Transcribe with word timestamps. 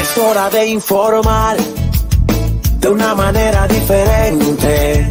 Es 0.00 0.16
hora 0.16 0.48
de 0.50 0.66
informar 0.68 1.56
de 2.80 2.88
una 2.88 3.14
manera 3.14 3.66
diferente. 3.66 5.08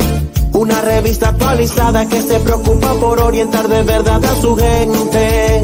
Una 0.53 0.81
revista 0.81 1.29
actualizada 1.29 2.07
que 2.07 2.21
se 2.21 2.39
preocupa 2.39 2.93
por 2.93 3.19
orientar 3.19 3.67
de 3.67 3.83
verdad 3.83 4.23
a 4.23 4.41
su 4.41 4.55
gente. 4.55 5.61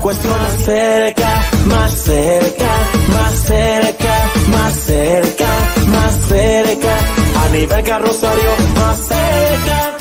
Cuestión 0.00 0.32
más 0.38 0.64
cerca, 0.64 1.42
más 1.66 1.92
cerca, 1.92 2.70
más 3.08 3.34
cerca, 3.34 4.30
más 4.48 4.74
cerca, 4.74 5.48
más 5.88 6.14
cerca. 6.28 6.98
A 7.44 7.48
nivel 7.48 7.82
carrosario, 7.82 8.50
más 8.74 8.98
cerca. 8.98 9.96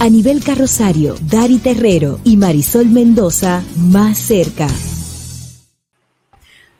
A 0.00 0.08
nivel 0.08 0.42
carrosario, 0.42 1.14
Dari 1.20 1.58
Terrero 1.58 2.18
y 2.24 2.36
Marisol 2.36 2.86
Mendoza 2.86 3.62
más 3.76 4.18
cerca. 4.18 4.66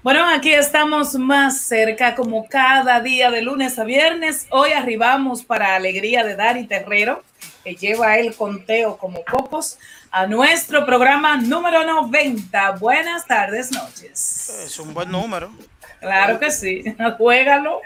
Bueno, 0.03 0.27
aquí 0.31 0.51
estamos 0.51 1.15
más 1.17 1.61
cerca 1.61 2.15
como 2.15 2.49
cada 2.49 3.01
día 3.01 3.31
de 3.31 3.43
lunes 3.43 3.79
a 3.79 3.85
viernes. 3.85 4.47
Hoy 4.49 4.73
arribamos 4.73 5.45
para 5.45 5.75
alegría 5.75 6.25
de 6.25 6.37
Dari 6.37 6.67
Terrero, 6.67 7.23
que 7.63 7.75
lleva 7.75 8.17
el 8.17 8.35
conteo 8.35 8.97
como 8.97 9.23
pocos, 9.25 9.79
a 10.11 10.27
nuestro 10.27 10.87
programa 10.87 11.37
número 11.37 11.85
90. 11.85 12.71
Buenas 12.79 13.27
tardes, 13.27 13.73
noches. 13.73 14.49
Es 14.65 14.79
un 14.79 14.95
buen 14.95 15.11
número. 15.11 15.53
Claro 16.01 16.41
que 16.41 16.51
sí. 16.51 16.83
Juégalo. 17.19 17.83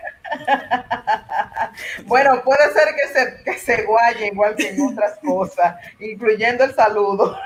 bueno, 2.05 2.43
puede 2.45 2.73
ser 2.75 2.95
que 2.95 3.09
se, 3.13 3.43
que 3.43 3.59
se 3.59 3.83
guaye 3.83 4.29
igual 4.29 4.55
que 4.55 4.69
en 4.69 4.83
otras 4.83 5.19
cosas, 5.19 5.79
incluyendo 5.99 6.63
el 6.63 6.77
saludo. 6.77 7.37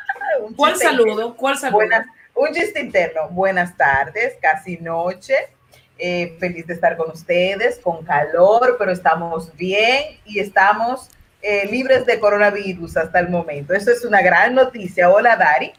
¿Cuál 0.56 0.76
saludo? 0.76 1.36
¿Cuál 1.36 1.56
saludo? 1.56 1.78
Buenas 1.78 2.06
un 2.36 2.52
chiste 2.52 2.80
interno. 2.80 3.28
Buenas 3.30 3.76
tardes, 3.76 4.34
casi 4.40 4.76
noche. 4.76 5.34
Eh, 5.98 6.36
feliz 6.38 6.66
de 6.66 6.74
estar 6.74 6.96
con 6.96 7.10
ustedes, 7.10 7.78
con 7.78 8.04
calor, 8.04 8.76
pero 8.78 8.92
estamos 8.92 9.54
bien 9.56 10.18
y 10.26 10.40
estamos 10.40 11.08
eh, 11.40 11.66
libres 11.70 12.04
de 12.04 12.20
coronavirus 12.20 12.98
hasta 12.98 13.18
el 13.18 13.30
momento. 13.30 13.72
Eso 13.72 13.90
es 13.90 14.04
una 14.04 14.20
gran 14.20 14.54
noticia. 14.54 15.08
Hola, 15.08 15.36
Dari. 15.36 15.72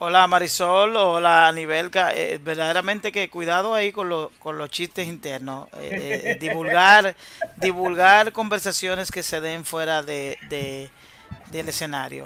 Hola 0.00 0.26
Marisol, 0.28 0.96
hola 0.96 1.50
Nivelka. 1.52 2.14
Eh, 2.14 2.38
verdaderamente 2.42 3.12
que 3.12 3.28
cuidado 3.28 3.74
ahí 3.74 3.92
con, 3.92 4.30
con 4.38 4.56
los 4.56 4.70
chistes 4.70 5.06
internos. 5.06 5.68
divulgar, 6.40 7.14
divulgar 7.56 8.32
conversaciones 8.32 9.10
que 9.10 9.22
se 9.22 9.40
den 9.40 9.64
fuera 9.64 10.02
de, 10.02 10.38
del 11.50 11.68
escenario. 11.68 12.24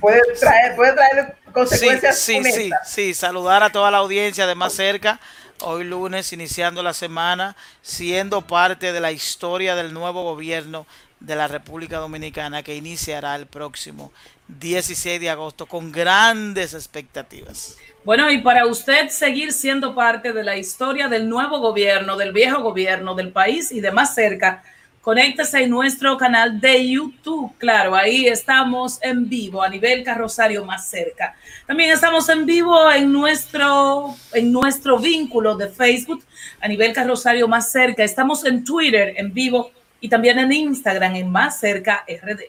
Puede 0.00 0.20
traer, 0.38 0.76
puede 0.76 0.92
traer 0.92 1.36
consecuencias. 1.52 2.18
Sí, 2.18 2.42
sí, 2.44 2.52
sí, 2.52 2.70
sí, 2.84 3.14
saludar 3.14 3.62
a 3.62 3.70
toda 3.70 3.90
la 3.90 3.98
audiencia 3.98 4.46
de 4.46 4.54
más 4.54 4.72
cerca. 4.72 5.20
Hoy 5.62 5.84
lunes, 5.84 6.32
iniciando 6.32 6.82
la 6.82 6.94
semana, 6.94 7.54
siendo 7.82 8.40
parte 8.40 8.92
de 8.92 9.00
la 9.00 9.12
historia 9.12 9.74
del 9.74 9.92
nuevo 9.92 10.22
gobierno 10.22 10.86
de 11.20 11.36
la 11.36 11.48
República 11.48 11.98
Dominicana 11.98 12.62
que 12.62 12.74
iniciará 12.74 13.36
el 13.36 13.46
próximo 13.46 14.10
16 14.48 15.20
de 15.20 15.30
agosto 15.30 15.66
con 15.66 15.92
grandes 15.92 16.74
expectativas. 16.74 17.76
Bueno, 18.04 18.30
y 18.30 18.38
para 18.38 18.66
usted 18.66 19.10
seguir 19.10 19.52
siendo 19.52 19.94
parte 19.94 20.32
de 20.32 20.42
la 20.42 20.56
historia 20.56 21.08
del 21.08 21.28
nuevo 21.28 21.58
gobierno, 21.58 22.16
del 22.16 22.32
viejo 22.32 22.62
gobierno, 22.62 23.14
del 23.14 23.30
país 23.30 23.70
y 23.70 23.80
de 23.80 23.92
más 23.92 24.14
cerca, 24.14 24.62
Conéctese 25.00 25.62
en 25.62 25.70
nuestro 25.70 26.18
canal 26.18 26.60
de 26.60 26.90
YouTube. 26.90 27.54
Claro, 27.56 27.94
ahí 27.94 28.26
estamos 28.26 28.98
en 29.02 29.30
vivo 29.30 29.62
a 29.62 29.68
nivel 29.70 30.04
carrosario 30.04 30.62
más 30.62 30.88
cerca. 30.88 31.34
También 31.66 31.90
estamos 31.90 32.28
en 32.28 32.44
vivo 32.44 32.92
en 32.92 33.10
nuestro, 33.10 34.14
en 34.34 34.52
nuestro 34.52 34.98
vínculo 34.98 35.56
de 35.56 35.68
Facebook 35.68 36.22
a 36.60 36.68
nivel 36.68 36.92
carrosario 36.92 37.48
más 37.48 37.72
cerca. 37.72 38.04
Estamos 38.04 38.44
en 38.44 38.62
Twitter 38.62 39.14
en 39.16 39.32
vivo 39.32 39.70
y 40.00 40.08
también 40.10 40.38
en 40.38 40.52
Instagram 40.52 41.16
en 41.16 41.32
más 41.32 41.58
cerca 41.58 42.04
RD. 42.06 42.42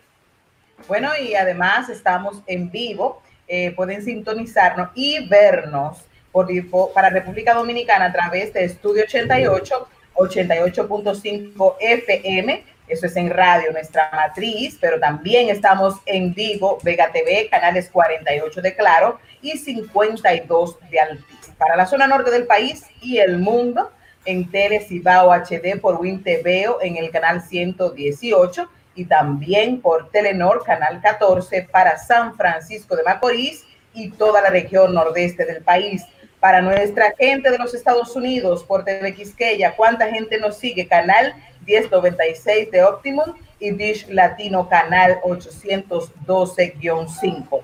Bueno, 0.90 1.10
y 1.18 1.36
además 1.36 1.88
estamos 1.88 2.42
en 2.48 2.70
vivo. 2.70 3.22
Eh, 3.48 3.72
pueden 3.78 4.04
sintonizarnos 4.04 4.90
y 4.94 5.26
vernos 5.30 6.00
por, 6.34 6.50
para 6.94 7.10
República 7.10 7.54
Dominicana 7.54 8.08
a 8.08 8.12
través 8.12 8.52
de 8.52 8.66
Estudio 8.66 9.04
88 9.04 9.88
88.5 10.16 11.76
FM, 11.80 12.64
eso 12.88 13.06
es 13.06 13.16
en 13.16 13.30
radio, 13.30 13.72
nuestra 13.72 14.10
matriz, 14.14 14.78
pero 14.80 15.00
también 15.00 15.50
estamos 15.50 15.96
en 16.06 16.34
vivo, 16.34 16.78
Vega 16.84 17.12
TV, 17.12 17.48
canales 17.50 17.90
48 17.90 18.62
de 18.62 18.76
Claro 18.76 19.20
y 19.42 19.58
52 19.58 20.78
de 20.90 21.00
Altis. 21.00 21.52
Para 21.58 21.76
la 21.76 21.86
zona 21.86 22.08
norte 22.08 22.32
del 22.32 22.46
país 22.46 22.86
y 23.02 23.20
el 23.20 23.38
mundo, 23.38 23.92
en 24.26 24.50
Tele 24.52 24.82
Cibao 24.82 25.32
HD 25.32 25.80
por 25.80 26.00
Win 26.00 26.24
en 26.26 26.98
el 26.98 27.12
canal 27.12 27.42
118 27.42 28.70
y 28.96 29.06
también 29.06 29.82
por 29.82 30.10
Telenor, 30.10 30.64
canal 30.64 31.02
14 31.02 31.68
para 31.72 31.98
San 31.98 32.36
Francisco 32.36 32.96
de 32.96 33.04
Macorís 33.04 33.66
y 33.94 34.12
toda 34.12 34.42
la 34.42 34.50
región 34.50 34.94
nordeste 34.94 35.46
del 35.46 35.64
país 35.64 36.04
para 36.42 36.62
nuestra 36.62 37.14
gente 37.18 37.50
de 37.52 37.58
los 37.60 37.74
Estados 37.74 38.14
Unidos 38.16 38.66
por 38.66 38.84
TV 38.84 39.14
Quisqueya. 39.14 39.76
¿Cuánta 39.76 40.10
gente 40.10 40.38
nos 40.40 40.58
sigue? 40.58 40.88
Canal 40.88 41.36
1096 41.68 42.72
de 42.72 42.84
Optimum 42.84 43.36
y 43.60 43.70
Dish 43.72 44.08
Latino 44.10 44.68
Canal 44.68 45.22
812-5. 45.22 47.62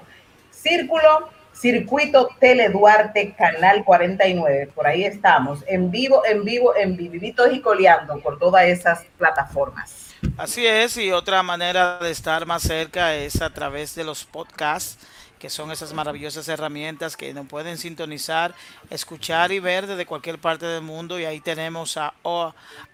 Círculo, 0.51 1.29
Circuito 1.53 2.29
Tele 2.39 2.69
Duarte 2.69 3.33
Canal 3.35 3.83
49. 3.83 4.69
Por 4.75 4.85
ahí 4.85 5.05
estamos, 5.05 5.63
en 5.67 5.89
vivo, 5.89 6.21
en 6.23 6.45
vivo, 6.45 6.75
en 6.75 6.95
vivitos 6.95 7.51
y 7.51 7.61
coleando 7.61 8.19
por 8.19 8.37
todas 8.37 8.65
esas 8.65 9.05
plataformas. 9.17 10.13
Así 10.37 10.67
es, 10.67 10.97
y 10.97 11.11
otra 11.11 11.41
manera 11.41 11.97
de 11.97 12.11
estar 12.11 12.45
más 12.45 12.61
cerca 12.61 13.15
es 13.15 13.41
a 13.41 13.49
través 13.49 13.95
de 13.95 14.03
los 14.03 14.23
podcasts 14.23 14.99
que 15.39 15.49
son 15.49 15.71
esas 15.71 15.93
maravillosas 15.93 16.47
herramientas 16.47 17.15
que 17.15 17.33
nos 17.33 17.47
pueden 17.47 17.77
sintonizar, 17.77 18.55
escuchar 18.89 19.51
y 19.51 19.59
ver 19.59 19.87
desde 19.87 20.05
cualquier 20.05 20.39
parte 20.39 20.65
del 20.65 20.81
mundo. 20.81 21.19
Y 21.19 21.25
ahí 21.25 21.39
tenemos 21.39 21.97
a 21.97 22.13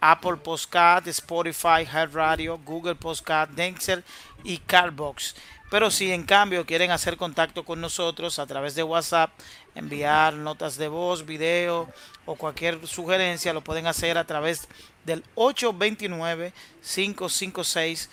Apple 0.01 0.37
Podcast, 0.37 1.07
Spotify, 1.07 1.85
Heart 1.85 2.13
Radio, 2.13 2.59
Google 2.63 2.95
Podcast, 2.95 3.51
Dexter 3.51 4.03
y 4.43 4.57
Carbox. 4.57 5.35
Pero 5.69 5.89
si 5.89 6.11
en 6.11 6.23
cambio 6.23 6.65
quieren 6.65 6.91
hacer 6.91 7.17
contacto 7.17 7.65
con 7.65 7.81
nosotros 7.81 8.37
a 8.37 8.45
través 8.45 8.75
de 8.75 8.83
WhatsApp, 8.83 9.31
enviar 9.73 10.35
notas 10.35 10.77
de 10.77 10.87
voz, 10.87 11.25
video 11.25 11.89
o 12.25 12.35
cualquier 12.35 12.85
sugerencia, 12.85 13.53
lo 13.53 13.63
pueden 13.63 13.87
hacer 13.87 14.17
a 14.19 14.25
través 14.25 14.67
del 15.03 15.23
829 15.33 16.53
556 16.83 18.09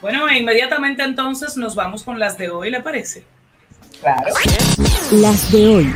Bueno, 0.02 0.30
inmediatamente 0.32 1.04
entonces 1.04 1.58
nos 1.58 1.76
vamos 1.76 2.04
con 2.04 2.20
las 2.20 2.38
de 2.38 2.50
hoy, 2.50 2.70
¿le 2.70 2.82
parece? 2.82 3.24
Claro. 4.02 4.34
Las 5.12 5.52
de 5.52 5.68
hoy. 5.68 5.96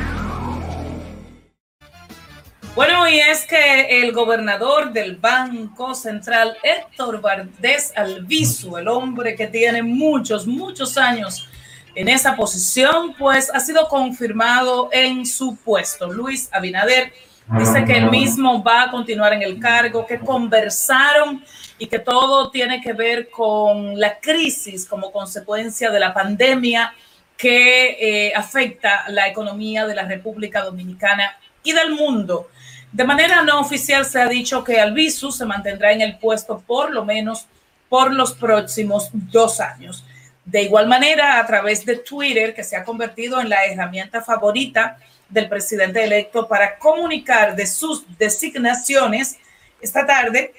Bueno, 2.75 3.09
y 3.09 3.19
es 3.19 3.45
que 3.45 4.01
el 4.01 4.13
gobernador 4.13 4.93
del 4.93 5.17
Banco 5.17 5.93
Central, 5.93 6.55
Héctor 6.63 7.19
Valdés 7.19 7.91
Alviso, 7.95 8.77
el 8.77 8.87
hombre 8.87 9.35
que 9.35 9.47
tiene 9.47 9.83
muchos, 9.83 10.47
muchos 10.47 10.97
años 10.97 11.49
en 11.93 12.07
esa 12.07 12.37
posición, 12.37 13.13
pues 13.17 13.51
ha 13.53 13.59
sido 13.59 13.87
confirmado 13.89 14.89
en 14.93 15.25
su 15.25 15.57
puesto. 15.57 16.11
Luis 16.11 16.47
Abinader 16.53 17.11
dice 17.57 17.83
que 17.83 17.97
él 17.97 18.09
mismo 18.09 18.63
va 18.63 18.83
a 18.83 18.91
continuar 18.91 19.33
en 19.33 19.41
el 19.41 19.59
cargo, 19.59 20.05
que 20.05 20.19
conversaron 20.19 21.43
y 21.79 21.87
que 21.87 21.99
todo 21.99 22.51
tiene 22.51 22.81
que 22.81 22.93
ver 22.93 23.29
con 23.29 23.97
la 23.99 24.19
crisis 24.19 24.85
como 24.85 25.11
consecuencia 25.11 25.89
de 25.89 25.99
la 25.99 26.13
pandemia 26.13 26.93
que 27.37 27.97
eh, 28.27 28.33
afecta 28.35 29.05
la 29.07 29.29
economía 29.29 29.87
de 29.87 29.95
la 29.95 30.03
República 30.03 30.61
Dominicana 30.61 31.37
y 31.63 31.71
del 31.71 31.91
mundo. 31.91 32.49
De 32.91 33.05
manera 33.05 33.43
no 33.43 33.61
oficial 33.61 34.05
se 34.05 34.21
ha 34.21 34.27
dicho 34.27 34.63
que 34.63 34.79
Albizu 34.79 35.31
se 35.31 35.45
mantendrá 35.45 35.93
en 35.93 36.01
el 36.01 36.17
puesto 36.17 36.59
por 36.59 36.91
lo 36.91 37.05
menos 37.05 37.47
por 37.87 38.13
los 38.13 38.33
próximos 38.33 39.09
dos 39.13 39.61
años. 39.61 40.03
De 40.43 40.63
igual 40.63 40.87
manera, 40.87 41.39
a 41.39 41.45
través 41.45 41.85
de 41.85 41.97
Twitter, 41.97 42.53
que 42.53 42.63
se 42.63 42.75
ha 42.75 42.83
convertido 42.83 43.39
en 43.39 43.49
la 43.49 43.65
herramienta 43.65 44.21
favorita 44.21 44.97
del 45.29 45.47
presidente 45.47 46.03
electo 46.03 46.47
para 46.47 46.77
comunicar 46.77 47.55
de 47.55 47.67
sus 47.67 48.03
designaciones, 48.17 49.37
esta 49.79 50.05
tarde 50.05 50.58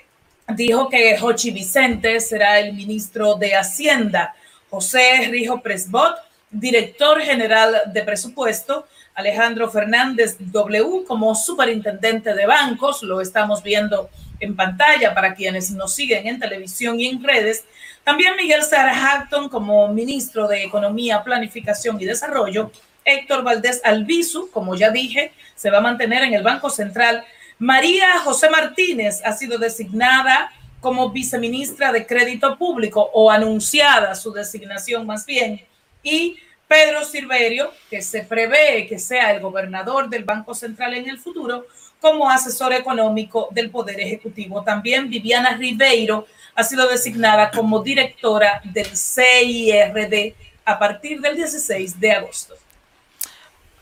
dijo 0.54 0.88
que 0.88 1.16
Jochi 1.18 1.50
Vicente 1.50 2.20
será 2.20 2.58
el 2.60 2.74
ministro 2.74 3.34
de 3.34 3.54
Hacienda, 3.54 4.34
José 4.68 5.28
Rijo 5.30 5.60
Presbot, 5.60 6.16
director 6.50 7.20
general 7.20 7.82
de 7.92 8.02
presupuesto, 8.02 8.86
Alejandro 9.14 9.70
Fernández 9.70 10.36
W 10.38 11.04
como 11.06 11.34
superintendente 11.34 12.34
de 12.34 12.46
bancos, 12.46 13.02
lo 13.02 13.20
estamos 13.20 13.62
viendo 13.62 14.08
en 14.38 14.56
pantalla 14.56 15.14
para 15.14 15.34
quienes 15.34 15.70
nos 15.70 15.94
siguen 15.94 16.26
en 16.26 16.40
televisión 16.40 16.98
y 16.98 17.08
en 17.08 17.22
redes. 17.22 17.64
También 18.04 18.36
Miguel 18.36 18.62
Sarah 18.62 18.94
Hatton 18.94 19.48
como 19.48 19.88
ministro 19.88 20.48
de 20.48 20.64
Economía, 20.64 21.22
Planificación 21.22 22.00
y 22.00 22.06
Desarrollo. 22.06 22.70
Héctor 23.04 23.42
Valdés 23.42 23.80
Albizu, 23.84 24.50
como 24.50 24.74
ya 24.76 24.90
dije, 24.90 25.32
se 25.54 25.70
va 25.70 25.78
a 25.78 25.82
mantener 25.82 26.22
en 26.22 26.34
el 26.34 26.42
Banco 26.42 26.70
Central. 26.70 27.24
María 27.60 28.18
José 28.20 28.48
Martínez 28.48 29.20
ha 29.22 29.34
sido 29.34 29.58
designada 29.58 30.50
como 30.80 31.10
viceministra 31.10 31.92
de 31.92 32.06
Crédito 32.06 32.56
Público 32.56 33.10
o 33.12 33.30
anunciada 33.30 34.14
su 34.14 34.32
designación 34.32 35.06
más 35.06 35.26
bien. 35.26 35.60
Y 36.02 36.38
Pedro 36.66 37.04
Silverio, 37.04 37.70
que 37.90 38.00
se 38.00 38.22
prevé 38.22 38.86
que 38.86 38.98
sea 38.98 39.34
el 39.34 39.42
gobernador 39.42 40.08
del 40.08 40.24
Banco 40.24 40.54
Central 40.54 40.94
en 40.94 41.10
el 41.10 41.18
futuro, 41.18 41.66
como 42.00 42.30
asesor 42.30 42.72
económico 42.72 43.48
del 43.50 43.70
Poder 43.70 44.00
Ejecutivo. 44.00 44.64
También 44.64 45.10
Viviana 45.10 45.54
Ribeiro 45.54 46.26
ha 46.54 46.64
sido 46.64 46.88
designada 46.88 47.50
como 47.50 47.82
directora 47.82 48.62
del 48.64 48.96
CIRD 48.96 50.34
a 50.64 50.78
partir 50.78 51.20
del 51.20 51.36
16 51.36 52.00
de 52.00 52.12
agosto. 52.12 52.54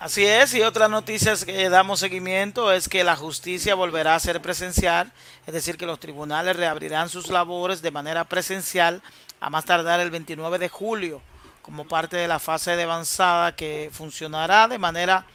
Así 0.00 0.24
es, 0.24 0.54
y 0.54 0.62
otra 0.62 0.86
noticia 0.86 1.34
que 1.44 1.68
damos 1.68 1.98
seguimiento 1.98 2.70
es 2.70 2.88
que 2.88 3.02
la 3.02 3.16
justicia 3.16 3.74
volverá 3.74 4.14
a 4.14 4.20
ser 4.20 4.40
presencial, 4.40 5.12
es 5.44 5.52
decir, 5.52 5.76
que 5.76 5.86
los 5.86 5.98
tribunales 5.98 6.54
reabrirán 6.54 7.08
sus 7.08 7.26
labores 7.30 7.82
de 7.82 7.90
manera 7.90 8.22
presencial 8.22 9.02
a 9.40 9.50
más 9.50 9.64
tardar 9.64 9.98
el 9.98 10.12
29 10.12 10.60
de 10.60 10.68
julio 10.68 11.20
como 11.62 11.84
parte 11.84 12.16
de 12.16 12.28
la 12.28 12.38
fase 12.38 12.76
de 12.76 12.84
avanzada 12.84 13.56
que 13.56 13.90
funcionará 13.92 14.68
de 14.68 14.78
manera 14.78 15.26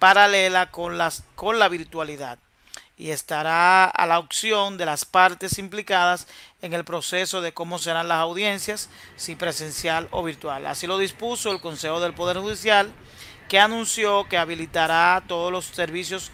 paralela 0.00 0.72
con, 0.72 0.98
las, 0.98 1.22
con 1.36 1.60
la 1.60 1.68
virtualidad 1.68 2.40
y 3.00 3.12
estará 3.12 3.84
a 3.86 4.06
la 4.06 4.18
opción 4.18 4.76
de 4.76 4.86
las 4.86 5.04
partes 5.04 5.56
implicadas 5.58 6.26
en 6.60 6.74
el 6.74 6.84
proceso 6.84 7.40
de 7.40 7.54
cómo 7.54 7.78
serán 7.78 8.08
las 8.08 8.18
audiencias, 8.18 8.90
si 9.16 9.36
presencial 9.36 10.08
o 10.10 10.22
virtual. 10.22 10.66
Así 10.66 10.86
lo 10.86 10.98
dispuso 10.98 11.50
el 11.50 11.60
Consejo 11.60 12.00
del 12.00 12.12
Poder 12.12 12.38
Judicial, 12.38 12.92
que 13.50 13.58
anunció 13.58 14.28
que 14.28 14.38
habilitará 14.38 15.20
todos 15.26 15.50
los 15.50 15.64
servicios 15.64 16.30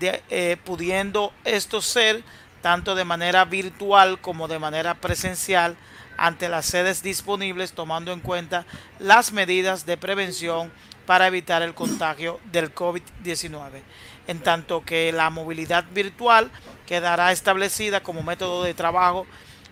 de, 0.00 0.24
eh, 0.28 0.56
pudiendo 0.64 1.32
esto 1.44 1.80
ser 1.80 2.24
tanto 2.62 2.96
de 2.96 3.04
manera 3.04 3.44
virtual 3.44 4.20
como 4.20 4.48
de 4.48 4.58
manera 4.58 4.96
presencial 4.96 5.76
ante 6.16 6.48
las 6.48 6.66
sedes 6.66 7.00
disponibles 7.00 7.74
tomando 7.74 8.12
en 8.12 8.18
cuenta 8.18 8.66
las 8.98 9.30
medidas 9.32 9.86
de 9.86 9.96
prevención 9.96 10.72
para 11.06 11.28
evitar 11.28 11.62
el 11.62 11.74
contagio 11.74 12.40
del 12.50 12.74
COVID-19, 12.74 13.80
en 14.26 14.40
tanto 14.40 14.84
que 14.84 15.12
la 15.12 15.30
movilidad 15.30 15.84
virtual 15.92 16.50
quedará 16.86 17.30
establecida 17.30 18.02
como 18.02 18.24
método 18.24 18.64
de 18.64 18.74
trabajo 18.74 19.28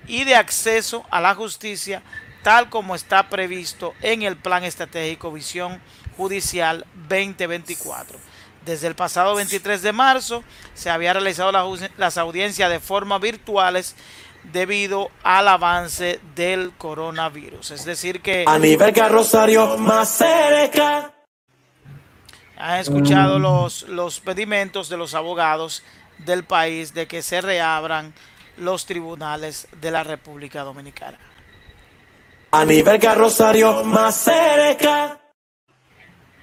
y 0.07 0.23
de 0.23 0.37
acceso 0.37 1.05
a 1.11 1.21
la 1.21 1.35
justicia 1.35 2.05
tal 2.47 2.71
como 2.71 2.95
está 2.95 3.29
previsto 3.29 3.93
en 4.03 4.23
el 4.23 4.37
Plan 4.37 4.63
Estratégico 4.63 5.33
Visión 5.33 5.83
Judicial 6.17 6.87
2024. 7.09 8.17
Desde 8.65 8.87
el 8.87 8.95
pasado 8.95 9.35
23 9.35 9.83
de 9.83 9.93
marzo 9.93 10.45
se 10.73 10.89
había 10.89 11.13
realizado 11.13 11.51
las 11.97 12.19
audiencias 12.19 12.71
de 12.71 12.79
forma 12.79 13.19
virtuales 13.19 13.97
debido 14.45 15.11
al 15.25 15.49
avance 15.49 16.21
del 16.37 16.71
coronavirus. 16.79 17.73
Es 17.73 17.85
decir 17.85 18.23
que... 18.23 18.45
A 18.47 18.61
nivel 18.61 18.93
que 18.93 19.09
Rosario 19.09 19.77
más 19.79 20.09
cerca. 20.11 21.13
Han 22.57 22.79
escuchado 22.79 23.41
los, 23.41 23.89
los 23.89 24.21
pedimentos 24.21 24.89
de 24.89 24.97
los 24.97 25.15
abogados 25.15 25.83
del 26.19 26.45
país 26.45 26.95
de 26.95 27.09
que 27.09 27.23
se 27.23 27.41
reabran 27.41 28.15
los 28.57 28.87
tribunales 28.87 29.67
de 29.81 29.91
la 29.91 30.05
República 30.05 30.63
Dominicana. 30.63 31.19
A 32.59 32.65
nivel 32.65 32.99
que 32.99 33.15
Rosario 33.15 33.85
más 33.85 34.15
cerca. 34.15 35.21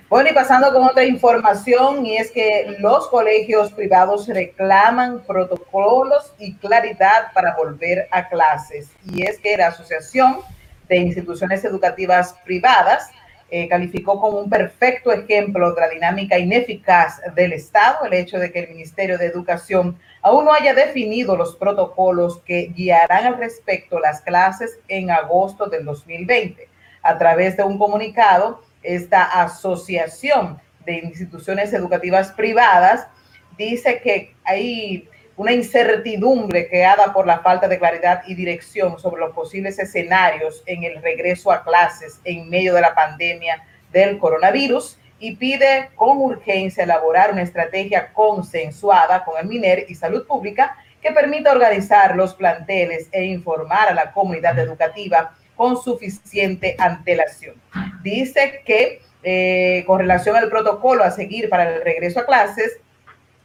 Bueno, 0.07 0.30
y 0.30 0.33
pasando 0.36 0.71
con 0.71 0.83
otra 0.83 1.04
información, 1.06 2.06
y 2.06 2.18
es 2.18 2.30
que 2.30 2.75
los 2.77 3.07
colegios 3.07 3.71
privados 3.71 4.27
reclaman 4.27 5.24
protocolos 5.25 6.31
y 6.38 6.54
claridad 6.57 7.31
para 7.33 7.56
volver 7.56 8.07
a 8.12 8.30
clases. 8.30 8.92
Y 9.12 9.24
es 9.24 9.39
que 9.39 9.57
la 9.57 9.69
Asociación 9.69 10.42
de 10.88 10.98
Instituciones 10.98 11.65
Educativas 11.65 12.36
Privadas 12.45 13.10
eh, 13.55 13.67
calificó 13.67 14.19
como 14.19 14.39
un 14.39 14.50
perfecto 14.50 15.11
ejemplo 15.11 15.75
de 15.75 15.81
la 15.81 15.88
dinámica 15.88 16.39
ineficaz 16.39 17.21
del 17.35 17.53
Estado 17.53 18.03
el 18.03 18.13
hecho 18.13 18.39
de 18.39 18.51
que 18.51 18.61
el 18.61 18.69
Ministerio 18.69 19.19
de 19.19 19.27
Educación 19.27 20.00
aún 20.23 20.45
no 20.45 20.53
haya 20.53 20.73
definido 20.73 21.38
los 21.38 21.55
protocolos 21.55 22.41
que 22.47 22.71
guiarán 22.75 23.27
al 23.27 23.38
respecto 23.38 24.00
las 24.00 24.21
clases 24.21 24.79
en 24.88 25.11
agosto 25.11 25.67
del 25.67 25.85
2020. 25.85 26.67
A 27.03 27.19
través 27.19 27.55
de 27.55 27.61
un 27.61 27.77
comunicado, 27.77 28.63
esta 28.81 29.21
asociación 29.21 30.60
de 30.83 30.93
instituciones 30.93 31.74
educativas 31.74 32.31
privadas 32.31 33.05
dice 33.55 34.01
que 34.01 34.33
hay 34.45 35.07
una 35.36 35.52
incertidumbre 35.52 36.70
creada 36.70 37.12
por 37.12 37.25
la 37.25 37.40
falta 37.40 37.68
de 37.68 37.80
claridad 37.80 38.24
y 38.28 38.36
dirección 38.36 39.00
sobre 39.00 39.22
los 39.22 39.34
posibles 39.34 39.80
escenarios 39.80 40.62
en 40.66 40.84
el 40.84 41.02
regreso 41.02 41.52
a 41.52 41.63
clases 41.63 42.20
en 42.24 42.50
medio 42.50 42.74
de 42.74 42.82
la 42.82 42.94
pandemia 42.94 43.63
del 43.92 44.20
coronavirus 44.20 44.98
y 45.20 45.36
pide 45.36 45.90
con 45.96 46.18
urgencia 46.18 46.84
elaborar 46.84 47.32
una 47.32 47.42
estrategia 47.42 48.12
consensuada 48.13 49.24
con 49.24 49.40
el 49.40 49.48
MINER 49.48 49.86
y 49.88 49.96
Salud 49.96 50.28
Pública 50.28 50.78
que 51.02 51.12
permita 51.12 51.52
organizar 51.52 52.16
los 52.16 52.34
planteles 52.34 53.10
e 53.12 53.25
informar 53.25 53.90
a 53.90 53.94
la 53.94 54.12
comunidad 54.12 54.58
educativa 54.60 55.36
con 55.56 55.82
suficiente 55.82 56.75
antelación. 56.78 57.56
Dice 58.02 58.62
que 58.66 59.02
eh, 59.24 59.84
con 59.88 60.00
relación 60.00 60.36
al 60.36 60.50
protocolo 60.50 61.04
a 61.04 61.12
seguir 61.12 61.50
para 61.50 61.74
el 61.74 61.82
regreso 61.82 62.20
a 62.20 62.25
clases, 62.25 62.80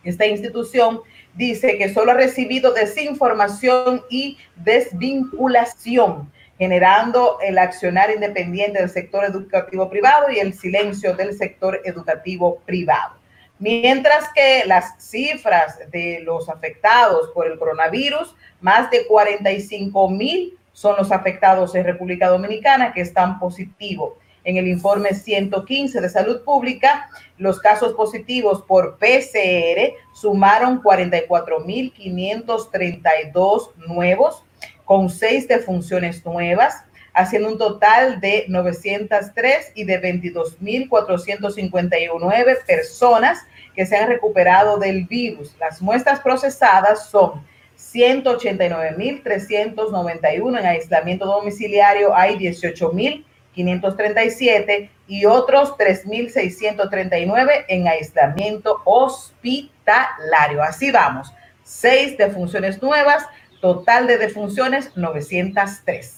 esta 0.09 0.27
institución 0.27 1.01
dice 1.35 1.79
que 1.79 1.93
solo 1.93 2.13
ha 2.13 2.15
recibido 2.15 2.73
desinformación 2.73 4.03
y 4.11 4.39
desvinculación, 4.57 6.31
generando 6.59 7.39
el 7.41 7.59
accionar 7.59 8.11
independiente 8.11 8.81
del 8.81 8.91
sector 8.91 9.25
educativo 9.25 9.89
privado 9.89 10.31
y 10.31 10.39
el 10.39 10.55
silencio 10.55 11.15
del 11.15 11.37
sector 11.37 11.81
educativo 11.85 12.61
privado. 12.67 13.15
Mientras 13.61 14.33
que 14.35 14.65
las 14.67 14.95
cifras 14.99 15.79
de 15.91 16.21
los 16.21 16.49
afectados 16.49 17.31
por 17.35 17.47
el 17.47 17.59
coronavirus, 17.59 18.35
más 18.61 18.91
de 18.91 19.07
45 19.07 20.11
mil 20.11 20.57
son 20.73 20.97
los 20.97 21.11
afectados 21.11 21.75
en 21.75 21.85
República 21.85 22.29
Dominicana 22.29 22.93
que 22.93 23.01
están 23.01 23.41
positivos. 23.41 24.13
En 24.49 24.57
el 24.57 24.67
informe 24.67 25.13
115 25.13 26.01
de 26.01 26.09
salud 26.09 26.43
pública, 26.43 27.11
los 27.37 27.61
casos 27.61 27.93
positivos 27.93 28.63
por 28.63 28.97
PCR 28.97 29.93
sumaron 30.15 30.83
44.532 30.83 33.75
nuevos, 33.87 34.43
con 34.87 35.11
seis 35.11 35.47
defunciones 35.49 36.25
nuevas, 36.25 36.83
haciendo 37.13 37.51
un 37.51 37.59
total 37.59 38.23
de 38.23 38.47
903 38.49 39.73
y 39.75 39.85
de 39.85 40.01
22.459 40.01 42.65
personas 42.67 43.41
que 43.75 43.85
se 43.85 43.99
han 43.99 44.09
recuperado 44.09 44.79
del 44.79 45.05
virus. 45.05 45.55
Las 45.61 45.83
muestras 45.83 46.21
procesadas 46.21 47.11
son 47.11 47.45
189.391 47.77 50.59
en 50.59 50.67
aislamiento 50.67 51.27
domiciliario, 51.27 52.17
hay 52.17 52.37
18.000 52.37 53.27
537 53.59 54.91
y 55.09 55.25
otros 55.25 55.71
3.639 55.77 57.65
en 57.67 57.89
aislamiento 57.89 58.81
hospitalario. 58.85 60.63
Así 60.63 60.93
vamos, 60.93 61.33
seis 61.65 62.17
defunciones 62.17 62.81
nuevas, 62.81 63.25
total 63.61 64.07
de 64.07 64.19
defunciones 64.19 64.93
903. 64.95 66.15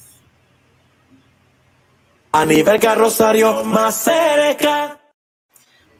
A 2.33 2.45
nivel 2.45 2.79
carrosario 2.79 3.65
más 3.65 3.95
cerca. 3.95 5.01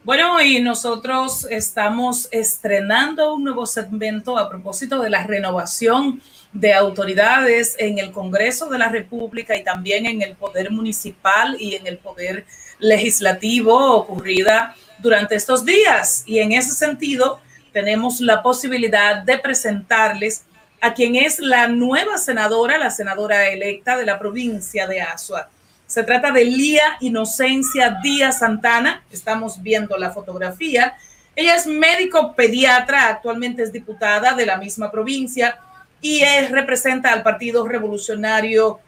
Bueno, 0.03 0.39
y 0.41 0.61
nosotros 0.61 1.47
estamos 1.49 2.27
estrenando 2.31 3.33
un 3.33 3.45
nuevo 3.45 3.65
segmento 3.65 4.37
a 4.37 4.47
propósito 4.47 4.99
de 4.99 5.09
la 5.09 5.23
renovación 5.23 6.21
de 6.53 6.73
autoridades 6.73 7.75
en 7.79 7.97
el 7.99 8.11
Congreso 8.11 8.67
de 8.67 8.77
la 8.77 8.89
República 8.89 9.55
y 9.55 9.63
también 9.63 10.05
en 10.05 10.21
el 10.21 10.35
Poder 10.35 10.71
Municipal 10.71 11.55
y 11.59 11.75
en 11.75 11.87
el 11.87 11.97
Poder 11.97 12.45
Legislativo 12.79 13.95
ocurrida 13.95 14.75
durante 14.99 15.35
estos 15.35 15.63
días. 15.63 16.23
Y 16.25 16.39
en 16.39 16.51
ese 16.51 16.71
sentido, 16.71 17.39
tenemos 17.71 18.19
la 18.19 18.43
posibilidad 18.43 19.23
de 19.23 19.37
presentarles 19.37 20.43
a 20.81 20.93
quien 20.93 21.15
es 21.15 21.39
la 21.39 21.67
nueva 21.67 22.17
senadora, 22.17 22.77
la 22.77 22.89
senadora 22.89 23.47
electa 23.49 23.97
de 23.97 24.05
la 24.05 24.19
provincia 24.19 24.87
de 24.87 25.01
Asua. 25.01 25.49
Se 25.85 26.03
trata 26.03 26.31
de 26.31 26.43
Lía 26.43 26.97
Inocencia 27.01 27.99
Díaz 28.01 28.39
Santana. 28.39 29.03
Estamos 29.11 29.61
viendo 29.61 29.97
la 29.97 30.11
fotografía. 30.11 30.95
Ella 31.35 31.55
es 31.55 31.67
médico 31.67 32.33
pediatra, 32.35 33.07
actualmente 33.07 33.63
es 33.63 33.71
diputada 33.71 34.33
de 34.33 34.45
la 34.45 34.57
misma 34.57 34.91
provincia 34.91 35.59
y 36.01 36.23
representa 36.49 37.13
al 37.13 37.23
Partido 37.23 37.67
Revolucionario 37.67 38.79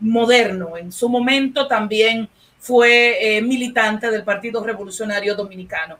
Moderno. 0.00 0.76
En 0.76 0.92
su 0.92 1.08
momento 1.08 1.68
también 1.68 2.28
fue 2.58 3.36
eh, 3.36 3.42
militante 3.42 4.10
del 4.10 4.24
Partido 4.24 4.62
Revolucionario 4.64 5.34
Dominicano. 5.34 5.96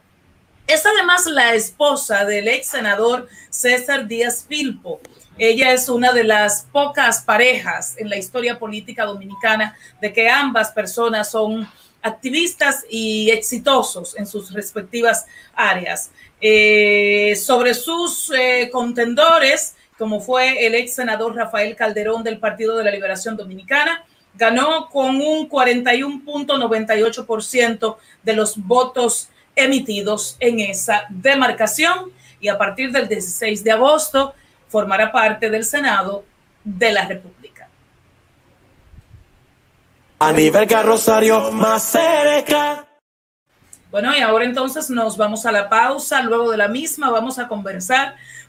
Es 0.66 0.84
además 0.84 1.26
la 1.26 1.54
esposa 1.54 2.24
del 2.24 2.48
ex 2.48 2.66
senador 2.66 3.28
César 3.48 4.06
Díaz 4.06 4.44
Filpo. 4.46 5.00
Ella 5.38 5.72
es 5.72 5.88
una 5.88 6.12
de 6.12 6.24
las 6.24 6.66
pocas 6.72 7.22
parejas 7.22 7.94
en 7.96 8.10
la 8.10 8.18
historia 8.18 8.58
política 8.58 9.04
dominicana 9.04 9.76
de 10.00 10.12
que 10.12 10.28
ambas 10.28 10.72
personas 10.72 11.30
son 11.30 11.66
activistas 12.02 12.84
y 12.90 13.30
exitosos 13.30 14.16
en 14.16 14.26
sus 14.26 14.52
respectivas 14.52 15.26
áreas. 15.54 16.10
Eh, 16.40 17.34
sobre 17.36 17.74
sus 17.74 18.30
eh, 18.30 18.68
contendores, 18.70 19.74
como 19.98 20.20
fue 20.20 20.66
el 20.66 20.74
ex 20.74 20.94
senador 20.94 21.34
Rafael 21.34 21.74
Calderón 21.74 22.22
del 22.22 22.38
Partido 22.38 22.76
de 22.76 22.84
la 22.84 22.90
Liberación 22.90 23.34
Dominicana, 23.36 24.04
ganó 24.34 24.88
con 24.88 25.16
un 25.16 25.48
41.98% 25.48 27.96
de 28.22 28.32
los 28.32 28.56
votos 28.56 29.28
emitidos 29.56 30.36
en 30.38 30.60
esa 30.60 31.06
demarcación 31.08 32.12
y 32.40 32.46
a 32.48 32.56
partir 32.56 32.92
del 32.92 33.08
16 33.08 33.64
de 33.64 33.72
agosto 33.72 34.34
formará 34.68 35.10
parte 35.10 35.50
del 35.50 35.64
Senado 35.64 36.24
de 36.62 36.92
la 36.92 37.04
República. 37.06 37.68
A 40.20 40.32
nivel 40.32 40.68
carrosario 40.68 41.50
más 41.50 41.82
cerca. 41.82 42.88
Bueno, 43.90 44.14
y 44.16 44.20
ahora 44.20 44.44
entonces 44.44 44.90
nos 44.90 45.16
vamos 45.16 45.46
a 45.46 45.52
la 45.52 45.68
pausa. 45.68 46.22
Luego 46.22 46.50
de 46.50 46.58
la 46.58 46.68
misma 46.68 47.10
vamos 47.10 47.38
a 47.38 47.48
conversar 47.48 48.16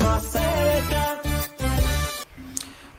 más 0.00 0.22
cerca. 0.30 1.20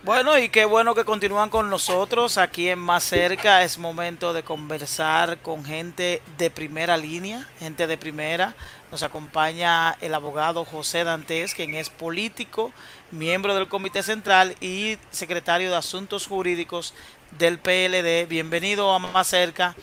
Bueno, 0.04 0.40
y 0.40 0.50
qué 0.50 0.66
bueno 0.66 0.96
que 0.96 1.06
continúan 1.06 1.50
con 1.50 1.70
nosotros 1.70 2.40
aquí 2.40 2.70
en 2.70 2.80
Más 2.80 3.04
Cerca. 3.04 3.62
Es 3.64 3.78
momento 3.78 4.34
de 4.34 4.42
conversar 4.42 5.38
con 5.40 5.64
gente 5.64 6.24
de 6.38 6.50
primera 6.50 6.98
línea, 6.98 7.48
gente 7.60 7.86
de 7.86 7.98
primera. 7.98 8.56
Nos 8.92 9.04
acompaña 9.04 9.96
el 10.02 10.16
abogado 10.16 10.66
José 10.66 11.04
Dantes, 11.04 11.54
quien 11.54 11.76
es 11.76 11.90
político, 11.90 12.72
miembro 13.12 13.54
del 13.54 13.68
Comité 13.68 14.02
Central 14.02 14.56
y 14.60 14.98
secretario 15.12 15.70
de 15.70 15.76
Asuntos 15.76 16.26
Jurídicos 16.26 16.96
del 17.38 17.60
PLD. 17.60 18.28
Bienvenido 18.28 18.92
a 18.94 19.00
Más 19.00 19.28
Cerca, 19.28 19.76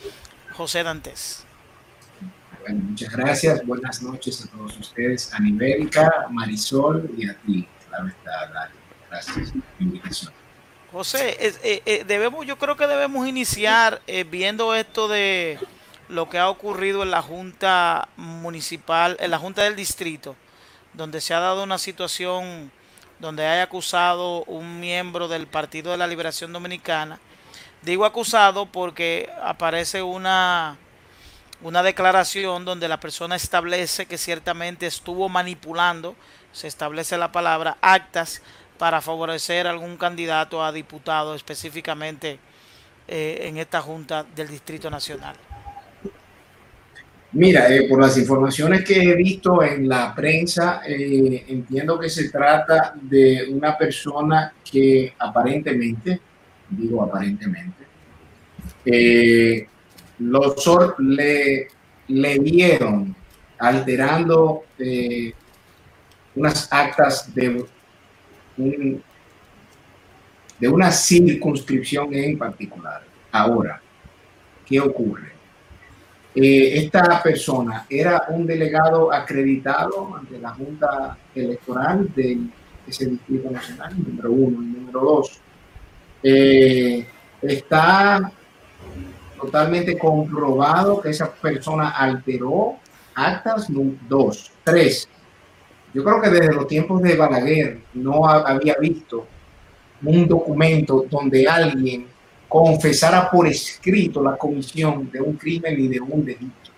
José 0.57 0.83
Dantes. 0.83 1.44
Bueno, 2.65 2.83
muchas 2.83 3.15
gracias. 3.15 3.63
Buenas 3.63 4.01
noches 4.01 4.43
a 4.43 4.47
todos 4.47 4.75
ustedes, 4.79 5.31
a 5.31 5.39
Nibérica, 5.39 6.25
Marisol 6.31 7.11
y 7.15 7.29
a 7.29 7.35
ti. 7.45 7.67
Claro 7.87 8.07
está. 8.07 8.71
Gracias 9.07 9.51
por 9.51 9.61
la 9.77 9.85
invitación. 9.85 10.33
José, 10.91 11.37
eh, 11.39 11.81
eh, 11.85 12.03
debemos, 12.07 12.43
yo 12.47 12.57
creo 12.57 12.75
que 12.75 12.87
debemos 12.87 13.27
iniciar 13.27 14.01
eh, 14.07 14.23
viendo 14.23 14.73
esto 14.73 15.07
de 15.07 15.59
lo 16.09 16.27
que 16.27 16.39
ha 16.39 16.49
ocurrido 16.49 17.03
en 17.03 17.11
la 17.11 17.21
Junta 17.21 18.09
Municipal, 18.17 19.15
en 19.19 19.29
la 19.29 19.37
Junta 19.37 19.61
del 19.61 19.75
Distrito, 19.75 20.35
donde 20.93 21.21
se 21.21 21.35
ha 21.35 21.39
dado 21.39 21.63
una 21.63 21.77
situación 21.77 22.71
donde 23.19 23.45
hay 23.45 23.59
acusado 23.59 24.43
un 24.45 24.79
miembro 24.79 25.27
del 25.27 25.45
Partido 25.45 25.91
de 25.91 25.97
la 25.97 26.07
Liberación 26.07 26.51
Dominicana. 26.51 27.19
Digo 27.83 28.05
acusado 28.05 28.65
porque 28.65 29.29
aparece 29.43 30.01
una 30.01 30.79
una 31.61 31.83
declaración 31.83 32.65
donde 32.65 32.87
la 32.87 32.99
persona 32.99 33.35
establece 33.35 34.05
que 34.05 34.17
ciertamente 34.17 34.87
estuvo 34.87 35.29
manipulando, 35.29 36.15
se 36.51 36.67
establece 36.67 37.17
la 37.17 37.31
palabra, 37.31 37.77
actas 37.81 38.41
para 38.77 39.01
favorecer 39.01 39.67
a 39.67 39.71
algún 39.71 39.97
candidato 39.97 40.63
a 40.63 40.71
diputado 40.71 41.35
específicamente 41.35 42.39
eh, 43.07 43.39
en 43.43 43.57
esta 43.57 43.81
Junta 43.81 44.25
del 44.35 44.49
Distrito 44.49 44.89
Nacional. 44.89 45.35
Mira, 47.35 47.67
eh, 47.69 47.85
por 47.89 47.99
las 47.99 48.17
informaciones 48.17 48.85
que 48.85 48.95
he 49.01 49.13
visto 49.13 49.61
en 49.61 49.89
la 49.89 50.15
prensa, 50.15 50.79
eh, 50.87 51.43
entiendo 51.49 51.99
que 51.99 52.09
se 52.09 52.29
trata 52.29 52.93
de 53.01 53.47
una 53.51 53.77
persona 53.77 54.53
que 54.63 55.13
aparentemente, 55.19 56.21
digo 56.69 57.03
aparentemente, 57.03 57.83
eh, 58.85 59.67
los 60.19 60.55
le, 60.99 61.67
le 62.07 62.39
dieron 62.39 63.15
alterando 63.57 64.63
eh, 64.77 65.33
unas 66.35 66.67
actas 66.71 67.33
de, 67.33 67.65
de 70.59 70.67
una 70.67 70.91
circunscripción 70.91 72.13
en 72.13 72.37
particular. 72.37 73.03
Ahora, 73.31 73.81
¿qué 74.65 74.79
ocurre? 74.79 75.31
Eh, 76.35 76.79
esta 76.83 77.23
persona 77.23 77.85
era 77.89 78.25
un 78.27 78.45
delegado 78.45 79.11
acreditado 79.13 80.15
ante 80.17 80.37
la 80.37 80.49
Junta 80.49 81.17
Electoral 81.33 82.13
de 82.13 82.37
ese 82.85 83.05
Distrito 83.05 83.49
Nacional, 83.49 83.93
número 83.97 84.31
uno. 84.31 84.61
Y 84.61 84.65
número 84.65 84.99
dos, 84.99 85.39
eh, 86.21 87.07
está 87.41 88.31
totalmente 89.39 89.97
comprobado 89.97 91.01
que 91.01 91.09
esa 91.09 91.31
persona 91.31 91.89
alteró 91.89 92.75
actas. 93.13 93.67
Dos, 94.07 94.51
tres. 94.63 95.07
Yo 95.93 96.03
creo 96.03 96.21
que 96.21 96.29
desde 96.29 96.53
los 96.53 96.67
tiempos 96.67 97.01
de 97.01 97.15
Balaguer 97.15 97.81
no 97.93 98.27
había 98.27 98.75
visto 98.79 99.27
un 100.03 100.27
documento 100.27 101.05
donde 101.09 101.47
alguien 101.47 102.07
confesara 102.47 103.29
por 103.31 103.47
escrito 103.47 104.21
la 104.21 104.37
comisión 104.37 105.09
de 105.11 105.21
un 105.21 105.35
crimen 105.35 105.79
y 105.79 105.87
de 105.87 105.99
un 105.99 106.25
delito. 106.25 106.71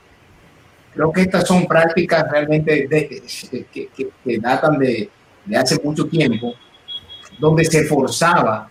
Creo 0.93 1.11
que 1.11 1.21
estas 1.21 1.47
son 1.47 1.65
prácticas 1.67 2.25
realmente 2.31 2.87
que, 2.87 4.39
datan 4.39 4.79
de, 4.79 5.09
de 5.45 5.57
hace 5.57 5.79
mucho 5.83 6.07
tiempo, 6.07 6.53
donde 7.39 7.65
se 7.65 7.85
forzaba 7.85 8.69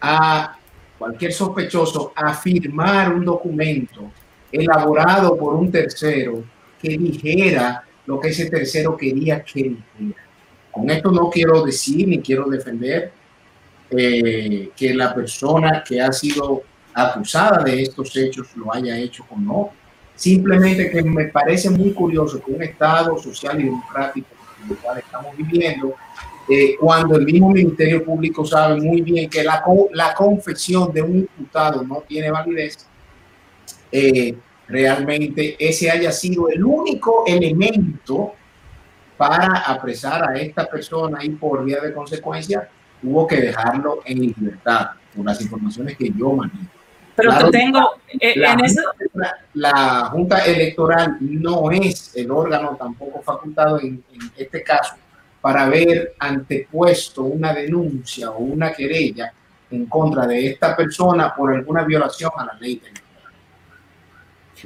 a 0.00 0.56
cualquier 1.02 1.32
sospechoso 1.32 2.12
a 2.14 2.32
firmar 2.32 3.12
un 3.12 3.24
documento 3.24 4.12
elaborado 4.52 5.36
por 5.36 5.56
un 5.56 5.68
tercero 5.68 6.44
que 6.80 6.90
dijera 6.90 7.82
lo 8.06 8.20
que 8.20 8.28
ese 8.28 8.48
tercero 8.48 8.96
quería 8.96 9.42
que 9.42 9.62
dijera. 9.64 10.22
Con 10.70 10.88
esto 10.88 11.10
no 11.10 11.28
quiero 11.28 11.64
decir 11.64 12.06
ni 12.06 12.20
quiero 12.20 12.48
defender 12.48 13.10
eh, 13.90 14.70
que 14.76 14.94
la 14.94 15.12
persona 15.12 15.82
que 15.84 16.00
ha 16.00 16.12
sido 16.12 16.62
acusada 16.94 17.64
de 17.64 17.82
estos 17.82 18.16
hechos 18.16 18.56
lo 18.56 18.72
haya 18.72 18.96
hecho 18.96 19.24
o 19.28 19.36
no. 19.36 19.70
Simplemente 20.14 20.88
que 20.88 21.02
me 21.02 21.24
parece 21.24 21.68
muy 21.68 21.92
curioso 21.92 22.40
que 22.40 22.52
un 22.52 22.62
Estado 22.62 23.18
social 23.18 23.60
y 23.60 23.64
democrático 23.64 24.28
en 24.64 24.70
el 24.70 24.76
cual 24.76 24.98
estamos 24.98 25.36
viviendo, 25.36 25.96
eh, 26.48 26.76
cuando 26.78 27.16
el 27.16 27.24
mismo 27.24 27.50
Ministerio 27.50 28.04
Público 28.04 28.44
sabe 28.44 28.80
muy 28.80 29.00
bien 29.00 29.30
que 29.30 29.44
la, 29.44 29.62
la 29.92 30.14
confesión 30.14 30.92
de 30.92 31.02
un 31.02 31.18
imputado 31.18 31.82
no 31.82 32.02
tiene 32.06 32.30
validez, 32.30 32.86
eh, 33.90 34.34
realmente 34.66 35.56
ese 35.58 35.90
haya 35.90 36.10
sido 36.10 36.48
el 36.48 36.64
único 36.64 37.24
elemento 37.26 38.34
para 39.16 39.58
apresar 39.66 40.28
a 40.28 40.34
esta 40.34 40.66
persona 40.68 41.22
y 41.22 41.30
por 41.30 41.64
vía 41.64 41.80
de 41.80 41.92
consecuencia 41.92 42.68
hubo 43.02 43.26
que 43.26 43.36
dejarlo 43.36 44.00
en 44.04 44.20
libertad 44.20 44.90
por 45.14 45.24
las 45.24 45.40
informaciones 45.40 45.96
que 45.96 46.10
yo 46.10 46.32
manejo. 46.32 46.66
Pero 47.14 47.50
tengo 47.50 47.90
eh, 48.18 48.32
la, 48.36 48.56
la, 49.52 50.08
Junta 50.10 50.38
Electoral 50.46 51.18
no 51.20 51.70
es 51.70 52.16
el 52.16 52.30
órgano 52.30 52.74
tampoco 52.78 53.20
facultado 53.20 53.78
en, 53.80 54.02
en, 54.12 54.32
este 54.36 54.62
caso 54.62 54.94
para 55.42 55.64
haber 55.64 56.14
antepuesto 56.18 57.24
una 57.24 57.52
denuncia 57.52 58.30
o 58.30 58.38
una 58.38 58.72
querella 58.72 59.34
en 59.70 59.86
contra 59.86 60.26
de 60.26 60.46
esta 60.46 60.74
persona 60.76 61.34
por 61.34 61.52
alguna 61.52 61.84
violación 61.84 62.30
a 62.38 62.46
la 62.46 62.54
ley. 62.54 62.80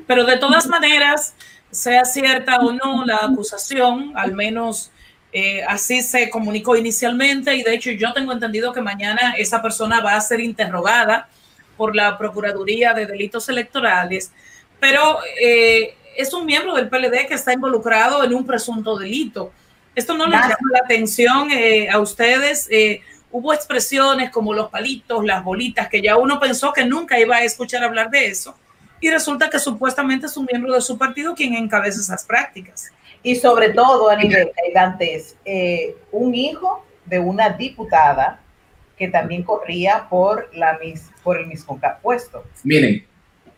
Pero 0.06 0.24
de 0.24 0.36
todas 0.36 0.66
maneras, 0.66 1.34
sea 1.70 2.04
cierta 2.04 2.58
o 2.58 2.72
no 2.72 3.04
la 3.06 3.16
acusación, 3.16 4.12
al 4.14 4.32
menos 4.34 4.90
eh, 5.32 5.62
así 5.66 6.02
se 6.02 6.28
comunicó 6.30 6.76
inicialmente 6.76 7.54
y 7.54 7.62
de 7.62 7.74
hecho 7.74 7.90
yo 7.90 8.12
tengo 8.12 8.32
entendido 8.32 8.72
que 8.72 8.80
mañana 8.80 9.34
esa 9.36 9.62
persona 9.62 10.00
va 10.00 10.14
a 10.14 10.20
ser 10.20 10.40
interrogada 10.40 11.28
por 11.76 11.96
la 11.96 12.16
Procuraduría 12.16 12.94
de 12.94 13.06
Delitos 13.06 13.48
Electorales, 13.48 14.32
pero 14.78 15.18
eh, 15.40 15.94
es 16.16 16.32
un 16.32 16.46
miembro 16.46 16.74
del 16.74 16.88
PLD 16.88 17.26
que 17.28 17.34
está 17.34 17.52
involucrado 17.52 18.24
en 18.24 18.34
un 18.34 18.46
presunto 18.46 18.96
delito. 18.96 19.52
Esto 19.96 20.14
no 20.16 20.26
le 20.26 20.36
llama 20.36 20.56
la 20.72 20.78
atención 20.84 21.50
eh, 21.50 21.90
a 21.90 21.98
ustedes. 21.98 22.68
hubo 23.32 23.52
expresiones 23.52 24.30
como 24.30 24.54
los 24.54 24.70
palitos, 24.70 25.24
las 25.24 25.42
bolitas, 25.42 25.88
que 25.88 26.00
ya 26.00 26.16
uno 26.16 26.38
pensó 26.38 26.72
que 26.72 26.84
nunca 26.84 27.18
iba 27.18 27.36
a 27.36 27.42
escuchar 27.42 27.82
hablar 27.82 28.10
de 28.10 28.28
eso 28.28 28.54
y 29.00 29.10
resulta 29.10 29.50
que 29.50 29.58
supuestamente 29.58 30.26
es 30.26 30.36
un 30.36 30.46
miembro 30.50 30.72
de 30.72 30.80
su 30.80 30.96
partido 30.96 31.34
quien 31.34 31.54
encabeza 31.54 32.00
esas 32.00 32.24
prácticas. 32.24 32.90
Y 33.22 33.36
sobre 33.36 33.70
todo, 33.70 34.08
a 34.08 34.16
nivel 34.16 34.50
Dantes, 34.74 35.36
eh, 35.44 35.96
un 36.12 36.34
hijo 36.34 36.84
de 37.04 37.18
una 37.18 37.50
diputada 37.50 38.40
que 38.96 39.08
también 39.08 39.42
corría 39.42 40.06
por, 40.08 40.48
la 40.54 40.78
mis, 40.78 41.10
por 41.22 41.38
el 41.38 41.46
mismo 41.46 41.78
puesto. 42.00 42.44
Miren, 42.62 43.04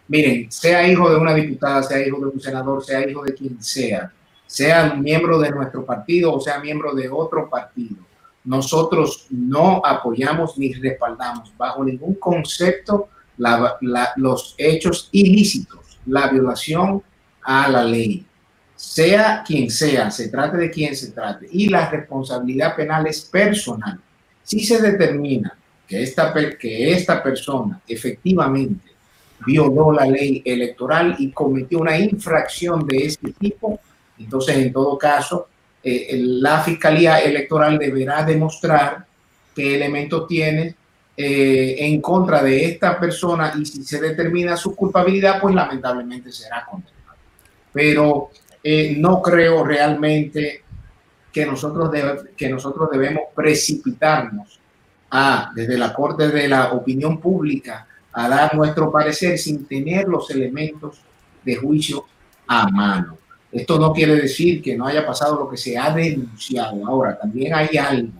miren, 0.08 0.50
sea 0.50 0.86
hijo 0.88 1.08
de 1.10 1.16
una 1.16 1.34
diputada, 1.34 1.82
sea 1.82 2.04
hijo 2.04 2.18
de 2.18 2.26
un 2.26 2.40
senador, 2.40 2.84
sea 2.84 3.08
hijo 3.08 3.22
de 3.22 3.34
quien 3.34 3.62
sea, 3.62 4.12
sea 4.48 4.94
miembro 4.94 5.38
de 5.38 5.50
nuestro 5.50 5.84
partido 5.84 6.34
o 6.34 6.40
sea 6.40 6.58
miembro 6.58 6.94
de 6.94 7.08
otro 7.10 7.50
partido, 7.50 7.98
nosotros 8.44 9.26
no 9.28 9.82
apoyamos 9.84 10.56
ni 10.56 10.72
respaldamos 10.72 11.52
bajo 11.56 11.84
ningún 11.84 12.14
concepto 12.14 13.10
los 14.16 14.54
hechos 14.56 15.10
ilícitos, 15.12 16.00
la 16.06 16.28
violación 16.28 17.02
a 17.42 17.68
la 17.68 17.84
ley, 17.84 18.24
sea 18.74 19.44
quien 19.46 19.70
sea, 19.70 20.10
se 20.10 20.28
trate 20.28 20.56
de 20.56 20.70
quien 20.70 20.96
se 20.96 21.12
trate, 21.12 21.46
y 21.50 21.68
la 21.68 21.90
responsabilidad 21.90 22.74
penal 22.74 23.06
es 23.06 23.20
personal. 23.22 24.00
Si 24.42 24.64
se 24.64 24.80
determina 24.80 25.56
que 25.86 26.02
esta, 26.02 26.32
que 26.58 26.92
esta 26.92 27.22
persona 27.22 27.80
efectivamente 27.86 28.92
violó 29.46 29.92
la 29.92 30.06
ley 30.06 30.42
electoral 30.44 31.16
y 31.18 31.30
cometió 31.32 31.78
una 31.78 31.98
infracción 31.98 32.86
de 32.86 33.06
este 33.06 33.32
tipo, 33.32 33.78
entonces 34.18 34.56
en 34.56 34.72
todo 34.72 34.98
caso 34.98 35.48
eh, 35.82 36.18
la 36.22 36.60
Fiscalía 36.60 37.18
Electoral 37.20 37.78
deberá 37.78 38.22
demostrar 38.24 39.06
qué 39.54 39.76
elementos 39.76 40.26
tiene 40.26 40.74
eh, 41.16 41.76
en 41.78 42.00
contra 42.00 42.42
de 42.42 42.64
esta 42.64 42.98
persona 42.98 43.52
y 43.58 43.64
si 43.64 43.82
se 43.82 44.00
determina 44.00 44.56
su 44.56 44.74
culpabilidad, 44.76 45.40
pues 45.40 45.54
lamentablemente 45.54 46.30
será 46.30 46.64
condenado. 46.64 47.16
Pero 47.72 48.30
eh, 48.62 48.94
no 48.96 49.22
creo 49.22 49.64
realmente 49.64 50.62
que 51.32 51.46
nosotros, 51.46 51.90
que 52.36 52.48
nosotros 52.48 52.90
debemos 52.90 53.24
precipitarnos 53.34 54.60
a, 55.10 55.50
desde 55.54 55.78
la 55.78 55.92
Corte 55.92 56.28
de 56.28 56.48
la 56.48 56.72
Opinión 56.72 57.20
Pública 57.20 57.86
a 58.12 58.28
dar 58.28 58.54
nuestro 58.54 58.90
parecer 58.90 59.38
sin 59.38 59.64
tener 59.66 60.08
los 60.08 60.30
elementos 60.30 61.00
de 61.44 61.56
juicio 61.56 62.04
a 62.46 62.68
mano. 62.68 63.18
Esto 63.50 63.78
no 63.78 63.92
quiere 63.92 64.16
decir 64.16 64.60
que 64.62 64.76
no 64.76 64.86
haya 64.86 65.06
pasado 65.06 65.38
lo 65.38 65.48
que 65.48 65.56
se 65.56 65.76
ha 65.76 65.94
denunciado. 65.94 66.86
Ahora, 66.86 67.18
también 67.18 67.54
hay 67.54 67.76
algo 67.78 68.12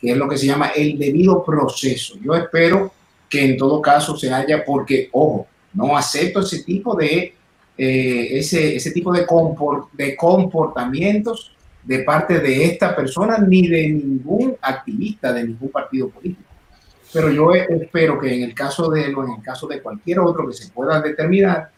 que 0.00 0.10
es 0.10 0.16
lo 0.16 0.28
que 0.28 0.36
se 0.36 0.46
llama 0.46 0.68
el 0.68 0.98
debido 0.98 1.42
proceso. 1.42 2.16
Yo 2.22 2.34
espero 2.34 2.92
que 3.28 3.44
en 3.44 3.56
todo 3.56 3.80
caso 3.80 4.16
se 4.16 4.32
haya, 4.32 4.64
porque, 4.64 5.08
ojo, 5.12 5.46
no 5.72 5.96
acepto 5.96 6.40
ese 6.40 6.62
tipo 6.62 6.94
de, 6.94 7.34
eh, 7.76 8.28
ese, 8.38 8.76
ese 8.76 8.90
tipo 8.90 9.12
de, 9.12 9.26
de 9.92 10.16
comportamientos 10.16 11.52
de 11.82 12.00
parte 12.00 12.40
de 12.40 12.64
esta 12.64 12.94
persona 12.94 13.38
ni 13.38 13.66
de 13.66 13.88
ningún 13.88 14.56
activista 14.60 15.32
de 15.32 15.44
ningún 15.44 15.70
partido 15.70 16.08
político. 16.10 16.50
Pero 17.12 17.30
yo 17.30 17.54
espero 17.54 18.18
que 18.18 18.34
en 18.34 18.42
el 18.42 18.54
caso 18.54 18.90
de 18.90 19.04
en 19.04 19.16
el 19.16 19.42
caso 19.42 19.66
de 19.66 19.80
cualquier 19.80 20.20
otro 20.20 20.46
que 20.48 20.54
se 20.54 20.68
pueda 20.70 21.00
determinar, 21.00 21.70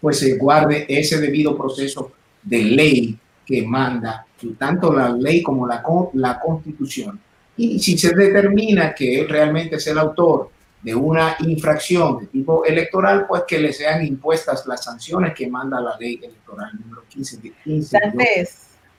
pues 0.00 0.18
se 0.18 0.36
guarde 0.36 0.86
ese 0.88 1.20
debido 1.20 1.56
proceso 1.56 2.12
de 2.42 2.58
ley 2.58 3.18
que 3.44 3.62
manda 3.62 4.26
tanto 4.58 4.92
la 4.92 5.10
ley 5.10 5.42
como 5.42 5.66
la, 5.66 5.82
la 6.14 6.38
constitución 6.38 7.20
y 7.56 7.78
si 7.80 7.98
se 7.98 8.14
determina 8.14 8.94
que 8.94 9.20
él 9.20 9.28
realmente 9.28 9.76
es 9.76 9.86
el 9.88 9.98
autor 9.98 10.50
de 10.80 10.94
una 10.94 11.36
infracción 11.40 12.20
de 12.20 12.26
tipo 12.26 12.64
electoral, 12.64 13.26
pues 13.26 13.42
que 13.48 13.58
le 13.58 13.72
sean 13.72 14.06
impuestas 14.06 14.64
las 14.66 14.84
sanciones 14.84 15.34
que 15.34 15.48
manda 15.48 15.80
la 15.80 15.96
ley 15.98 16.20
electoral 16.22 16.70
número 16.78 17.02
15. 17.08 17.52
15 17.64 17.98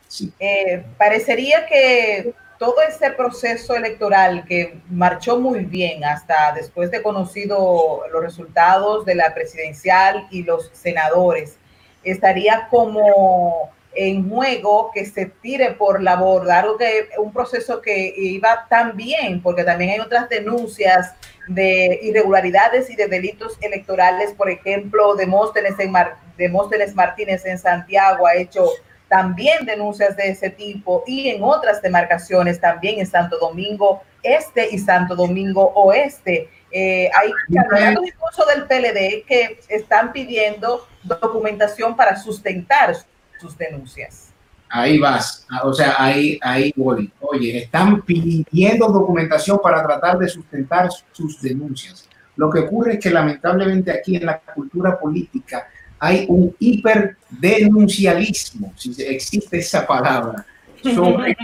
sí. 0.09 0.33
eh, 0.39 0.83
parecería 0.97 1.65
que 1.65 2.33
todo 2.57 2.75
este 2.81 3.11
proceso 3.11 3.77
electoral 3.77 4.43
que 4.45 4.81
marchó 4.89 5.39
muy 5.39 5.63
bien 5.63 6.03
hasta 6.03 6.51
después 6.53 6.91
de 6.91 7.01
conocido 7.01 8.01
los 8.11 8.21
resultados 8.21 9.05
de 9.05 9.15
la 9.15 9.33
presidencial 9.33 10.27
y 10.29 10.43
los 10.43 10.69
senadores, 10.73 11.57
estaría 12.03 12.67
como 12.69 13.71
en 13.95 14.29
juego 14.29 14.91
que 14.93 15.05
se 15.05 15.25
tire 15.25 15.71
por 15.71 16.01
la 16.01 16.15
borda, 16.15 16.59
algo 16.59 16.77
que 16.77 17.09
un 17.17 17.33
proceso 17.33 17.81
que 17.81 18.13
iba 18.15 18.67
tan 18.69 18.95
bien, 18.95 19.41
porque 19.41 19.63
también 19.63 19.91
hay 19.91 19.99
otras 19.99 20.29
denuncias 20.29 21.15
de 21.47 21.99
irregularidades 22.03 22.89
y 22.89 22.95
de 22.95 23.07
delitos 23.07 23.57
electorales, 23.61 24.33
por 24.33 24.49
ejemplo, 24.49 25.15
Demóstenes, 25.15 25.73
en 25.79 25.93
Demóstenes 26.37 26.95
Martínez 26.95 27.45
en 27.45 27.57
Santiago 27.57 28.27
ha 28.27 28.35
hecho 28.35 28.65
también 29.09 29.65
denuncias 29.65 30.15
de 30.15 30.29
ese 30.29 30.51
tipo 30.51 31.03
y 31.07 31.29
en 31.29 31.43
otras 31.43 31.81
demarcaciones 31.81 32.61
también 32.61 32.99
en 32.99 33.07
Santo 33.07 33.39
Domingo 33.39 34.03
Este 34.21 34.69
y 34.71 34.77
Santo 34.77 35.15
Domingo 35.15 35.73
Oeste. 35.75 36.47
Eh, 36.71 37.09
hay 37.13 37.31
candidatos 37.53 38.07
incluso 38.07 38.45
del 38.45 38.65
PLD 38.65 39.25
que 39.25 39.59
están 39.69 40.11
pidiendo 40.11 40.87
documentación 41.03 41.95
para 41.95 42.17
sustentar 42.17 42.95
sus 43.39 43.57
denuncias. 43.57 44.29
Ahí 44.71 44.99
vas, 44.99 45.47
ah, 45.49 45.61
o 45.63 45.73
sea, 45.73 45.95
ahí, 45.97 46.37
ahí 46.43 46.71
voy. 46.75 47.11
Oye, 47.21 47.57
están 47.57 48.03
pidiendo 48.03 48.87
documentación 48.87 49.59
para 49.63 49.83
tratar 49.83 50.19
de 50.19 50.27
sustentar 50.27 50.89
sus 51.11 51.41
denuncias. 51.41 52.07
Lo 52.35 52.51
que 52.51 52.59
ocurre 52.59 52.93
es 52.93 52.99
que 52.99 53.09
lamentablemente 53.09 53.91
aquí 53.91 54.15
en 54.15 54.27
la 54.27 54.37
cultura 54.39 54.99
política 54.99 55.67
hay 55.97 56.27
un 56.29 56.55
hiperdenuncialismo, 56.59 58.71
si 58.77 58.93
existe 59.03 59.57
esa 59.57 59.87
palabra, 59.87 60.45
sobre 60.83 61.35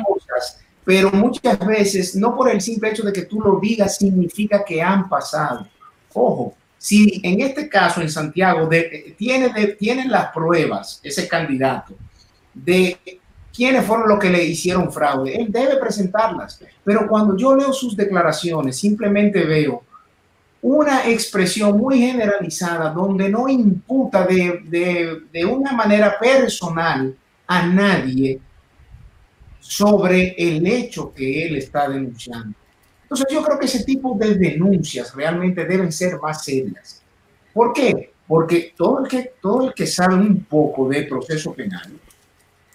pero 0.85 1.11
muchas 1.11 1.57
veces, 1.59 2.15
no 2.15 2.35
por 2.35 2.49
el 2.49 2.61
simple 2.61 2.91
hecho 2.91 3.03
de 3.03 3.11
que 3.11 3.23
tú 3.23 3.41
lo 3.41 3.59
digas, 3.59 3.97
significa 3.97 4.63
que 4.63 4.81
han 4.81 5.09
pasado. 5.09 5.67
Ojo, 6.13 6.53
si 6.77 7.19
en 7.23 7.41
este 7.41 7.67
caso 7.67 8.01
en 8.01 8.09
Santiago 8.09 8.67
de, 8.67 9.15
tiene, 9.17 9.49
tienen 9.79 10.11
las 10.11 10.31
pruebas, 10.31 10.99
ese 11.01 11.27
candidato, 11.27 11.95
de 12.53 12.97
quiénes 13.53 13.83
fueron 13.83 14.07
los 14.07 14.19
que 14.19 14.29
le 14.29 14.43
hicieron 14.43 14.93
fraude, 14.93 15.35
él 15.35 15.51
debe 15.51 15.77
presentarlas. 15.77 16.61
Pero 16.83 17.07
cuando 17.07 17.35
yo 17.35 17.55
leo 17.55 17.73
sus 17.73 17.97
declaraciones, 17.97 18.77
simplemente 18.77 19.43
veo 19.43 19.83
una 20.61 21.09
expresión 21.09 21.77
muy 21.77 21.99
generalizada 21.99 22.91
donde 22.91 23.27
no 23.29 23.49
imputa 23.49 24.25
de, 24.25 24.61
de, 24.65 25.21
de 25.33 25.45
una 25.45 25.73
manera 25.73 26.19
personal 26.19 27.15
a 27.47 27.65
nadie 27.65 28.39
sobre 29.67 30.35
el 30.37 30.65
hecho 30.67 31.11
que 31.11 31.47
él 31.47 31.55
está 31.55 31.89
denunciando. 31.89 32.55
Entonces 33.03 33.25
yo 33.31 33.41
creo 33.43 33.57
que 33.57 33.65
ese 33.65 33.83
tipo 33.83 34.15
de 34.17 34.35
denuncias 34.35 35.15
realmente 35.15 35.65
deben 35.65 35.91
ser 35.91 36.19
más 36.19 36.43
serias. 36.43 37.01
¿Por 37.51 37.73
qué? 37.73 38.11
Porque 38.27 38.73
todo 38.77 39.03
el 39.03 39.09
que, 39.09 39.33
todo 39.41 39.67
el 39.67 39.73
que 39.73 39.87
sabe 39.87 40.15
un 40.15 40.43
poco 40.43 40.87
de 40.87 41.03
proceso 41.03 41.53
penal, 41.53 41.99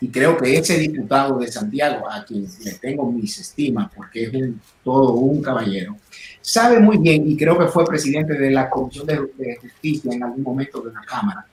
y 0.00 0.08
creo 0.08 0.36
que 0.36 0.56
ese 0.56 0.78
diputado 0.78 1.38
de 1.38 1.52
Santiago, 1.52 2.10
a 2.10 2.24
quien 2.24 2.46
le 2.64 2.72
tengo 2.72 3.10
mis 3.12 3.38
estimas 3.38 3.90
porque 3.94 4.24
es 4.24 4.34
un, 4.34 4.60
todo 4.82 5.12
un 5.12 5.42
caballero, 5.42 5.96
sabe 6.40 6.80
muy 6.80 6.98
bien, 6.98 7.28
y 7.28 7.36
creo 7.36 7.56
que 7.56 7.66
fue 7.66 7.84
presidente 7.84 8.34
de 8.34 8.50
la 8.50 8.68
Comisión 8.68 9.06
de, 9.06 9.14
de 9.36 9.56
Justicia 9.60 10.12
en 10.12 10.24
algún 10.24 10.42
momento 10.42 10.80
de 10.80 10.92
la 10.92 11.02
Cámara, 11.02 11.46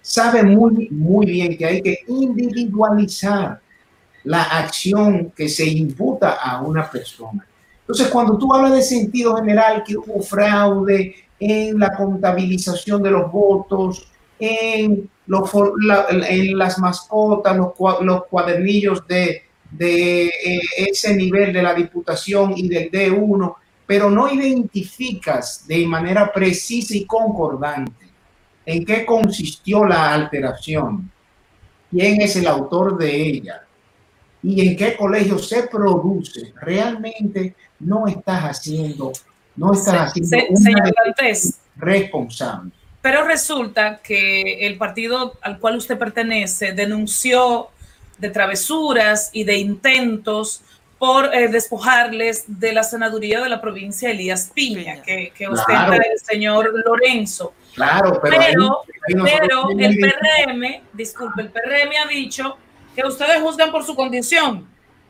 sabe 0.00 0.42
muy, 0.42 0.88
muy 0.90 1.26
bien 1.26 1.58
que 1.58 1.66
hay 1.66 1.82
que 1.82 1.98
individualizar 2.06 3.60
la 4.28 4.42
acción 4.42 5.32
que 5.34 5.48
se 5.48 5.66
imputa 5.66 6.32
a 6.32 6.60
una 6.60 6.90
persona. 6.90 7.46
Entonces, 7.80 8.08
cuando 8.08 8.36
tú 8.36 8.52
hablas 8.52 8.74
de 8.74 8.82
sentido 8.82 9.34
general, 9.36 9.82
que 9.82 9.96
hubo 9.96 10.20
fraude 10.20 11.14
en 11.40 11.78
la 11.78 11.96
contabilización 11.96 13.02
de 13.02 13.10
los 13.10 13.32
votos, 13.32 14.06
en, 14.38 15.08
los, 15.26 15.50
en 16.28 16.58
las 16.58 16.78
mascotas, 16.78 17.56
los, 17.56 17.72
los 18.02 18.26
cuadernillos 18.26 19.06
de, 19.06 19.44
de 19.70 20.26
eh, 20.26 20.60
ese 20.76 21.16
nivel 21.16 21.50
de 21.50 21.62
la 21.62 21.72
diputación 21.72 22.52
y 22.54 22.68
del 22.68 22.90
D1, 22.90 23.54
pero 23.86 24.10
no 24.10 24.30
identificas 24.30 25.66
de 25.66 25.86
manera 25.86 26.30
precisa 26.30 26.94
y 26.94 27.06
concordante 27.06 28.08
en 28.66 28.84
qué 28.84 29.06
consistió 29.06 29.86
la 29.86 30.12
alteración, 30.12 31.10
quién 31.90 32.20
es 32.20 32.36
el 32.36 32.46
autor 32.46 32.98
de 32.98 33.22
ella 33.22 33.62
y 34.42 34.66
en 34.68 34.76
qué 34.76 34.96
colegio 34.96 35.38
se 35.38 35.64
produce, 35.64 36.52
realmente 36.60 37.54
no 37.80 38.06
estás 38.06 38.42
haciendo, 38.44 39.12
no 39.56 39.72
estás 39.72 40.10
haciendo 40.16 40.56
señor 40.56 40.92
responsable. 41.76 42.70
Pero 43.00 43.24
resulta 43.24 44.00
que 44.02 44.66
el 44.66 44.76
partido 44.76 45.34
al 45.42 45.58
cual 45.58 45.76
usted 45.76 45.96
pertenece 45.98 46.72
denunció 46.72 47.68
de 48.18 48.30
travesuras 48.30 49.30
y 49.32 49.44
de 49.44 49.56
intentos 49.58 50.62
por 50.98 51.32
eh, 51.32 51.46
despojarles 51.46 52.44
de 52.48 52.72
la 52.72 52.82
senaduría 52.82 53.40
de 53.40 53.48
la 53.48 53.60
provincia 53.60 54.10
Elías 54.10 54.50
Piña, 54.52 55.00
que, 55.02 55.32
que 55.36 55.46
ostenta 55.46 55.86
Claro. 55.86 56.02
el 56.12 56.18
señor 56.18 56.72
Lorenzo. 56.84 57.52
Claro, 57.74 58.18
pero, 58.20 58.36
Pero, 58.40 58.82
ahí- 59.06 59.14
ahí 59.14 59.38
pero 59.38 59.70
el 59.78 59.96
PRM, 59.98 60.82
disculpe, 60.92 61.42
el 61.42 61.50
PRM 61.50 61.92
ha 62.04 62.08
dicho 62.08 62.56
que 62.94 63.06
ustedes 63.06 63.40
juzgan 63.40 63.70
por 63.70 63.84
su 63.84 63.94
condición 63.94 64.66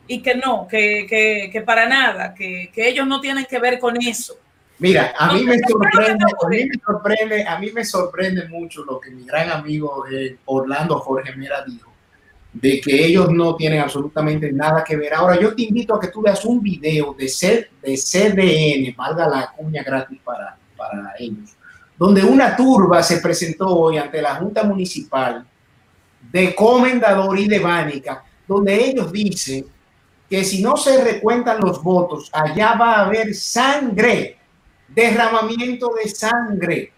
y 0.07 0.21
que 0.21 0.35
no, 0.35 0.67
que, 0.67 1.05
que, 1.07 1.49
que 1.51 1.61
para 1.61 1.87
nada, 1.87 2.33
que, 2.33 2.71
que 2.73 2.87
ellos 2.87 3.05
no 3.07 3.19
tienen 3.21 3.45
que 3.45 3.59
ver 3.59 3.79
con 3.79 3.95
eso. 4.01 4.35
Mira, 4.79 5.13
a 5.17 5.33
mí 5.33 5.43
me 5.43 5.55
Entonces, 5.55 5.89
¿qué 5.91 6.03
es 6.03 6.09
lo 6.11 6.17
que 6.17 6.29
sorprende, 6.29 6.33
a 6.37 6.47
mí 6.49 6.65
me 6.65 6.79
sorprende, 6.85 7.43
a 7.47 7.59
mí 7.59 7.71
me 7.71 7.85
sorprende 7.85 8.47
mucho 8.47 8.85
lo 8.85 8.99
que 8.99 9.11
mi 9.11 9.25
gran 9.25 9.49
amigo 9.51 10.05
eh, 10.11 10.37
Orlando 10.45 10.97
Jorge 10.99 11.35
Mera 11.35 11.63
dijo, 11.67 11.91
de 12.53 12.79
que 12.79 13.05
ellos 13.05 13.29
no 13.29 13.55
tienen 13.55 13.81
absolutamente 13.81 14.51
nada 14.53 14.83
que 14.83 14.95
ver. 14.95 15.13
Ahora 15.13 15.39
yo 15.39 15.53
te 15.53 15.63
invito 15.63 15.93
a 15.93 15.99
que 15.99 16.07
tú 16.07 16.21
veas 16.21 16.43
un 16.45 16.61
video 16.61 17.13
de, 17.13 17.27
C- 17.27 17.69
de 17.81 17.95
CDN, 17.97 18.95
valga 18.95 19.27
la 19.27 19.51
cuña 19.55 19.83
gratis 19.83 20.19
para, 20.23 20.57
para 20.77 21.13
ellos, 21.19 21.55
donde 21.97 22.23
una 22.23 22.55
turba 22.55 23.03
se 23.03 23.17
presentó 23.19 23.67
hoy 23.67 23.97
ante 23.97 24.21
la 24.21 24.35
Junta 24.35 24.63
Municipal 24.63 25.45
de 26.31 26.55
Comendador 26.55 27.37
y 27.39 27.47
de 27.47 27.59
Bánica, 27.59 28.23
donde 28.47 28.75
ellos 28.89 29.11
dicen 29.11 29.65
que 30.29 30.43
si 30.43 30.61
no 30.61 30.77
se 30.77 31.03
recuentan 31.03 31.59
los 31.59 31.81
votos, 31.81 32.29
allá 32.31 32.73
va 32.73 32.95
a 32.95 33.05
haber 33.05 33.33
sangre, 33.33 34.37
derramamiento 34.87 35.91
de 36.01 36.09
sangre. 36.09 36.91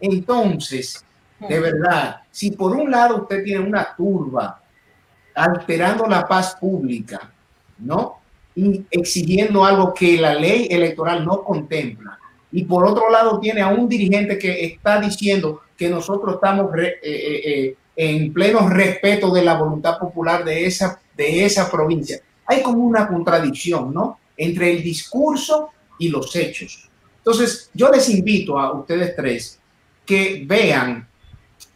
Entonces, 0.00 1.04
de 1.48 1.60
verdad, 1.60 2.16
si 2.30 2.50
por 2.50 2.72
un 2.72 2.90
lado 2.90 3.22
usted 3.22 3.42
tiene 3.42 3.60
una 3.64 3.94
turba 3.96 4.60
alterando 5.34 6.06
la 6.06 6.26
paz 6.26 6.56
pública, 6.60 7.32
¿no? 7.78 8.20
Y 8.54 8.84
exigiendo 8.90 9.64
algo 9.64 9.92
que 9.92 10.16
la 10.18 10.34
ley 10.34 10.68
electoral 10.70 11.24
no 11.24 11.42
contempla. 11.42 12.18
Y 12.52 12.64
por 12.64 12.86
otro 12.86 13.10
lado 13.10 13.40
tiene 13.40 13.62
a 13.62 13.68
un 13.68 13.88
dirigente 13.88 14.38
que 14.38 14.64
está 14.64 15.00
diciendo 15.00 15.62
que 15.76 15.88
nosotros 15.88 16.36
estamos 16.36 16.70
re- 16.70 16.98
eh, 17.02 17.02
eh, 17.02 17.42
eh, 17.46 17.76
en 17.96 18.32
pleno 18.32 18.68
respeto 18.68 19.32
de 19.32 19.42
la 19.42 19.54
voluntad 19.54 19.98
popular 19.98 20.44
de 20.44 20.66
esa, 20.66 21.00
de 21.16 21.44
esa 21.44 21.70
provincia. 21.70 22.20
Hay 22.46 22.62
como 22.62 22.78
una 22.78 23.08
contradicción, 23.08 23.92
¿no? 23.92 24.18
Entre 24.36 24.72
el 24.72 24.82
discurso 24.82 25.70
y 25.98 26.08
los 26.08 26.34
hechos. 26.34 26.90
Entonces, 27.18 27.70
yo 27.72 27.90
les 27.90 28.08
invito 28.08 28.58
a 28.58 28.72
ustedes 28.72 29.14
tres 29.16 29.58
que 30.04 30.44
vean 30.46 31.08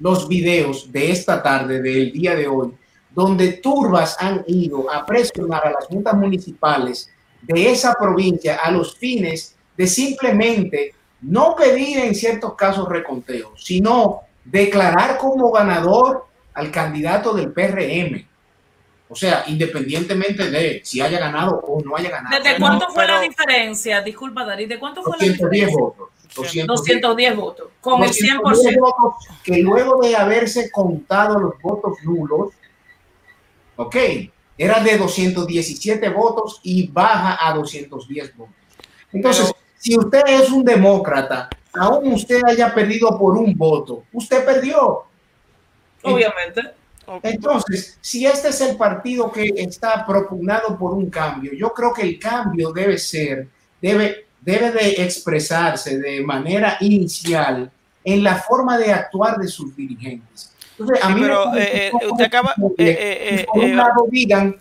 los 0.01 0.29
videos 0.29 0.93
de 0.93 1.11
esta 1.11 1.43
tarde, 1.43 1.81
del 1.81 2.13
día 2.13 2.35
de 2.35 2.47
hoy, 2.47 2.75
donde 3.15 3.55
turbas 3.55 4.17
han 4.21 4.45
ido 4.47 4.91
a 4.93 5.07
presionar 5.07 5.67
a 5.67 5.73
las 5.73 5.87
juntas 5.87 6.15
municipales 6.15 7.11
de 7.43 7.71
esa 7.71 7.95
provincia 7.95 8.57
a 8.57 8.71
los 8.71 8.97
fines 8.97 9.57
de 9.77 9.87
simplemente 9.87 10.95
no 11.23 11.57
pedir 11.57 11.99
en 11.99 12.15
ciertos 12.15 12.55
casos 12.55 12.89
reconteo, 12.89 13.55
sino 13.57 14.21
declarar 14.51 15.19
como 15.19 15.51
ganador 15.51 16.27
al 16.55 16.71
candidato 16.71 17.35
del 17.35 17.53
PRM. 17.53 18.27
O 19.11 19.15
sea, 19.15 19.45
independientemente 19.47 20.51
de 20.51 20.83
si 20.85 21.01
haya 21.01 21.19
ganado 21.19 21.61
o 21.67 21.81
no 21.83 21.97
haya 21.97 22.11
ganado. 22.11 22.37
¿Desde 22.43 22.59
cuánto 22.59 22.89
fue 22.89 23.07
la 23.07 23.21
diferencia? 23.21 24.03
Disculpa, 24.03 24.45
David, 24.45 24.69
¿de 24.69 24.79
cuánto 24.79 25.03
fue 25.03 25.17
la 25.19 25.27
210 25.27 25.51
diferencia? 25.51 25.79
votos. 25.81 26.09
210 26.35 26.67
210 26.67 27.37
votos, 27.37 27.69
con 27.81 28.03
el 28.03 28.09
210 28.09 28.75
100%. 28.77 28.81
votos 28.81 29.15
que 29.43 29.63
luego 29.63 30.03
de 30.03 30.15
haberse 30.15 30.71
contado 30.71 31.39
los 31.39 31.55
votos 31.63 31.97
nulos, 32.05 32.53
ok, 33.77 33.97
era 34.59 34.81
de 34.81 34.99
217 34.99 36.09
votos 36.11 36.61
y 36.63 36.89
baja 36.89 37.39
a 37.49 37.55
210 37.55 38.37
votos. 38.37 38.55
Entonces, 39.13 39.45
Pero- 39.47 39.59
si 39.79 39.97
usted 39.99 40.23
es 40.27 40.51
un 40.51 40.65
demócrata, 40.65 41.49
aún 41.75 42.13
usted 42.13 42.41
haya 42.47 42.75
perdido 42.75 43.19
por 43.19 43.37
un 43.37 43.57
voto, 43.57 44.05
usted 44.13 44.45
perdió. 44.45 45.05
Obviamente. 46.03 46.63
Entonces, 47.23 47.97
si 48.03 48.27
este 48.27 48.49
es 48.49 48.61
el 48.61 48.77
partido 48.77 49.33
que 49.33 49.51
está 49.57 50.05
propugnado 50.07 50.77
por 50.79 50.93
un 50.93 51.09
cambio, 51.09 51.53
yo 51.55 51.73
creo 51.73 51.93
que 51.93 52.03
el 52.03 52.19
cambio 52.19 52.71
debe 52.71 52.99
ser, 52.99 53.49
debe, 53.81 54.27
debe 54.43 54.71
de 54.73 54.91
expresarse 55.03 55.99
de 55.99 56.23
manera 56.23 56.77
inicial 56.81 57.71
en 58.05 58.23
la 58.23 58.37
forma 58.37 58.77
de 58.77 58.93
actuar 58.93 59.39
de 59.39 59.49
sus 59.49 59.75
dirigentes. 59.75 60.53
Entonces, 60.79 61.03
a 61.05 61.09
Sí, 61.09 61.15
mí 61.15 61.21
me 61.23 61.27
pero, 61.29 61.55
eh, 61.57 61.87
eh, 61.89 61.93
usted 62.11 62.25
acaba- 62.27 62.55
eh, 62.77 63.39
eh, 63.41 63.47
por 63.53 63.65
un 63.65 63.77
lado 63.77 64.07
digan, 64.11 64.61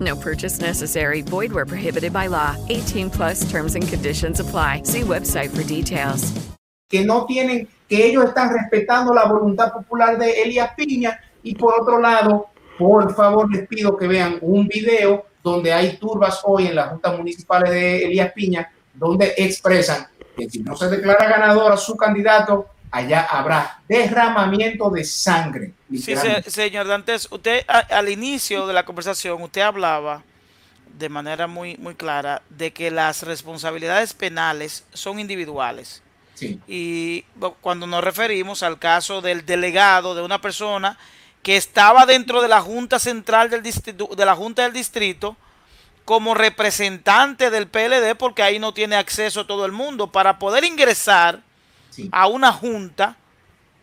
No 0.00 0.16
purchase 0.16 0.60
necessary. 0.60 1.22
Void 1.22 1.52
where 1.52 1.66
prohibited 1.66 2.12
by 2.12 2.28
law. 2.28 2.56
18 2.68 3.10
plus 3.10 3.50
terms 3.50 3.74
and 3.74 3.86
conditions 3.86 4.40
apply. 4.40 4.82
See 4.84 5.02
website 5.02 5.50
for 5.50 5.62
details. 5.64 6.50
que 6.90 7.04
no 7.04 7.24
tienen, 7.24 7.68
que 7.88 8.04
ellos 8.04 8.24
están 8.24 8.52
respetando 8.52 9.14
la 9.14 9.24
voluntad 9.24 9.72
popular 9.72 10.18
de 10.18 10.42
Elías 10.42 10.72
Piña 10.76 11.18
y 11.42 11.54
por 11.54 11.80
otro 11.80 12.00
lado 12.00 12.48
por 12.76 13.14
favor 13.14 13.48
les 13.50 13.66
pido 13.68 13.96
que 13.96 14.08
vean 14.08 14.38
un 14.40 14.66
video 14.66 15.26
donde 15.42 15.72
hay 15.72 15.96
turbas 15.96 16.40
hoy 16.44 16.66
en 16.66 16.74
las 16.74 16.90
juntas 16.90 17.16
municipales 17.16 17.70
de 17.70 18.04
Elías 18.04 18.32
Piña, 18.32 18.70
donde 18.92 19.34
expresan 19.36 20.06
que 20.36 20.50
si 20.50 20.62
no 20.62 20.76
se 20.76 20.88
declara 20.88 21.28
ganador 21.28 21.72
a 21.72 21.76
su 21.76 21.96
candidato, 21.96 22.66
allá 22.90 23.26
habrá 23.30 23.80
derramamiento 23.88 24.90
de 24.90 25.04
sangre. 25.04 25.72
Sí, 25.90 26.16
se, 26.16 26.42
señor 26.42 26.86
Dantes, 26.86 27.28
usted 27.30 27.64
a, 27.68 27.78
al 27.78 28.08
inicio 28.08 28.66
de 28.66 28.74
la 28.74 28.84
conversación, 28.84 29.42
usted 29.42 29.62
hablaba 29.62 30.22
de 30.98 31.08
manera 31.08 31.46
muy, 31.46 31.76
muy 31.76 31.94
clara 31.94 32.42
de 32.50 32.72
que 32.72 32.90
las 32.90 33.22
responsabilidades 33.22 34.14
penales 34.14 34.84
son 34.92 35.18
individuales. 35.18 36.02
Sí. 36.34 36.58
Y 36.66 37.24
cuando 37.60 37.86
nos 37.86 38.02
referimos 38.02 38.62
al 38.62 38.78
caso 38.78 39.20
del 39.20 39.44
delegado 39.44 40.14
de 40.14 40.22
una 40.22 40.40
persona 40.40 40.98
que 41.42 41.56
estaba 41.56 42.06
dentro 42.06 42.42
de 42.42 42.48
la 42.48 42.60
Junta 42.60 42.98
Central 42.98 43.50
del 43.50 43.62
distrito, 43.62 44.10
de 44.14 44.24
la 44.24 44.34
Junta 44.34 44.62
del 44.62 44.72
Distrito, 44.72 45.36
como 46.04 46.34
representante 46.34 47.50
del 47.50 47.68
PLD, 47.68 48.16
porque 48.16 48.42
ahí 48.42 48.58
no 48.58 48.74
tiene 48.74 48.96
acceso 48.96 49.46
todo 49.46 49.64
el 49.64 49.72
mundo. 49.72 50.10
Para 50.10 50.38
poder 50.38 50.64
ingresar 50.64 51.42
a 52.12 52.26
una 52.26 52.52
junta 52.52 53.16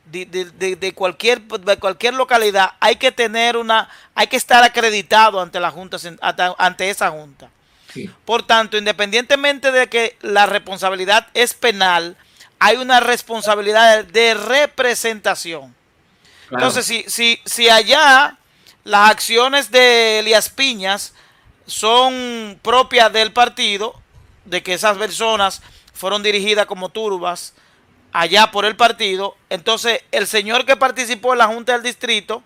de, 0.06 0.26
de- 0.26 0.46
de- 0.46 0.76
de 0.76 0.94
cualquier, 0.94 1.42
de 1.42 1.78
cualquier 1.78 2.14
localidad, 2.14 2.72
hay 2.80 2.96
que 2.96 3.12
tener 3.12 3.58
una, 3.58 3.90
hay 4.16 4.28
que 4.28 4.38
estar 4.38 4.64
acreditado 4.64 5.42
ante 5.42 5.60
la 5.60 5.70
junta, 5.72 5.98
ante- 6.22 6.54
ante 6.58 6.90
esa 6.90 7.10
junta. 7.12 7.50
Sí. 7.94 8.10
Por 8.26 8.44
tanto, 8.44 8.78
independientemente 8.78 9.72
de 9.72 9.88
que 9.88 10.18
la 10.22 10.46
responsabilidad 10.46 11.28
es 11.34 11.54
penal, 11.54 12.16
hay 12.60 12.78
una 12.78 13.00
responsabilidad 13.00 14.06
de 14.06 14.34
representación. 14.34 15.76
Claro. 16.50 16.66
Entonces, 16.66 16.86
si, 16.86 17.04
si, 17.10 17.42
si 17.46 17.70
allá 17.70 18.38
las 18.84 19.10
acciones 19.12 19.70
de 19.72 20.20
Elías 20.20 20.50
Piñas 20.50 21.14
son 21.66 22.58
propias 22.62 23.12
del 23.12 23.34
partido, 23.34 24.00
de 24.46 24.64
que 24.64 24.74
esas 24.74 24.98
personas 24.98 25.62
fueron 25.94 26.24
dirigidas 26.24 26.66
como 26.66 26.88
turbas 26.90 27.54
allá 28.12 28.52
por 28.52 28.66
el 28.66 28.76
partido, 28.76 29.36
entonces 29.50 30.02
el 30.12 30.28
señor 30.28 30.66
que 30.66 30.76
participó 30.76 31.34
en 31.34 31.40
la 31.40 31.48
Junta 31.48 31.74
del 31.74 31.84
Distrito, 31.84 32.44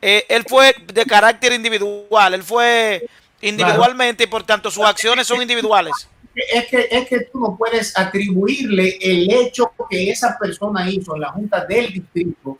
eh, 0.00 0.24
él 0.28 0.44
fue 0.48 0.74
de 0.92 1.04
carácter 1.04 1.52
individual, 1.52 2.34
él 2.34 2.42
fue 2.42 3.06
individualmente 3.40 4.24
y 4.24 4.26
por 4.26 4.44
tanto 4.44 4.70
sus 4.70 4.84
acciones 4.84 5.26
son 5.26 5.42
individuales. 5.42 6.08
Es 6.34 6.66
que, 6.66 6.88
es 6.90 7.08
que 7.08 7.20
tú 7.30 7.40
no 7.40 7.56
puedes 7.56 7.96
atribuirle 7.96 8.96
el 9.00 9.30
hecho 9.30 9.72
que 9.90 10.10
esa 10.10 10.38
persona 10.38 10.88
hizo 10.90 11.14
en 11.14 11.20
la 11.20 11.30
junta 11.30 11.64
del 11.66 11.92
distrito 11.92 12.58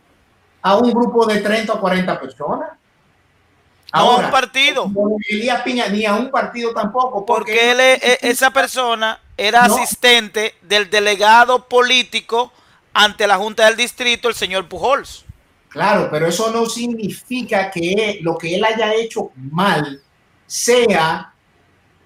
a 0.61 0.77
un 0.77 0.91
grupo 0.91 1.25
de 1.25 1.41
30 1.41 1.73
o 1.73 1.81
40 1.81 2.19
personas. 2.19 2.69
No 3.93 4.11
a 4.11 4.17
un 4.17 4.31
partido. 4.31 4.91
Elías 5.29 5.61
Piña, 5.61 5.87
ni 5.87 6.05
a 6.05 6.15
un 6.15 6.31
partido 6.31 6.73
tampoco. 6.73 7.25
Porque 7.25 7.71
él, 7.71 7.79
es- 7.79 8.03
e- 8.03 8.19
esa 8.21 8.49
persona 8.51 9.19
era 9.37 9.67
No. 9.67 9.75
asistente 9.75 10.55
del 10.63 10.89
delegado 10.89 11.67
político 11.67 12.51
ante 12.93 13.27
la 13.27 13.37
Junta 13.37 13.65
del 13.65 13.75
Distrito, 13.77 14.27
el 14.29 14.35
señor 14.35 14.67
Pujols. 14.67 15.25
Claro, 15.69 16.07
pero 16.11 16.27
eso 16.27 16.51
no 16.51 16.65
significa 16.67 17.69
que 17.71 18.19
lo 18.21 18.37
que 18.37 18.55
él 18.55 18.63
haya 18.63 18.93
hecho 18.93 19.31
mal 19.35 20.01
sea 20.45 21.33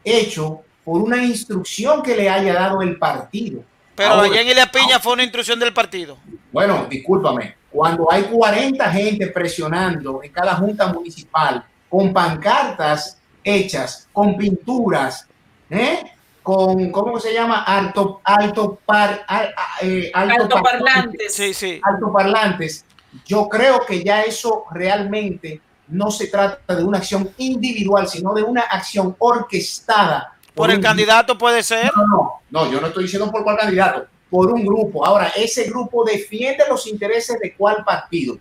hecho 0.04 0.62
por 0.86 1.02
una 1.02 1.18
instrucción 1.24 2.02
que 2.02 2.16
le 2.16 2.30
haya 2.30 2.54
dado 2.54 2.82
el 2.82 2.98
partido. 2.98 3.62
Pero 3.96 4.10
Ahora, 4.12 4.28
allá 4.28 4.42
en 4.42 4.48
Elia 4.50 4.72
Piña 4.72 5.00
fue 5.00 5.14
una 5.14 5.24
instrucción 5.24 5.60
del 5.60 5.74
partido. 5.74 6.18
Bueno, 6.52 6.86
discúlpame, 6.90 7.56
cuando 7.70 8.10
hay 8.12 8.24
40 8.24 8.90
gente 8.92 9.28
presionando 9.28 10.22
en 10.24 10.32
cada 10.32 10.56
junta 10.56 10.88
municipal 10.94 11.66
con 11.90 12.14
pancartas 12.14 13.18
hechas, 13.44 14.08
con 14.12 14.36
pinturas, 14.38 15.28
¿eh? 15.70 16.04
con, 16.44 16.92
¿cómo 16.92 17.20
se 17.20 17.34
llama? 17.34 17.64
Alto, 17.64 18.22
alto, 18.24 18.80
par, 18.86 19.24
al- 19.28 19.54
eh, 19.82 20.12
Altoparlantes. 20.14 21.34
Sí, 21.34 21.54
sí. 21.54 21.82
altoparlantes, 21.84 22.86
yo 23.26 23.48
creo 23.50 23.86
que 23.86 24.04
ya 24.04 24.22
eso 24.24 24.66
realmente 24.72 25.62
no 25.90 26.12
se 26.12 26.28
trata 26.28 26.76
de 26.76 26.84
una 26.84 26.98
acción 27.00 27.30
individual, 27.38 28.08
sino 28.08 28.34
de 28.34 28.44
una 28.44 28.62
acción 28.62 29.16
orquestada. 29.20 30.34
Por 30.54 30.70
el 30.70 30.78
un- 30.78 30.84
candidato 30.84 31.38
puede 31.38 31.64
ser. 31.64 31.92
No, 31.96 32.06
no, 32.08 32.42
no, 32.66 32.72
yo 32.72 32.82
no 32.82 32.88
estoy 32.88 33.04
diciendo 33.04 33.32
por 33.32 33.44
cuál 33.44 33.58
candidato, 33.58 34.06
por 34.30 34.52
un 34.52 34.66
grupo. 34.66 35.06
Ahora, 35.06 35.32
ese 35.36 35.64
grupo 35.66 36.04
defiende 36.04 36.66
los 36.68 36.88
intereses 36.88 37.40
de 37.40 37.54
cuál 37.56 37.84
partido, 37.86 38.38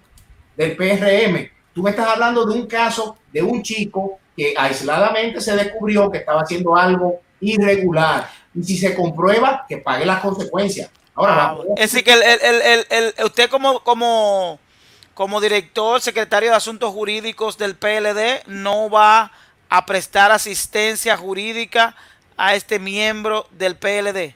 del 0.57 0.77
PRM. 0.77 1.51
Tú 1.77 1.83
me 1.83 1.91
estás 1.91 2.09
hablando 2.09 2.47
de 2.47 2.55
un 2.59 2.67
caso 2.67 3.19
de 3.31 3.43
un 3.43 3.63
chico 3.63 4.19
que 4.35 4.55
aisladamente 4.57 5.43
se 5.43 5.55
descubrió 5.55 6.11
que 6.11 6.17
estaba 6.19 6.41
haciendo 6.41 6.75
algo 6.75 7.21
irregular. 7.39 8.31
Y 8.55 8.63
si 8.65 8.79
se 8.79 8.95
comprueba, 8.95 9.67
que 9.69 9.77
pague 9.77 10.07
las 10.07 10.21
consecuencias. 10.21 10.89
Ahora, 11.15 11.35
vamos. 11.35 11.67
Es 11.77 11.93
decir, 11.93 12.03
que 12.03 12.15
el, 12.15 12.23
el- 12.23 12.41
el- 12.41 12.87
el- 12.89 13.15
el- 13.19 13.25
usted 13.27 13.51
como, 13.51 13.81
como, 13.81 14.59
como 15.13 15.39
director, 15.39 16.01
secretario 16.01 16.49
de 16.49 16.57
Asuntos 16.57 16.95
Jurídicos 16.95 17.59
del 17.59 17.75
PLD, 17.75 18.43
no 18.47 18.89
va 18.89 19.31
a 19.69 19.85
prestar 19.85 20.31
asistencia 20.33 21.15
jurídica 21.19 21.95
a 22.39 22.55
este 22.55 22.79
miembro 22.79 23.49
del 23.51 23.77
PLD. 23.77 24.35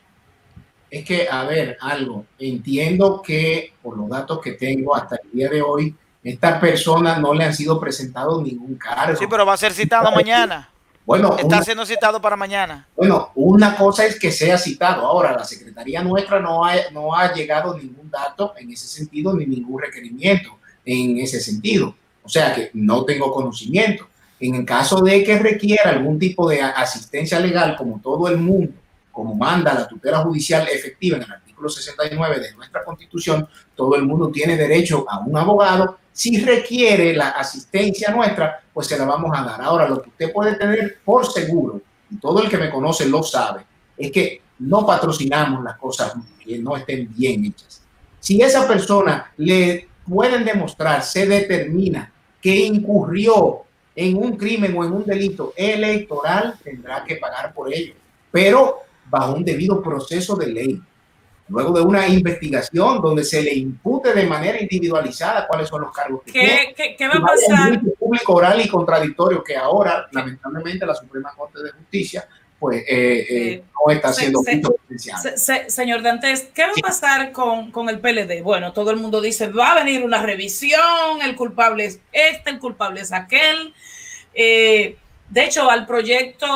Es 0.91 1.07
que, 1.07 1.27
a 1.31 1.45
ver, 1.45 1.79
algo, 1.81 2.27
entiendo 2.39 3.23
que 3.23 3.73
por 3.83 3.97
los 3.97 4.11
datos 4.11 4.41
que 4.43 4.53
tengo 4.53 4.95
hasta 4.95 5.17
el 5.23 5.31
día 5.33 5.49
de 5.49 5.63
hoy, 5.63 5.95
estas 6.23 6.61
personas 6.61 7.21
no 7.21 7.33
le 7.35 7.45
han 7.45 7.55
sido 7.55 7.81
presentados 7.81 8.43
ningún 8.43 8.75
cargo. 8.77 9.17
Sí, 9.19 9.27
pero 9.29 9.47
va 9.47 9.55
a 9.55 9.57
ser 9.57 9.73
citado 9.73 10.11
mañana. 10.13 10.69
Bueno, 11.07 11.35
Está 11.37 11.57
una, 11.57 11.63
siendo 11.63 11.87
citado 11.87 12.21
para 12.21 12.37
mañana. 12.37 12.87
bueno, 12.95 13.31
una 13.35 13.75
cosa 13.77 14.05
es 14.05 14.19
que 14.19 14.31
sea 14.31 14.59
citado. 14.59 15.07
Ahora, 15.07 15.33
la 15.33 15.45
Secretaría 15.45 16.03
nuestra 16.03 16.39
no 16.39 16.65
ha, 16.65 16.75
no 16.93 17.17
ha 17.17 17.33
llegado 17.33 17.77
ningún 17.77 18.11
dato 18.11 18.53
en 18.59 18.71
ese 18.71 18.87
sentido, 18.87 19.35
ni 19.35 19.47
ningún 19.47 19.81
requerimiento 19.81 20.59
en 20.85 21.19
ese 21.19 21.41
sentido. 21.41 21.95
O 22.23 22.29
sea 22.29 22.55
que 22.55 22.71
no 22.75 23.05
tengo 23.05 23.33
conocimiento. 23.33 24.07
En 24.39 24.55
el 24.55 24.65
caso 24.65 25.01
de 25.01 25.25
que 25.25 25.39
requiera 25.39 25.91
algún 25.91 26.19
tipo 26.19 26.49
de 26.49 26.63
asistencia 26.63 27.41
legal, 27.41 27.77
como 27.77 27.99
todo 28.01 28.29
el 28.29 28.37
mundo, 28.37 28.73
como 29.11 29.35
manda 29.35 29.75
la 29.75 29.89
tutela 29.89 30.19
judicial 30.19 30.69
efectiva 30.69 31.17
en 31.17 31.25
el 31.25 31.33
artículo 31.33 31.50
69 31.69 32.41
de 32.41 32.55
nuestra 32.55 32.85
constitución, 32.85 33.49
todo 33.75 33.97
el 33.97 34.03
mundo 34.03 34.31
tiene 34.31 34.57
derecho 34.57 35.05
a 35.09 35.19
un 35.21 35.37
abogado. 35.37 35.99
Si 36.13 36.43
requiere 36.43 37.13
la 37.15 37.31
asistencia 37.31 38.11
nuestra, 38.11 38.63
pues 38.73 38.87
se 38.87 38.99
la 38.99 39.05
vamos 39.05 39.37
a 39.37 39.43
dar. 39.43 39.61
Ahora, 39.63 39.89
lo 39.89 40.01
que 40.03 40.09
usted 40.11 40.33
puede 40.33 40.55
tener 40.57 40.99
por 41.05 41.27
seguro, 41.27 41.81
y 42.11 42.17
todo 42.17 42.43
el 42.43 42.49
que 42.49 42.59
me 42.59 42.71
conoce 42.71 43.07
lo 43.07 43.23
sabe, 43.23 43.63
es 43.97 44.11
que 44.11 44.43
no 44.61 44.87
patrocinamos 44.87 45.63
las 45.63 45.77
cosas 45.79 46.15
que 46.45 46.59
no 46.59 46.77
estén 46.77 47.09
bien 47.15 47.45
hechas. 47.45 47.83
Si 48.19 48.41
esa 48.41 48.67
persona 48.69 49.33
le 49.37 49.89
pueden 50.07 50.45
demostrar, 50.45 51.03
se 51.03 51.27
determina 51.27 52.13
que 52.41 52.55
incurrió 52.55 53.63
en 53.95 54.17
un 54.17 54.37
crimen 54.37 54.77
o 54.77 54.85
en 54.85 54.93
un 54.93 55.05
delito 55.05 55.53
electoral, 55.57 56.59
tendrá 56.63 57.05
que 57.05 57.17
pagar 57.17 57.53
por 57.53 57.73
ello, 57.73 57.95
pero 58.31 58.81
bajo 59.09 59.35
un 59.35 59.45
debido 59.45 59.83
proceso 59.83 60.37
de 60.37 60.47
ley. 60.47 60.83
Luego 61.51 61.73
de 61.73 61.83
una 61.83 62.07
investigación 62.07 63.01
donde 63.03 63.25
se 63.25 63.43
le 63.43 63.53
impute 63.55 64.15
de 64.15 64.25
manera 64.27 64.61
individualizada 64.61 65.47
cuáles 65.47 65.69
son 65.69 65.83
los 65.83 65.93
cargos 65.93 66.23
que 66.25 66.33
tiene. 66.33 66.75
¿Qué, 66.97 67.09
va 67.09 67.15
a 67.15 67.21
pasar? 67.21 67.73
un 67.73 67.93
público 67.99 68.35
oral 68.35 68.61
y 68.61 68.69
contradictorio 68.69 69.43
que 69.43 69.57
ahora, 69.57 70.07
lamentablemente, 70.13 70.87
la 70.87 70.95
Suprema 70.95 71.33
Corte 71.37 71.63
de 71.63 71.71
Justicia, 71.73 72.27
pues, 72.59 72.83
eh, 72.89 73.27
eh, 73.31 73.63
no 73.87 73.93
está 73.93 74.13
siendo 74.13 74.41
se-. 74.43 74.63
Se- 75.19 75.39
se- 75.39 75.71
señor 75.71 76.03
Dantes, 76.03 76.49
¿qué 76.55 76.63
va 76.63 76.73
a 76.77 76.83
pasar 76.83 77.33
con, 77.33 77.71
con 77.73 77.89
el 77.89 77.99
PLD? 78.01 78.43
Bueno, 78.43 78.73
todo 78.73 78.91
el 78.91 78.99
mundo 78.99 79.21
dice, 79.21 79.49
va 79.49 79.73
a 79.73 79.83
venir 79.83 80.05
una 80.05 80.23
revisión, 80.23 81.23
el 81.23 81.35
culpable 81.37 81.87
es 81.87 82.01
este, 82.13 82.51
el 82.51 82.59
culpable 82.59 83.01
es 83.01 83.13
aquel. 83.13 83.75
Eh, 84.35 84.97
de 85.31 85.45
hecho, 85.45 85.71
al 85.71 85.87
proyecto 85.87 86.47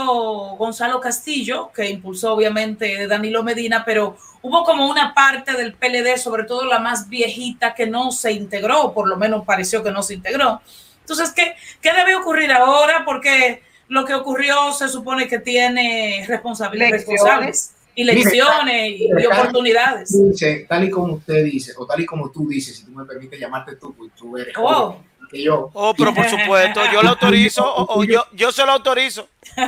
Gonzalo 0.58 1.00
Castillo, 1.00 1.70
que 1.74 1.88
impulsó 1.88 2.34
obviamente 2.34 3.06
Danilo 3.06 3.42
Medina, 3.42 3.84
pero 3.84 4.16
hubo 4.44 4.62
como 4.62 4.86
una 4.90 5.14
parte 5.14 5.54
del 5.54 5.72
PLD, 5.72 6.18
sobre 6.18 6.44
todo 6.44 6.66
la 6.66 6.78
más 6.78 7.08
viejita, 7.08 7.74
que 7.74 7.86
no 7.86 8.10
se 8.12 8.30
integró, 8.32 8.92
por 8.92 9.08
lo 9.08 9.16
menos 9.16 9.44
pareció 9.46 9.82
que 9.82 9.90
no 9.90 10.02
se 10.02 10.14
integró. 10.14 10.60
Entonces, 11.00 11.30
¿qué, 11.32 11.54
qué 11.80 11.94
debe 11.94 12.14
ocurrir 12.14 12.52
ahora? 12.52 13.04
Porque 13.06 13.62
lo 13.88 14.04
que 14.04 14.12
ocurrió 14.14 14.70
se 14.72 14.88
supone 14.88 15.28
que 15.28 15.38
tiene 15.38 16.26
responsabilidades 16.28 17.06
responsables 17.06 17.74
y 17.94 18.04
lecciones 18.04 19.00
y, 19.00 19.08
y 19.18 19.26
oportunidades. 19.26 20.12
Dice, 20.30 20.66
tal 20.68 20.84
y 20.84 20.90
como 20.90 21.14
usted 21.14 21.42
dice, 21.44 21.72
o 21.78 21.86
tal 21.86 22.00
y 22.00 22.06
como 22.06 22.30
tú 22.30 22.46
dices, 22.46 22.76
si 22.76 22.84
tú 22.84 22.90
me 22.92 23.06
permites 23.06 23.40
llamarte 23.40 23.76
tú, 23.76 23.94
pues 23.94 24.10
tú 24.14 24.36
eres 24.36 24.54
Oh. 24.58 24.98
que 25.30 25.42
yo. 25.42 25.70
Oh, 25.72 25.94
pero 25.96 26.12
por 26.12 26.28
supuesto, 26.28 26.80
yo 26.92 27.02
lo 27.02 27.08
autorizo 27.16 27.64
o, 27.64 27.98
o 28.00 28.04
yo, 28.04 28.26
yo 28.34 28.52
se 28.52 28.66
lo 28.66 28.72
autorizo. 28.72 29.26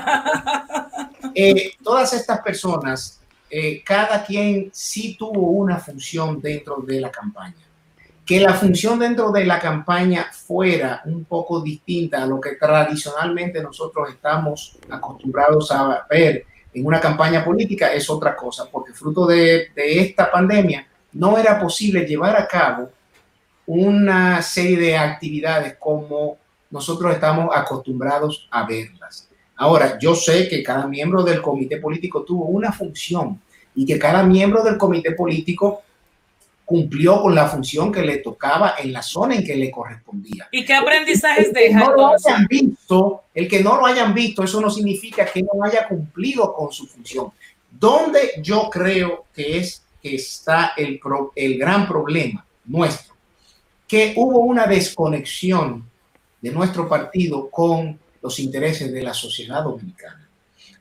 Eh, 1.38 1.72
todas 1.82 2.14
estas 2.14 2.40
personas, 2.40 3.20
eh, 3.58 3.82
cada 3.82 4.22
quien 4.22 4.68
sí 4.70 5.16
tuvo 5.18 5.48
una 5.48 5.78
función 5.78 6.42
dentro 6.42 6.76
de 6.86 7.00
la 7.00 7.10
campaña. 7.10 7.54
que 8.26 8.38
la 8.38 8.52
función 8.52 8.98
dentro 8.98 9.32
de 9.32 9.46
la 9.46 9.58
campaña 9.58 10.26
fuera 10.30 11.00
un 11.06 11.24
poco 11.24 11.62
distinta 11.62 12.22
a 12.22 12.26
lo 12.26 12.38
que 12.38 12.56
tradicionalmente 12.56 13.62
nosotros 13.62 14.10
estamos 14.10 14.76
acostumbrados 14.90 15.70
a 15.70 16.04
ver 16.10 16.44
en 16.74 16.84
una 16.84 17.00
campaña 17.00 17.42
política 17.42 17.94
es 17.94 18.10
otra 18.10 18.36
cosa, 18.36 18.68
porque 18.70 18.92
fruto 18.92 19.24
de, 19.24 19.68
de 19.74 20.00
esta 20.00 20.30
pandemia 20.30 20.86
no 21.12 21.38
era 21.38 21.58
posible 21.58 22.04
llevar 22.04 22.36
a 22.36 22.46
cabo 22.46 22.90
una 23.64 24.42
serie 24.42 24.76
de 24.76 24.98
actividades 24.98 25.76
como 25.78 26.36
nosotros 26.70 27.14
estamos 27.14 27.48
acostumbrados 27.54 28.48
a 28.50 28.66
verlas. 28.66 29.30
Ahora, 29.54 29.98
yo 29.98 30.14
sé 30.14 30.46
que 30.46 30.62
cada 30.62 30.86
miembro 30.86 31.22
del 31.22 31.40
comité 31.40 31.78
político 31.78 32.22
tuvo 32.22 32.44
una 32.44 32.70
función 32.70 33.40
y 33.76 33.86
que 33.86 33.98
cada 33.98 34.22
miembro 34.24 34.64
del 34.64 34.76
comité 34.76 35.12
político 35.12 35.82
cumplió 36.64 37.22
con 37.22 37.32
la 37.34 37.46
función 37.46 37.92
que 37.92 38.02
le 38.02 38.16
tocaba 38.16 38.74
en 38.78 38.92
la 38.92 39.00
zona 39.02 39.36
en 39.36 39.44
que 39.44 39.54
le 39.54 39.70
correspondía. 39.70 40.48
¿Y 40.50 40.64
qué 40.64 40.74
aprendizajes 40.74 41.46
el 41.48 41.54
que 41.54 41.60
deja 41.60 41.78
no 41.78 41.92
lo 41.92 42.08
hayan 42.08 42.46
visto, 42.48 43.22
el 43.32 43.46
que 43.46 43.62
no 43.62 43.76
lo 43.76 43.86
hayan 43.86 44.12
visto, 44.12 44.42
eso 44.42 44.60
no 44.60 44.68
significa 44.68 45.24
que 45.26 45.42
no 45.42 45.62
haya 45.62 45.86
cumplido 45.86 46.52
con 46.52 46.72
su 46.72 46.86
función. 46.88 47.30
Donde 47.70 48.32
yo 48.42 48.68
creo 48.68 49.26
que 49.32 49.58
es 49.58 49.82
que 50.02 50.16
está 50.16 50.72
el, 50.76 50.98
pro- 50.98 51.32
el 51.36 51.56
gran 51.56 51.86
problema 51.86 52.44
nuestro, 52.64 53.14
que 53.86 54.14
hubo 54.16 54.40
una 54.40 54.66
desconexión 54.66 55.88
de 56.40 56.50
nuestro 56.50 56.88
partido 56.88 57.48
con 57.48 57.98
los 58.20 58.40
intereses 58.40 58.92
de 58.92 59.02
la 59.02 59.14
sociedad 59.14 59.62
dominicana. 59.62 60.25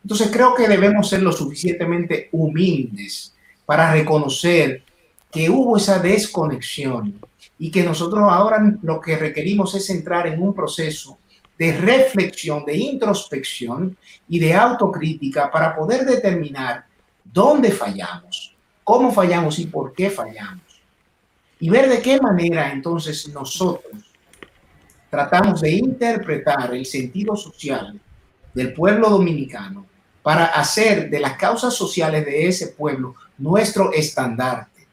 Entonces 0.06 0.30
creo 0.32 0.54
que 0.54 0.68
debemos 0.68 1.10
ser 1.10 1.24
lo 1.24 1.32
suficientemente 1.32 2.30
humildes 2.32 3.34
para 3.66 3.92
reconocer 3.92 4.84
que 5.32 5.50
hubo 5.50 5.78
esa 5.78 5.98
desconexión 5.98 7.20
y 7.58 7.72
que 7.72 7.82
nosotros 7.82 8.22
ahora 8.30 8.78
lo 8.84 9.02
que 9.02 9.18
requerimos 9.18 9.74
es 9.74 9.90
entrar 9.90 10.28
en 10.28 10.40
un 10.44 10.54
proceso 10.54 11.18
de 11.58 11.76
reflexión, 11.76 12.64
de 12.66 12.78
introspección 12.78 13.98
y 14.30 14.38
de 14.38 14.54
autocrítica 14.54 15.50
para 15.50 15.76
poder 15.76 16.06
determinar 16.06 16.86
dónde 17.24 17.72
fallamos, 17.72 18.56
cómo 18.84 19.12
fallamos 19.12 19.58
y 19.58 19.66
por 19.66 19.92
qué 19.92 20.12
fallamos. 20.12 20.84
Y 21.60 21.68
ver 21.68 21.90
de 21.90 22.00
qué 22.00 22.22
manera 22.22 22.72
entonces 22.72 23.28
nosotros 23.30 24.14
tratamos 25.10 25.62
de 25.62 25.72
interpretar 25.72 26.76
el 26.76 26.86
sentido 26.86 27.36
social 27.36 28.00
del 28.54 28.72
pueblo 28.72 29.10
dominicano 29.10 29.95
para 30.26 30.46
hacer 30.46 31.08
de 31.12 31.20
las 31.20 31.34
causas 31.38 31.76
sociales 31.76 32.26
de 32.26 32.48
ese 32.48 32.70
pueblo 32.70 33.14
nuestro 33.38 33.94
estandarte 33.94 34.88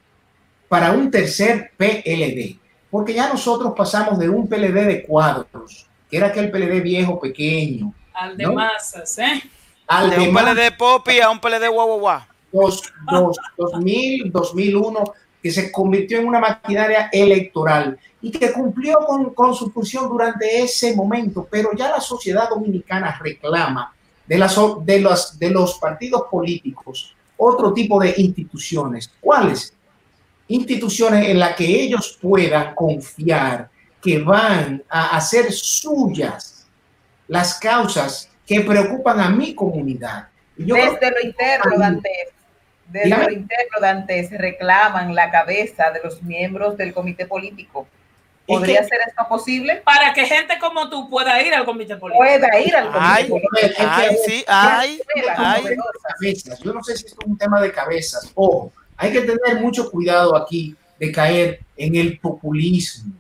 para 0.69 0.93
un 0.93 1.11
tercer 1.11 1.71
PLD, 1.79 2.59
porque 2.91 3.15
ya 3.15 3.31
nosotros 3.31 3.73
pasamos 3.75 4.19
de 4.19 4.29
un 4.29 4.47
PLD 4.47 4.85
de 4.85 5.03
cuadros, 5.05 5.87
que 6.11 6.19
era 6.19 6.27
aquel 6.27 6.51
PLD 6.51 6.83
viejo, 6.83 7.19
pequeño, 7.19 7.95
Al 8.13 8.37
de 8.37 8.45
¿no? 8.45 8.53
masas, 8.53 9.19
¿eh? 9.21 9.43
al 9.87 10.11
De 10.11 10.19
un 10.19 10.25
demás- 10.27 10.45
PLD 10.55 10.71
Popi 10.77 11.21
a 11.21 11.31
un 11.31 11.41
PLD 11.41 11.67
guau 11.69 11.87
guau 11.87 12.01
guau. 12.01 12.21
dos, 12.53 12.83
dos, 13.11 13.37
2000, 13.57 14.31
2001, 14.31 15.03
que 15.43 15.51
se 15.51 15.73
convirtió 15.73 16.19
en 16.19 16.27
una 16.29 16.41
maquinaria 16.41 17.09
electoral 17.11 17.99
y 18.21 18.31
que 18.31 18.53
cumplió 18.53 18.99
con, 19.07 19.33
con 19.33 19.55
su 19.55 19.71
función 19.71 20.11
durante 20.11 20.61
ese 20.63 20.95
momento, 20.95 21.49
pero 21.51 21.71
ya 21.75 21.89
la 21.89 22.01
sociedad 22.03 22.51
dominicana 22.51 23.19
reclama 23.19 23.95
de, 24.27 24.39
las, 24.39 24.57
de, 24.85 25.01
los, 25.01 25.39
de 25.39 25.51
los 25.51 25.79
partidos 25.79 26.23
políticos 26.31 27.17
otro 27.37 27.73
tipo 27.73 28.01
de 28.01 28.15
instituciones. 28.17 29.11
¿Cuáles? 29.21 29.75
Instituciones 30.49 31.29
en 31.29 31.39
las 31.39 31.57
que 31.57 31.65
ellos 31.65 32.19
puedan 32.21 32.75
confiar 32.75 33.69
que 34.01 34.19
van 34.19 34.83
a 34.89 35.17
hacer 35.17 35.53
suyas 35.53 36.67
las 37.29 37.59
causas 37.59 38.29
que 38.47 38.61
preocupan 38.61 39.21
a 39.21 39.31
mi 39.31 39.55
comunidad. 39.55 40.29
Yo 40.57 40.75
Desde 40.75 41.11
lo 41.11 41.21
interno, 41.23 41.79
Dantes, 41.79 42.29
desde 42.89 43.09
lo 43.09 43.31
interno, 43.31 43.81
Dantes, 43.81 44.31
reclaman 44.31 45.15
la 45.15 45.31
cabeza 45.31 45.91
de 45.93 46.01
los 46.05 46.23
miembros 46.23 46.77
del 46.77 46.93
comité 46.93 47.27
político. 47.27 47.87
¿Podría 48.59 48.81
Es 48.81 48.83
que- 48.83 48.97
ser 48.97 49.09
esto 49.09 49.27
posible? 49.29 49.83
Para 49.85 50.13
que 50.13 50.27
gente 50.27 50.59
como 50.61 50.89
tú 50.91 51.09
pueda 51.11 51.41
ir 51.43 51.53
al 51.55 51.65
comité 51.65 51.97
político. 51.97 52.19
Pueda 52.25 52.61
ir 52.61 52.75
al 52.77 52.85
comité 52.87 53.01
Ay, 53.03 53.29
político. 53.29 53.75
Ay, 53.79 54.17
sí, 54.27 54.45
ay, 54.47 55.01
ay. 55.37 55.65
cabezas. 56.19 56.59
Yo 56.61 56.73
no 56.73 56.83
sé 56.83 56.97
si 56.97 57.07
esto 57.07 57.19
es 57.21 57.27
un 57.27 57.39
tema 57.39 57.61
de 57.61 57.73
cabezas. 57.73 58.31
Ojo, 58.35 58.73
hay 58.97 59.13
que 59.13 59.21
tener 59.23 59.61
mucho 59.61 59.91
cuidado 59.91 60.37
aquí 60.37 60.77
de 60.99 61.11
caer 61.13 61.61
en 61.77 61.97
el 61.97 62.19
populismo. 62.21 63.13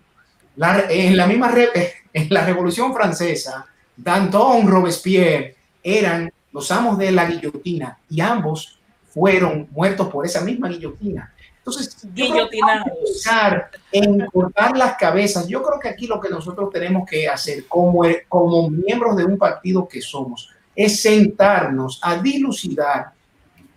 La- 0.57 0.85
en 0.91 1.17
la 1.17 1.27
misma 1.27 1.49
re- 1.49 1.71
en 2.13 2.27
la 2.31 2.45
Revolución 2.45 2.93
Francesa, 2.95 3.67
Danton, 3.97 4.67
Robespierre 4.69 5.57
eran 5.83 6.33
los 6.53 6.71
amos 6.71 6.99
de 6.99 7.11
la 7.13 7.25
guillotina 7.25 7.99
y 8.11 8.21
ambos 8.21 8.79
fueron 9.13 9.69
muertos 9.71 10.09
por 10.09 10.25
esa 10.27 10.41
misma 10.43 10.69
guillotina. 10.69 11.33
Entonces, 11.65 11.97
yo 12.13 12.29
creo 12.31 12.51
que 12.51 12.59
pensar 13.07 13.71
en 13.93 14.27
cortar 14.27 14.77
las 14.77 14.97
cabezas. 14.97 15.47
Yo 15.47 15.63
creo 15.63 15.79
que 15.79 15.89
aquí 15.89 16.09
lo 16.09 16.21
que 16.21 16.29
nosotros 16.29 16.71
tenemos 16.73 17.09
que 17.09 17.29
hacer 17.29 17.69
como, 17.69 18.03
como 18.29 18.69
miembros 18.69 19.17
de 19.17 19.25
un 19.25 19.39
partido 19.39 19.87
que 19.87 20.01
somos 20.01 20.51
es 20.75 21.01
sentarnos 21.01 22.01
a 22.03 22.17
dilucidar 22.17 23.13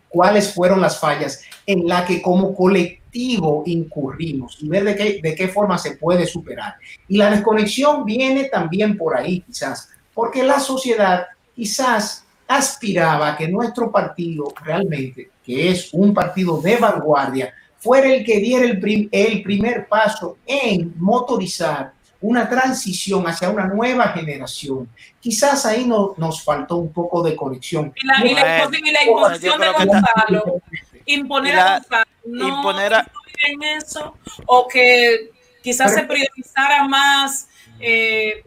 cuáles 0.09 0.51
fueron 0.51 0.81
las 0.81 0.99
fallas 0.99 1.43
en 1.67 1.87
la 1.87 2.05
que 2.05 2.23
como 2.23 2.55
colectivo 2.55 3.61
incurrimos 3.67 4.57
y 4.61 4.67
ver 4.67 4.83
de 4.83 4.95
qué, 4.95 5.19
de 5.21 5.35
qué 5.35 5.47
forma 5.47 5.77
se 5.77 5.95
puede 5.97 6.25
superar. 6.25 6.75
Y 7.07 7.17
la 7.17 7.29
desconexión 7.29 8.03
viene 8.03 8.45
también 8.45 8.97
por 8.97 9.15
ahí, 9.15 9.41
quizás, 9.41 9.89
porque 10.11 10.41
la 10.41 10.59
sociedad 10.59 11.27
quizás 11.55 12.25
aspiraba 12.47 13.29
a 13.29 13.37
que 13.37 13.47
nuestro 13.47 13.91
partido 13.91 14.53
realmente, 14.63 15.29
que 15.43 15.69
es 15.69 15.93
un 15.93 16.13
partido 16.13 16.61
de 16.61 16.77
vanguardia, 16.77 17.53
fuera 17.85 18.07
el 18.11 18.25
que 18.25 18.39
diera 18.39 18.65
el, 18.65 18.79
prim- 18.79 19.07
el 19.11 19.43
primer 19.43 19.87
paso 19.87 20.37
en 20.47 20.91
motorizar 20.97 21.93
una 22.19 22.49
transición 22.49 23.23
hacia 23.27 23.49
una 23.49 23.67
nueva 23.67 24.05
generación. 24.09 24.89
Quizás 25.19 25.65
ahí 25.67 25.85
no, 25.85 26.15
nos 26.17 26.43
faltó 26.43 26.77
un 26.77 26.91
poco 26.91 27.21
de 27.21 27.35
conexión. 27.35 27.93
Y 27.95 28.07
la, 28.07 28.25
y 28.25 28.33
la 28.33 28.69
y 28.89 28.91
la 28.91 29.03
imposición 29.03 29.61
de 29.61 29.71
Gonzalo, 29.71 30.61
imponer 31.05 31.59
a 31.59 31.73
Gonzalo, 31.79 32.05
no 32.25 32.47
imponer 32.47 32.93
a- 32.95 33.11
en 33.47 33.61
eso, 33.77 34.15
o 34.47 34.67
que 34.67 35.29
quizás 35.61 35.91
Pero- 35.91 36.01
se 36.01 36.07
priorizara 36.07 36.87
más 36.87 37.47
eh, 37.79 38.41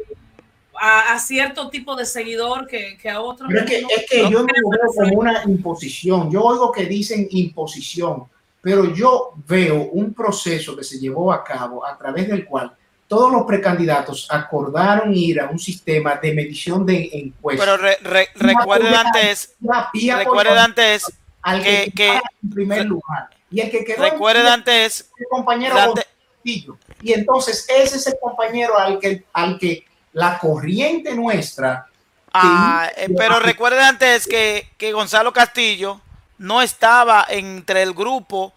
a, 0.81 1.13
a 1.15 1.19
cierto 1.21 1.69
tipo 1.71 1.95
de 1.95 2.05
seguidor 2.07 2.67
que, 2.67 2.97
que 3.01 3.09
a 3.11 3.21
otros. 3.21 3.49
Pero 3.49 3.61
es 3.65 3.71
que, 3.71 3.83
No, 3.83 3.89
es 3.97 4.07
que 4.11 4.23
no 4.25 4.31
yo 4.31 4.39
no 4.41 4.47
lo 4.47 4.71
veo 4.71 4.93
como 4.97 5.21
una 5.21 5.43
imposición. 5.45 6.31
Yo 6.33 6.43
oigo 6.43 6.73
que 6.73 6.87
dicen 6.87 7.29
imposición, 7.31 8.25
pero 8.69 8.93
yo 8.95 9.33
veo 9.47 9.77
un 9.93 10.13
proceso 10.13 10.77
que 10.77 10.85
se 10.85 10.99
llevó 10.99 11.33
a 11.33 11.43
cabo 11.43 11.87
a 11.87 11.97
través 11.97 12.29
del 12.29 12.45
cual 12.45 12.71
todos 13.07 13.33
los 13.33 13.45
precandidatos 13.47 14.27
acordaron 14.31 15.15
ir 15.15 15.41
a 15.41 15.49
un 15.49 15.59
sistema 15.59 16.17
de 16.17 16.35
medición 16.35 16.85
de 16.85 17.09
encuestas. 17.15 17.67
Pero 17.67 17.79
re- 17.79 17.97
re- 18.03 18.29
Y 18.35 18.39
recuerde 18.39 18.89
apoyar- 18.91 19.07
antes, 19.07 19.55
y 19.95 20.11
apoyar 20.11 20.19
recuerde 20.19 20.59
antes 20.59 21.13
al 21.41 21.63
que- 21.63 21.93
que, 21.97 22.09
en 22.43 22.51
primer 22.51 22.85
lugar. 22.85 23.31
Y 23.51 23.61
el 23.63 23.71
que 23.71 23.87
quedó 23.87 24.05
en 24.05 24.13
recuerde 24.13 24.41
primer 24.41 24.53
antes, 24.53 25.11
el 25.19 25.27
compañero 25.31 25.75
Castillo. 25.95 26.77
Y 27.01 27.15
entonces 27.15 27.67
ese 27.71 27.97
es 27.97 28.07
el 28.07 28.17
compañero 28.21 28.79
al 28.79 28.99
que, 28.99 29.25
al 29.33 29.59
que 29.59 29.87
la 30.13 30.39
corriente 30.39 31.15
nuestra. 31.15 31.87
ah, 32.35 32.91
eh, 32.99 33.09
pero 33.17 33.41
recuerde 33.41 33.81
antes 33.83 34.27
que, 34.27 34.69
que 34.77 34.93
Gonzalo 34.93 35.33
Castillo 35.33 36.03
no 36.39 36.63
estaba 36.63 37.27
entre 37.29 37.83
el 37.83 37.93
grupo 37.93 38.53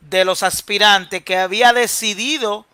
de 0.00 0.24
los 0.24 0.42
aspirantes 0.42 1.22
que 1.22 1.36
había 1.36 1.72
decidido, 1.72 2.66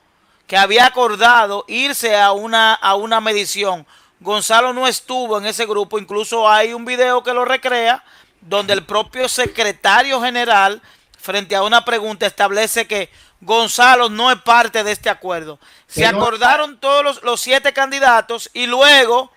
que 0.46 0.56
había 0.56 0.86
acordado 0.86 1.64
irse 1.68 2.16
a 2.16 2.32
una, 2.32 2.74
a 2.74 2.94
una 2.94 3.20
medición. 3.20 3.86
Gonzalo 4.20 4.72
no 4.72 4.86
estuvo 4.86 5.38
en 5.38 5.46
ese 5.46 5.66
grupo, 5.66 5.98
incluso 5.98 6.48
hay 6.48 6.72
un 6.72 6.84
video 6.84 7.22
que 7.22 7.34
lo 7.34 7.44
recrea, 7.44 8.04
donde 8.40 8.72
el 8.72 8.84
propio 8.84 9.28
secretario 9.28 10.20
general, 10.20 10.80
frente 11.18 11.56
a 11.56 11.62
una 11.62 11.84
pregunta, 11.84 12.26
establece 12.26 12.86
que 12.86 13.10
Gonzalo 13.40 14.08
no 14.08 14.30
es 14.30 14.40
parte 14.42 14.84
de 14.84 14.92
este 14.92 15.10
acuerdo. 15.10 15.58
Se 15.88 16.06
acordaron 16.06 16.78
todos 16.78 17.04
los, 17.04 17.22
los 17.22 17.40
siete 17.40 17.72
candidatos 17.72 18.48
y 18.52 18.66
luego 18.66 19.32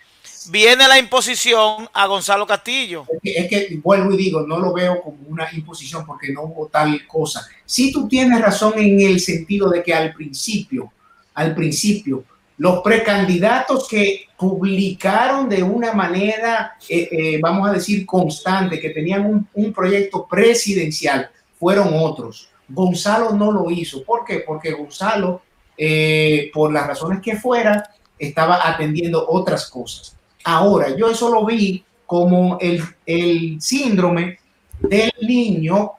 viene 0.50 0.88
la 0.88 0.98
imposición 1.00 1.90
a 1.94 2.06
Gonzalo 2.08 2.46
Castillo. 2.46 3.06
Es 3.24 3.48
que, 3.50 3.80
vuelvo 3.84 4.14
y 4.14 4.18
digo, 4.18 4.42
no 4.42 4.60
lo 4.60 4.74
veo 4.74 5.02
como 5.02 5.18
una 5.28 5.48
imposición 5.54 6.06
porque 6.06 6.32
no 6.32 6.44
hubo 6.44 6.68
tal 6.68 7.06
cosa. 7.08 7.48
Si 7.66 7.92
tú 7.92 8.08
tienes 8.08 8.42
razón 8.42 8.74
en 8.78 9.00
el 9.00 9.20
sentido 9.20 9.70
de 9.70 9.84
que 9.84 9.94
al 9.94 10.14
principio, 10.14 10.92
al 11.34 11.54
principio, 11.54 12.24
los 12.58 12.82
precandidatos 12.82 13.88
que 13.88 14.28
publicaron 14.38 15.50
de 15.50 15.62
una 15.62 15.94
manera, 15.94 16.78
eh, 16.88 17.10
eh, 17.12 17.40
vamos 17.42 17.70
a 17.70 17.74
decir, 17.74 18.06
constante, 18.06 18.80
que 18.80 18.92
tenían 18.92 19.26
un, 19.26 19.48
un 19.54 19.74
proyecto 19.74 20.26
presidencial, 20.26 21.30
fueron 21.60 21.90
otros. 21.94 22.50
Gonzalo 22.68 23.32
no 23.32 23.52
lo 23.52 23.70
hizo. 23.70 24.04
¿Por 24.04 24.26
qué? 24.26 24.40
Porque 24.40 24.72
Gonzalo 24.72 25.42
eh, 25.78 26.52
por 26.54 26.72
las 26.72 26.88
razones 26.88 27.22
que 27.22 27.36
fuera, 27.36 27.92
estaba 28.18 28.68
atendiendo 28.68 29.28
otras 29.28 29.70
cosas. 29.70 30.15
Ahora, 30.46 30.96
yo 30.96 31.10
eso 31.10 31.30
lo 31.30 31.46
vi 31.46 31.84
como 32.06 32.58
el, 32.62 32.82
el 33.06 33.58
síndrome 33.60 34.40
del 34.80 35.12
niño, 35.22 35.94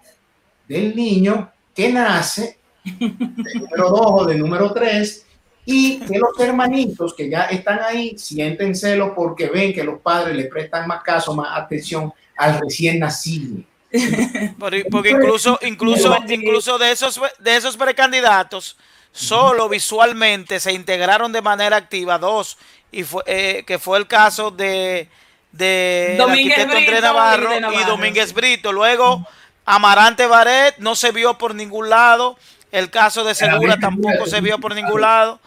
del 0.68 0.94
niño 0.94 1.50
que 1.74 1.92
nace 1.92 2.58
de 2.84 3.60
número 3.60 3.90
2 3.90 4.00
o 4.00 4.24
de 4.24 4.34
número 4.36 4.72
3 4.72 5.26
y 5.64 5.98
que 5.98 6.18
los 6.18 6.38
hermanitos 6.38 7.12
que 7.12 7.28
ya 7.28 7.46
están 7.46 7.80
ahí 7.80 8.16
sienten 8.16 8.76
celo 8.76 9.14
porque 9.14 9.48
ven 9.48 9.74
que 9.74 9.82
los 9.82 10.00
padres 10.00 10.36
le 10.36 10.44
prestan 10.44 10.86
más 10.86 11.02
caso, 11.02 11.34
más 11.34 11.58
atención 11.58 12.12
al 12.36 12.60
recién 12.60 13.00
nacido. 13.00 13.62
Porque, 14.58 14.84
porque 14.90 15.10
incluso, 15.10 15.58
incluso, 15.62 16.14
incluso 16.28 16.76
de 16.76 16.90
esos, 16.90 17.20
de 17.38 17.56
esos 17.56 17.76
precandidatos, 17.76 18.76
solo 19.12 19.68
visualmente 19.68 20.60
se 20.60 20.72
integraron 20.72 21.32
de 21.32 21.40
manera 21.40 21.76
activa 21.76 22.18
dos, 22.18 22.58
y 22.92 23.04
fue, 23.04 23.22
eh, 23.26 23.64
que 23.66 23.78
fue 23.78 23.98
el 23.98 24.06
caso 24.06 24.50
de, 24.50 25.08
de 25.52 26.14
Domínguez 26.18 26.56
Brito 26.66 26.90
Navarro 27.00 27.50
y 27.72 27.84
Domínguez 27.86 28.32
Brito. 28.32 28.72
Luego, 28.72 29.26
Amarante 29.64 30.26
Baret 30.26 30.76
no 30.78 30.94
se 30.94 31.10
vio 31.12 31.36
por 31.38 31.54
ningún 31.54 31.88
lado. 31.90 32.36
El 32.72 32.90
caso 32.90 33.24
de 33.24 33.34
Segura 33.34 33.78
tampoco 33.80 34.26
se 34.26 34.40
vio 34.40 34.58
por 34.58 34.74
ningún 34.74 35.00
lado. 35.00 35.40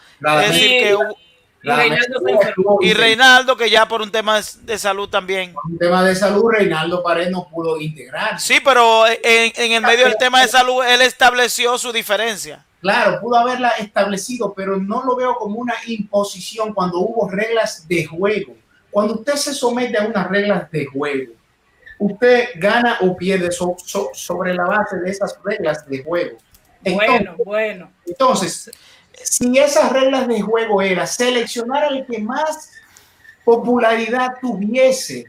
Es 0.43 0.51
decir, 0.53 0.69
que 0.83 0.95
hubo- 0.95 1.15
Y 2.81 2.93
Reinaldo 2.93 3.57
que 3.57 3.69
ya 3.69 3.85
por 3.87 4.01
un 4.01 4.11
tema 4.11 4.39
de 4.61 4.77
salud 4.79 5.09
también. 5.09 5.53
un 5.69 5.77
tema 5.77 6.03
de 6.03 6.15
salud, 6.15 6.49
Reinaldo 6.51 7.03
Pared 7.03 7.29
no 7.29 7.47
pudo 7.49 7.79
integrar. 7.79 8.39
Sí, 8.39 8.59
pero 8.63 9.05
en, 9.07 9.17
en 9.55 9.71
el 9.73 9.81
medio 9.81 10.05
del 10.05 10.15
tema 10.17 10.41
de 10.41 10.47
salud, 10.47 10.83
él 10.85 11.01
estableció 11.01 11.77
su 11.77 11.91
diferencia. 11.91 12.65
Claro, 12.81 13.19
pudo 13.19 13.35
haberla 13.35 13.69
establecido, 13.71 14.53
pero 14.53 14.77
no 14.77 15.03
lo 15.03 15.15
veo 15.15 15.35
como 15.35 15.59
una 15.59 15.73
imposición 15.87 16.73
cuando 16.73 16.99
hubo 16.99 17.29
reglas 17.29 17.87
de 17.87 18.05
juego. 18.05 18.55
Cuando 18.89 19.15
usted 19.15 19.33
se 19.33 19.53
somete 19.53 19.97
a 19.97 20.05
unas 20.07 20.29
reglas 20.29 20.71
de 20.71 20.85
juego, 20.85 21.33
usted 21.99 22.49
gana 22.55 22.97
o 23.01 23.15
pierde 23.17 23.51
so- 23.51 23.75
so- 23.83 24.09
sobre 24.13 24.53
la 24.53 24.63
base 24.65 24.97
de 24.97 25.11
esas 25.11 25.37
reglas 25.43 25.85
de 25.87 26.03
juego. 26.03 26.37
Bueno, 26.81 27.35
bueno. 27.45 27.91
Entonces, 28.05 28.71
si 29.21 29.57
esas 29.57 29.91
reglas 29.91 30.27
de 30.29 30.39
juego 30.39 30.81
era 30.81 31.05
seleccionar 31.05 31.83
al 31.83 32.05
que 32.05 32.19
más 32.19 32.71
popularidad 33.43 34.35
tuviese 34.41 35.25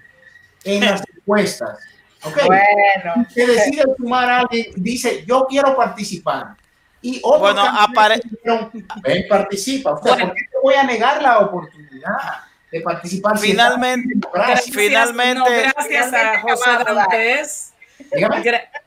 en 0.64 0.84
las 0.84 1.02
encuestas, 1.16 1.78
¿ok? 2.22 2.38
Bueno. 2.46 3.26
que 3.34 3.46
decide 3.46 3.82
sumar 3.96 4.30
a 4.30 4.38
alguien, 4.40 4.66
dice, 4.76 5.24
yo 5.26 5.46
quiero 5.48 5.74
participar. 5.76 6.54
Y 7.02 7.20
otro 7.22 7.38
Bueno, 7.40 7.64
apare- 7.64 8.20
ven, 9.02 9.24
participa. 9.28 9.92
O 9.92 10.02
sea, 10.02 10.16
¿por 10.18 10.34
qué 10.34 10.42
te 10.50 10.56
voy 10.62 10.74
a 10.74 10.82
negar 10.82 11.22
la 11.22 11.38
oportunidad 11.38 12.16
de 12.70 12.80
participar? 12.82 13.38
Finalmente, 13.38 14.08
democracia? 14.14 14.72
finalmente, 14.74 15.38
No, 15.66 15.72
gracias 15.74 16.12
a 16.12 16.40
José 16.40 16.70
Dantes. 16.86 17.72
Dígame. 18.12 18.42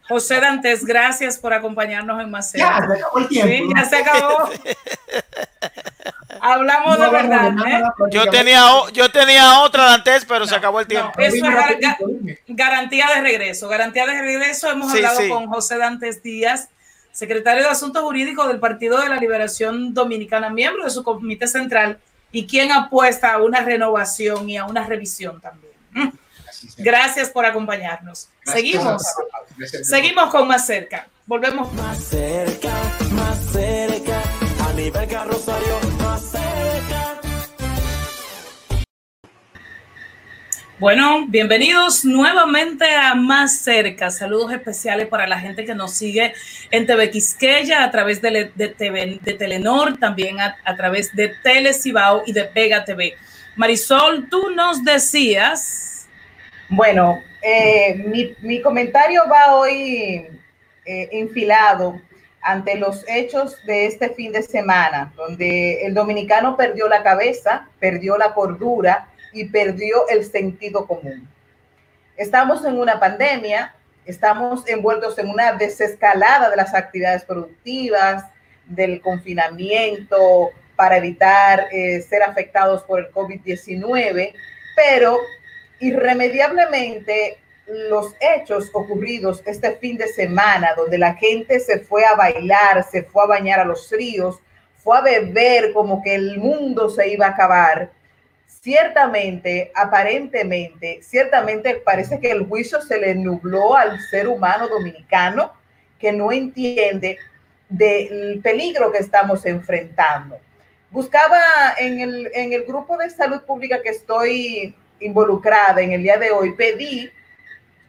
José 0.07 0.39
Dantes, 0.41 0.85
gracias 0.85 1.37
por 1.37 1.53
acompañarnos 1.53 2.21
en 2.21 2.29
Más 2.29 2.51
Cerca. 2.51 2.79
Ya, 2.79 2.87
se 2.87 2.93
acabó 3.01 3.17
el 3.19 3.27
tiempo. 3.29 3.51
Sí, 3.53 3.69
ya 3.75 3.85
se 3.85 3.95
acabó. 3.97 4.49
Hablamos 6.41 6.97
No 6.99 7.05
de 7.05 7.09
verdad. 7.11 7.51
nada, 7.51 7.69
¿eh? 7.69 7.81
yo 7.81 7.93
prácticamente. 7.95 8.37
tenía, 8.37 8.63
yo 8.91 9.11
tenía 9.11 9.59
otra 9.61 9.93
antes, 9.93 10.25
pero 10.25 10.45
se 10.45 10.55
acabó 10.55 10.79
el 10.81 10.87
tiempo. 10.87 11.11
No, 11.15 11.23
eso 11.23 11.35
es 11.37 11.41
gar- 11.43 12.39
garantía 12.47 13.07
de 13.15 13.21
regreso. 13.21 13.67
Garantía 13.69 14.05
de 14.05 14.19
regreso. 14.21 14.69
Hemos 14.69 14.91
Sí, 14.91 14.97
hablado 14.97 15.19
sí. 15.21 15.29
con 15.29 15.47
José 15.47 15.77
Dantes 15.77 16.21
Díaz, 16.21 16.69
secretario 17.13 17.63
de 17.63 17.69
Asuntos 17.69 18.03
Jurídicos 18.03 18.47
del 18.49 18.59
Partido 18.59 18.99
de 18.99 19.07
la 19.07 19.15
Liberación 19.15 19.93
Dominicana, 19.93 20.49
miembro 20.49 20.83
de 20.83 20.89
su 20.89 21.03
comité 21.03 21.47
central 21.47 21.99
y 22.31 22.45
quien 22.47 22.71
apuesta 22.71 23.33
a 23.33 23.41
una 23.41 23.61
renovación 23.61 24.49
y 24.49 24.57
a 24.57 24.65
una 24.65 24.85
revisión 24.85 25.39
también. 25.39 25.73
Mm. 25.91 26.09
Gracias 26.77 27.29
por 27.29 27.45
acompañarnos. 27.45 28.29
Gracias. 28.43 28.55
Seguimos. 28.55 29.03
Gracias. 29.55 29.87
Seguimos 29.87 30.29
con 30.31 30.47
más 30.47 30.65
cerca. 30.65 31.07
Volvemos. 31.25 31.71
Más 31.73 32.03
cerca, 32.03 32.73
más 33.11 33.39
cerca, 33.51 34.21
a 34.67 34.73
nivel 34.73 35.07
carrosario, 35.07 35.79
Bueno, 40.83 41.27
bienvenidos 41.29 42.03
nuevamente 42.03 42.83
a 42.93 43.15
Más 43.15 43.59
Cerca. 43.59 44.11
Saludos 44.11 44.51
especiales 44.51 45.07
para 45.07 45.25
la 45.25 45.39
gente 45.39 45.63
que 45.63 45.73
nos 45.73 45.93
sigue 45.93 46.33
en 46.71 46.85
TV 46.85 47.09
Quisqueya 47.09 47.85
a 47.85 47.89
través 47.89 48.21
de, 48.21 48.51
TV 48.77 49.17
de 49.21 49.33
Telenor, 49.35 49.97
también 49.97 50.41
a, 50.41 50.57
a 50.65 50.75
través 50.75 51.15
de 51.15 51.31
Telecibao 51.41 52.23
y 52.25 52.33
de 52.33 52.43
Pega 52.43 52.83
TV. 52.83 53.13
Marisol, 53.55 54.27
tú 54.29 54.49
nos 54.49 54.83
decías, 54.83 56.09
Bueno, 56.67 57.23
eh, 57.41 58.03
mi, 58.05 58.35
mi 58.41 58.61
comentario 58.61 59.21
va 59.31 59.55
hoy 59.55 60.27
eh, 60.85 61.09
enfilado 61.13 62.01
ante 62.41 62.75
los 62.75 63.05
hechos 63.07 63.55
de 63.65 63.85
este 63.85 64.09
fin 64.09 64.33
de 64.33 64.43
semana, 64.43 65.13
donde 65.15 65.85
el 65.85 65.93
dominicano 65.93 66.57
perdió 66.57 66.89
la 66.89 67.03
cabeza, 67.03 67.69
perdió 67.79 68.17
la 68.17 68.33
cordura 68.33 69.07
y 69.33 69.45
perdió 69.45 70.07
el 70.09 70.23
sentido 70.23 70.85
común. 70.87 71.27
Estamos 72.15 72.63
en 72.65 72.79
una 72.79 72.99
pandemia, 72.99 73.75
estamos 74.05 74.67
envueltos 74.67 75.17
en 75.17 75.29
una 75.29 75.53
desescalada 75.53 76.49
de 76.49 76.55
las 76.55 76.73
actividades 76.73 77.23
productivas, 77.23 78.25
del 78.65 79.01
confinamiento 79.01 80.51
para 80.75 80.97
evitar 80.97 81.67
eh, 81.71 82.01
ser 82.01 82.23
afectados 82.23 82.83
por 82.83 82.99
el 82.99 83.11
COVID-19, 83.11 84.33
pero 84.75 85.17
irremediablemente 85.79 87.37
los 87.67 88.13
hechos 88.19 88.69
ocurridos 88.73 89.41
este 89.45 89.73
fin 89.77 89.97
de 89.97 90.07
semana, 90.07 90.73
donde 90.75 90.97
la 90.97 91.13
gente 91.15 91.59
se 91.59 91.79
fue 91.79 92.05
a 92.05 92.15
bailar, 92.15 92.85
se 92.89 93.03
fue 93.03 93.23
a 93.23 93.27
bañar 93.27 93.59
a 93.59 93.65
los 93.65 93.89
ríos, 93.91 94.39
fue 94.75 94.97
a 94.97 95.01
beber 95.01 95.71
como 95.73 96.03
que 96.03 96.15
el 96.15 96.37
mundo 96.37 96.89
se 96.89 97.07
iba 97.07 97.27
a 97.27 97.29
acabar, 97.29 97.91
ciertamente, 98.63 99.73
aparentemente, 99.75 101.01
ciertamente 101.03 101.75
parece 101.75 102.21
que 102.21 102.31
el 102.31 102.45
juicio 102.47 102.81
se 102.81 102.97
le 102.97 103.13
nubló 103.13 103.75
al 103.75 103.99
ser 103.99 104.29
humano 104.29 104.69
dominicano 104.69 105.51
que 105.99 106.13
no 106.13 106.31
entiende 106.31 107.17
del 107.67 108.39
peligro 108.41 108.89
que 108.89 108.99
estamos 108.99 109.45
enfrentando. 109.45 110.39
Buscaba 110.91 111.41
en 111.77 111.99
el, 111.99 112.31
en 112.33 112.53
el 112.53 112.63
grupo 112.63 112.95
de 112.97 113.09
salud 113.09 113.41
pública 113.41 113.81
que 113.81 113.89
estoy 113.89 114.73
involucrada 115.01 115.81
en 115.81 115.91
el 115.91 116.01
día 116.01 116.17
de 116.17 116.31
hoy, 116.31 116.53
pedí 116.53 117.11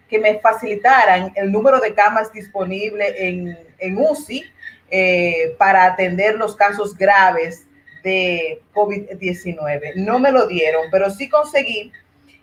que 0.08 0.18
me 0.18 0.40
facilitaran 0.40 1.30
el 1.36 1.52
número 1.52 1.78
de 1.78 1.94
camas 1.94 2.32
disponibles 2.32 3.14
en, 3.16 3.56
en 3.78 3.96
UCI 3.96 4.44
eh, 4.90 5.54
para 5.56 5.84
atender 5.84 6.34
los 6.34 6.56
casos 6.56 6.96
graves 6.96 7.64
de 8.04 8.62
COVID-19. 8.74 9.94
No 9.96 10.20
me 10.20 10.30
lo 10.30 10.46
dieron, 10.46 10.84
pero 10.90 11.10
sí 11.10 11.28
conseguí 11.28 11.90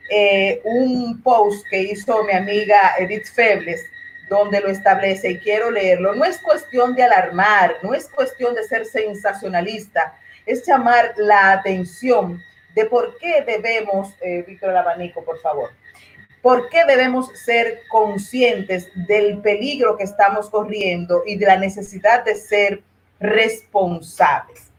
eh, 0.09 0.59
un 0.65 1.21
post 1.21 1.65
que 1.69 1.83
hizo 1.83 2.23
mi 2.23 2.33
amiga 2.33 2.95
Edith 2.97 3.27
Febles, 3.33 3.81
donde 4.29 4.59
lo 4.59 4.69
establece 4.69 5.31
y 5.31 5.39
quiero 5.39 5.71
leerlo. 5.71 6.15
No 6.15 6.25
es 6.25 6.41
cuestión 6.41 6.95
de 6.95 7.03
alarmar, 7.03 7.77
no 7.83 7.93
es 7.93 8.09
cuestión 8.09 8.55
de 8.55 8.63
ser 8.63 8.85
sensacionalista, 8.85 10.17
es 10.45 10.65
llamar 10.65 11.13
la 11.17 11.53
atención 11.53 12.41
de 12.75 12.85
por 12.85 13.17
qué 13.19 13.43
debemos, 13.45 14.09
eh, 14.21 14.43
Víctor 14.47 14.71
el 14.71 14.77
Abanico, 14.77 15.23
por 15.23 15.39
favor, 15.41 15.69
por 16.41 16.69
qué 16.69 16.85
debemos 16.85 17.29
ser 17.37 17.81
conscientes 17.89 18.89
del 19.07 19.39
peligro 19.41 19.95
que 19.95 20.05
estamos 20.05 20.49
corriendo 20.49 21.21
y 21.25 21.35
de 21.35 21.45
la 21.45 21.57
necesidad 21.57 22.25
de 22.25 22.35
ser 22.35 22.81
responsables. 23.19 24.70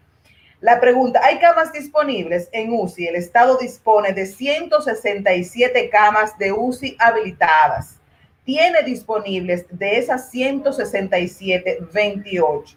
La 0.63 0.79
pregunta, 0.79 1.21
¿hay 1.25 1.41
camas 1.41 1.73
disponibles 1.73 2.49
en 2.53 2.73
UCI? 2.73 3.09
El 3.09 3.17
Estado 3.17 3.59
dispone 3.61 4.13
de 4.13 4.27
167 4.27 5.91
camas 5.91 6.39
de 6.39 6.53
UCI 6.53 6.95
habilitadas. 7.01 7.97
Tiene 8.45 8.85
disponibles 8.85 9.67
de 9.71 9.99
esas 9.99 10.31
167, 10.31 11.79
28. 11.93 12.77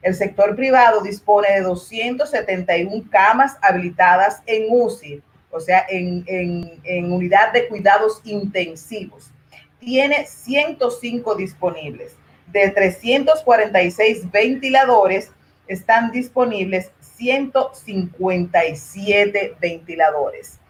El 0.00 0.14
sector 0.14 0.56
privado 0.56 1.02
dispone 1.02 1.52
de 1.52 1.60
271 1.60 3.04
camas 3.10 3.58
habilitadas 3.60 4.40
en 4.46 4.68
UCI, 4.70 5.22
o 5.50 5.60
sea, 5.60 5.84
en, 5.90 6.24
en, 6.28 6.80
en 6.84 7.12
unidad 7.12 7.52
de 7.52 7.68
cuidados 7.68 8.22
intensivos. 8.24 9.30
Tiene 9.78 10.26
105 10.26 11.34
disponibles. 11.34 12.16
De 12.46 12.70
346 12.70 14.30
ventiladores, 14.30 15.32
están 15.68 16.12
disponibles 16.12 16.90
157 17.16 19.56
ventiladores. 19.60 20.60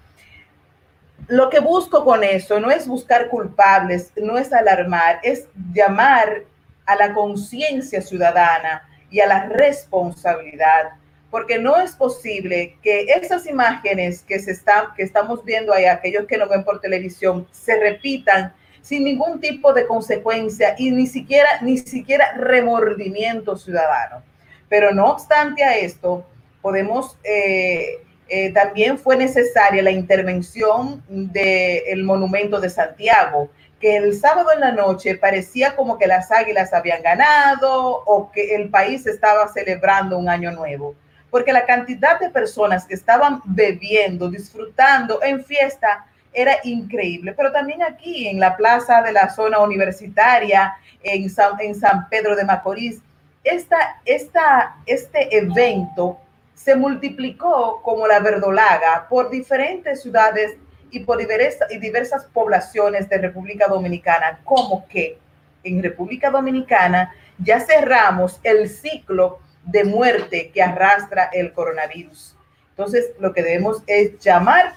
Lo 1.29 1.51
que 1.51 1.61
busco 1.61 2.05
con 2.05 2.23
eso 2.23 2.61
no 2.61 2.71
es 2.71 2.87
buscar 2.87 3.29
culpables, 3.29 4.13
no 4.17 4.39
es 4.39 4.53
alarmar, 4.53 5.19
es 5.23 5.49
llamar 5.73 6.45
a 6.85 6.95
la 6.95 7.13
conciencia 7.13 8.01
ciudadana 8.01 8.89
y 9.11 9.21
a 9.21 9.27
la 9.27 9.47
responsabilidad, 9.47 10.93
porque 11.31 11.59
no 11.59 11.79
es 11.79 11.97
posible 11.97 12.79
que 12.81 13.07
esas 13.07 13.47
imágenes 13.47 14.23
que, 14.23 14.39
se 14.39 14.57
que 14.97 15.03
estamos 15.03 15.45
viendo 15.45 15.73
ahí, 15.73 15.87
aquellos 15.87 16.27
que 16.27 16.39
lo 16.39 16.49
ven 16.49 16.63
por 16.63 16.81
televisión, 16.81 17.49
se 17.51 17.79
repitan 17.79 18.55
sin 18.81 19.03
ningún 19.03 19.41
tipo 19.41 19.73
de 19.73 19.85
consecuencia 19.85 20.77
y 20.79 20.93
ni 20.93 21.09
siquiera, 21.09 21.61
ni 21.61 21.79
siquiera 21.79 22.35
remordimiento 22.37 23.57
ciudadano. 23.57 24.23
Pero 24.69 24.93
no 24.93 25.11
obstante 25.11 25.65
a 25.65 25.77
esto, 25.77 26.25
podemos, 26.67 27.17
eh, 27.23 28.03
eh, 28.29 28.53
también 28.53 28.99
fue 28.99 29.17
necesaria 29.17 29.85
la 29.85 29.93
intervención 29.93 31.01
del 31.09 32.03
monumento 32.03 32.61
de 32.61 32.71
Santiago, 32.71 33.51
que 33.81 33.99
el 33.99 34.19
sábado 34.19 34.49
en 34.53 34.59
la 34.59 34.73
noche 34.73 35.15
parecía 35.15 35.77
como 35.77 35.97
que 35.97 36.09
las 36.09 36.33
águilas 36.33 36.75
habían 36.75 37.05
ganado 37.05 38.03
o 38.05 38.33
que 38.33 38.57
el 38.57 38.69
país 38.69 39.07
estaba 39.07 39.47
celebrando 39.47 40.19
un 40.19 40.29
año 40.29 40.51
nuevo, 40.51 40.97
porque 41.31 41.53
la 41.53 41.67
cantidad 41.67 42.19
de 42.19 42.31
personas 42.31 42.85
que 42.85 42.95
estaban 42.95 43.43
bebiendo, 43.45 44.29
disfrutando 44.29 45.23
en 45.23 45.45
fiesta 45.45 46.05
era 46.33 46.57
increíble, 46.65 47.33
pero 47.33 47.53
también 47.53 47.81
aquí 47.85 48.27
en 48.27 48.41
la 48.41 48.57
plaza 48.57 49.03
de 49.03 49.13
la 49.13 49.31
zona 49.31 49.61
universitaria, 49.61 50.75
en 51.01 51.31
San, 51.31 51.61
en 51.61 51.77
San 51.77 52.09
Pedro 52.09 52.35
de 52.35 52.45
Macorís, 52.45 53.01
esta, 53.45 54.01
esta, 54.05 54.75
este 54.85 55.29
evento 55.37 56.19
se 56.57 56.75
multiplicó 56.75 57.81
como 57.83 58.09
la 58.09 58.19
verdolaga 58.19 59.07
por 59.09 59.31
diferentes 59.31 60.03
ciudades 60.03 60.57
y 60.91 61.01
por 61.01 61.19
diversas, 61.19 62.25
poblaciones 62.33 63.09
de 63.09 63.19
República 63.19 63.69
Dominicana, 63.69 64.41
como 64.43 64.89
que 64.89 65.19
en 65.63 65.83
República 65.83 66.31
Dominicana 66.31 67.15
ya 67.39 67.61
cerramos 67.61 68.41
el 68.43 68.71
ciclo 68.71 69.41
de 69.65 69.85
muerte 69.85 70.51
que 70.51 70.63
arrastra 70.63 71.29
el 71.33 71.53
coronavirus. 71.53 72.35
Entonces, 72.71 73.11
lo 73.19 73.35
que 73.35 73.43
debemos 73.43 73.83
es 73.87 74.19
llamar, 74.19 74.75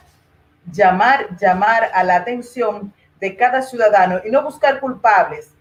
llamar, 0.72 1.38
llamar 1.38 1.92
a 1.94 2.04
la 2.04 2.18
atención 2.18 2.94
de 3.22 3.38
cada 3.38 3.62
ciudadano 3.62 4.20
y 4.26 4.30
no 4.30 4.44
buscar 4.44 4.80
culpables. 4.82 5.54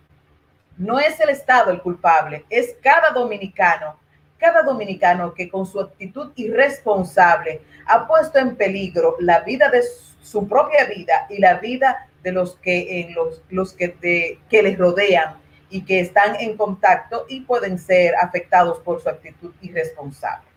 No 0.77 0.99
es 0.99 1.21
el 1.21 1.29
Estado 1.29 1.71
el 1.71 1.81
culpable, 1.81 2.45
es 2.51 2.77
cada 2.83 3.11
dominicano, 3.11 3.99
cada 4.39 4.63
dominicano 4.63 5.35
que 5.35 5.49
con 5.49 5.67
su 5.67 5.81
actitud 5.81 6.33
irresponsable 6.37 7.61
ha 7.87 8.07
puesto 8.07 8.39
en 8.39 8.57
peligro 8.57 9.17
la 9.21 9.41
vida 9.41 9.69
de 9.69 9.83
su 10.23 10.47
propia 10.47 10.85
vida 10.87 11.27
y 11.29 11.39
la 11.39 11.55
vida 11.55 12.09
de 12.23 12.33
los 12.33 12.57
que, 12.57 13.01
en 13.01 13.15
los, 13.15 13.43
los 13.51 13.73
que, 13.73 14.39
que 14.49 14.63
les 14.63 14.79
rodean 14.79 15.37
y 15.71 15.83
que 15.83 16.01
están 16.01 16.37
en 16.37 16.57
contacto 16.57 17.27
y 17.29 17.41
pueden 17.41 17.79
ser 17.79 18.15
afectados 18.17 18.79
por 18.81 19.03
su 19.03 19.09
actitud 19.09 19.53
irresponsable. 19.61 20.49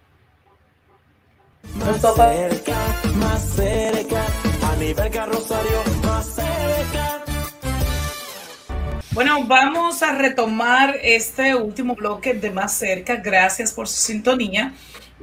Más 1.76 2.02
cerca, 2.02 2.76
más 3.16 3.42
cerca, 3.42 4.26
a 4.72 4.76
nivel 4.78 5.14
Rosario, 5.14 5.84
más 6.04 6.26
cerca. 6.26 7.31
Bueno, 9.14 9.44
vamos 9.44 10.02
a 10.04 10.14
retomar 10.14 10.96
este 11.04 11.54
último 11.54 11.96
bloque 11.96 12.34
de 12.34 12.50
más 12.50 12.72
cerca. 12.72 13.18
Gracias 13.18 13.74
por 13.74 13.90
su 13.90 14.02
sintonía 14.02 14.72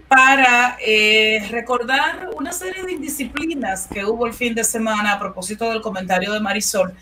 para 0.08 0.76
eh, 0.84 1.48
recordar 1.50 2.28
una 2.36 2.52
serie 2.52 2.82
de 2.84 2.92
indisciplinas 2.92 3.86
que 3.86 4.04
hubo 4.04 4.26
el 4.26 4.34
fin 4.34 4.54
de 4.54 4.62
semana 4.62 5.14
a 5.14 5.18
propósito 5.18 5.70
del 5.70 5.80
comentario 5.80 6.34
de 6.34 6.40
Marisol. 6.40 6.92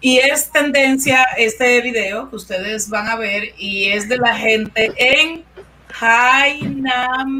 Y 0.00 0.18
es 0.18 0.50
tendencia 0.50 1.22
este 1.36 1.80
video 1.82 2.28
que 2.28 2.34
ustedes 2.34 2.90
van 2.90 3.06
a 3.06 3.14
ver 3.14 3.54
y 3.56 3.90
es 3.92 4.08
de 4.08 4.16
la 4.16 4.34
gente 4.36 4.92
en 4.96 5.44
Jainamosa. 5.92 7.38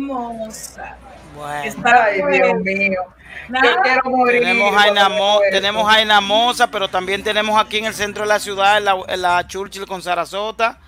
Bueno, 1.35 1.83
Ay, 1.85 2.23
Dios 2.31 2.55
mío. 2.63 3.01
Tenemos, 3.47 5.41
tenemos 5.51 5.93
Jainamosa, 5.93 6.71
pero 6.71 6.89
también 6.89 7.23
tenemos 7.23 7.61
aquí 7.61 7.79
en 7.79 7.87
el 7.87 7.95
centro 7.95 8.23
de 8.23 8.29
la 8.29 8.41
ciudad, 8.41 8.79
en 8.79 8.85
la, 8.85 8.97
en 9.09 9.23
la 9.23 9.47
Churchill 9.47 9.87
con 9.87 10.03
Sarasota. 10.03 10.79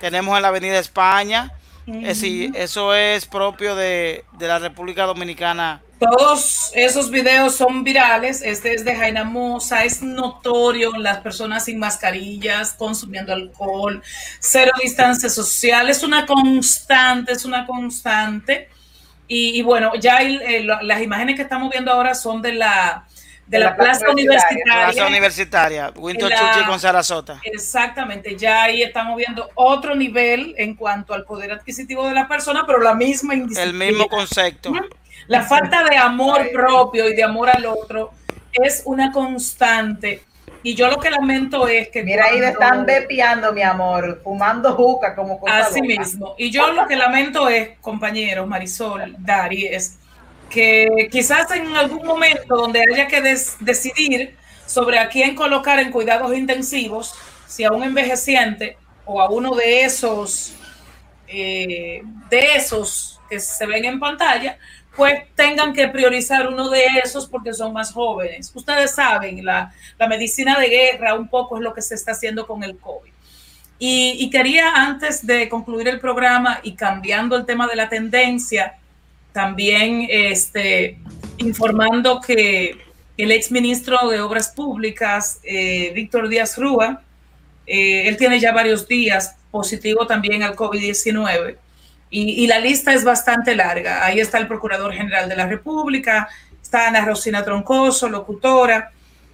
Tenemos 0.00 0.36
en 0.36 0.42
la 0.42 0.48
Avenida 0.48 0.78
España 0.78 1.52
es 1.86 2.22
eh, 2.24 2.50
eso 2.54 2.94
es 2.94 3.26
propio 3.26 3.76
de, 3.76 4.24
la 4.40 4.58
República 4.58 5.04
Dominicana. 5.04 5.82
Todos 6.00 6.72
esos 6.74 7.10
videos 7.10 7.54
son 7.54 7.84
virales. 7.84 8.42
Este 8.42 8.74
es 8.74 8.84
de 8.84 8.94
Jaina 8.96 9.24
Mosa. 9.24 9.84
Es 9.84 10.02
notorio 10.02 10.92
las 10.98 11.18
personas 11.18 11.64
sin 11.64 11.78
mascarillas, 11.78 12.72
consumiendo 12.72 13.32
alcohol, 13.32 14.02
cero 14.40 14.72
distancia 14.82 15.28
social. 15.28 15.88
Es 15.88 16.02
una 16.02 16.26
constante, 16.26 17.32
es 17.32 17.44
una 17.44 17.64
constante. 17.66 18.68
Y, 19.28 19.62
bueno, 19.62 19.92
ya 19.96 20.22
eh, 20.22 20.64
las 20.82 21.02
imágenes 21.02 21.36
que 21.36 21.42
estamos 21.42 21.70
viendo 21.70 21.90
ahora 21.90 22.14
son 22.14 22.42
de 22.42 22.52
la 22.52 23.06
de 23.46 23.60
la, 23.60 23.76
plaza, 23.76 24.10
universitaria. 24.10 24.64
Plaza 24.64 25.06
universitaria, 25.06 25.92
Winter 25.94 26.28
Churchill 26.28 26.66
con 26.66 26.80
Sarasota. 26.80 27.40
Exactamente, 27.44 28.36
ya 28.36 28.64
ahí 28.64 28.82
estamos 28.82 29.16
viendo 29.16 29.48
otro 29.54 29.94
nivel 29.94 30.54
en 30.58 30.74
cuanto 30.74 31.14
al 31.14 31.24
poder 31.24 31.52
adquisitivo 31.52 32.06
de 32.08 32.14
la 32.14 32.26
persona, 32.26 32.64
pero 32.66 32.80
la 32.80 32.94
misma 32.94 33.34
El 33.34 33.74
mismo 33.74 34.08
concepto. 34.08 34.72
La 35.28 35.42
falta 35.42 35.84
de 35.84 35.96
amor 35.96 36.50
propio 36.52 37.08
y 37.08 37.14
de 37.14 37.22
amor 37.22 37.50
al 37.50 37.66
otro 37.66 38.12
es 38.52 38.82
una 38.84 39.12
constante. 39.12 40.24
Y 40.66 40.74
yo 40.74 40.88
lo 40.88 40.98
que 40.98 41.10
lamento 41.10 41.68
es 41.68 41.90
que. 41.90 42.02
Mira, 42.02 42.24
ahí 42.24 42.40
están 42.40 42.84
bepiando, 42.84 43.52
mi 43.52 43.62
amor, 43.62 44.20
fumando 44.24 44.74
juca 44.74 45.14
como 45.14 45.38
cosa 45.38 45.58
Así 45.58 45.80
mismo. 45.80 46.34
Y 46.36 46.50
yo 46.50 46.72
lo 46.72 46.88
que 46.88 46.96
lamento 46.96 47.48
es, 47.48 47.78
compañeros, 47.80 48.48
Marisol, 48.48 49.14
Dari, 49.16 49.66
es 49.66 50.00
que 50.50 51.08
quizás 51.08 51.52
en 51.52 51.76
algún 51.76 52.04
momento 52.04 52.56
donde 52.56 52.82
haya 52.82 53.06
que 53.06 53.22
decidir 53.60 54.36
sobre 54.66 54.98
a 54.98 55.08
quién 55.08 55.36
colocar 55.36 55.78
en 55.78 55.92
cuidados 55.92 56.36
intensivos, 56.36 57.14
si 57.46 57.62
a 57.62 57.70
un 57.70 57.84
envejeciente 57.84 58.76
o 59.04 59.22
a 59.22 59.30
uno 59.30 59.54
de 59.54 59.84
esos, 59.84 60.52
eh, 61.28 62.02
de 62.28 62.56
esos 62.56 63.20
que 63.30 63.38
se 63.38 63.66
ven 63.66 63.84
en 63.84 64.00
pantalla, 64.00 64.58
pues 64.96 65.24
tengan 65.34 65.72
que 65.74 65.88
priorizar 65.88 66.48
uno 66.48 66.70
de 66.70 66.84
esos 67.04 67.26
porque 67.26 67.52
son 67.52 67.72
más 67.72 67.92
jóvenes. 67.92 68.50
Ustedes 68.54 68.94
saben, 68.94 69.44
la, 69.44 69.72
medicina 70.08 70.58
de 70.58 70.68
guerra 70.68 71.14
un 71.14 71.28
poco 71.28 71.56
es 71.56 71.62
lo 71.62 71.74
que 71.74 71.82
se 71.82 71.94
está 71.94 72.12
haciendo 72.12 72.46
con 72.46 72.62
el 72.64 72.78
COVID. 72.78 73.12
Y, 73.78 74.30
quería 74.30 74.72
antes 74.74 75.26
de 75.26 75.50
concluir 75.50 75.86
el 75.88 76.00
programa 76.00 76.60
y 76.62 76.74
cambiando 76.74 77.36
el 77.36 77.44
tema 77.44 77.66
de 77.66 77.76
la 77.76 77.90
tendencia, 77.90 78.78
también 79.32 80.06
este, 80.08 80.98
informando 81.36 82.22
que 82.22 82.78
el 83.18 83.30
ex 83.32 83.50
ministro 83.50 84.08
de 84.08 84.20
Obras 84.22 84.48
Públicas, 84.48 85.40
eh, 85.42 85.92
Víctor 85.94 86.28
Díaz 86.28 86.56
Rúa, 86.56 87.02
eh, 87.66 88.08
él 88.08 88.16
tiene 88.16 88.40
ya 88.40 88.52
varios 88.52 88.88
días 88.88 89.36
positivo 89.50 90.06
también 90.06 90.42
al 90.42 90.56
COVID-19 90.56 91.58
y, 92.18 92.46
la 92.46 92.58
lista 92.58 92.94
es 92.94 93.04
bastante 93.04 93.54
larga. 93.54 94.02
Ahí 94.02 94.20
está 94.20 94.38
el 94.38 94.48
Procurador 94.48 94.94
General 94.94 95.28
de 95.28 95.36
la 95.36 95.46
República, 95.46 96.28
está 96.62 96.88
Ana 96.88 97.04
Rosina 97.04 97.44
Troncoso, 97.44 98.08
locutora, 98.08 98.90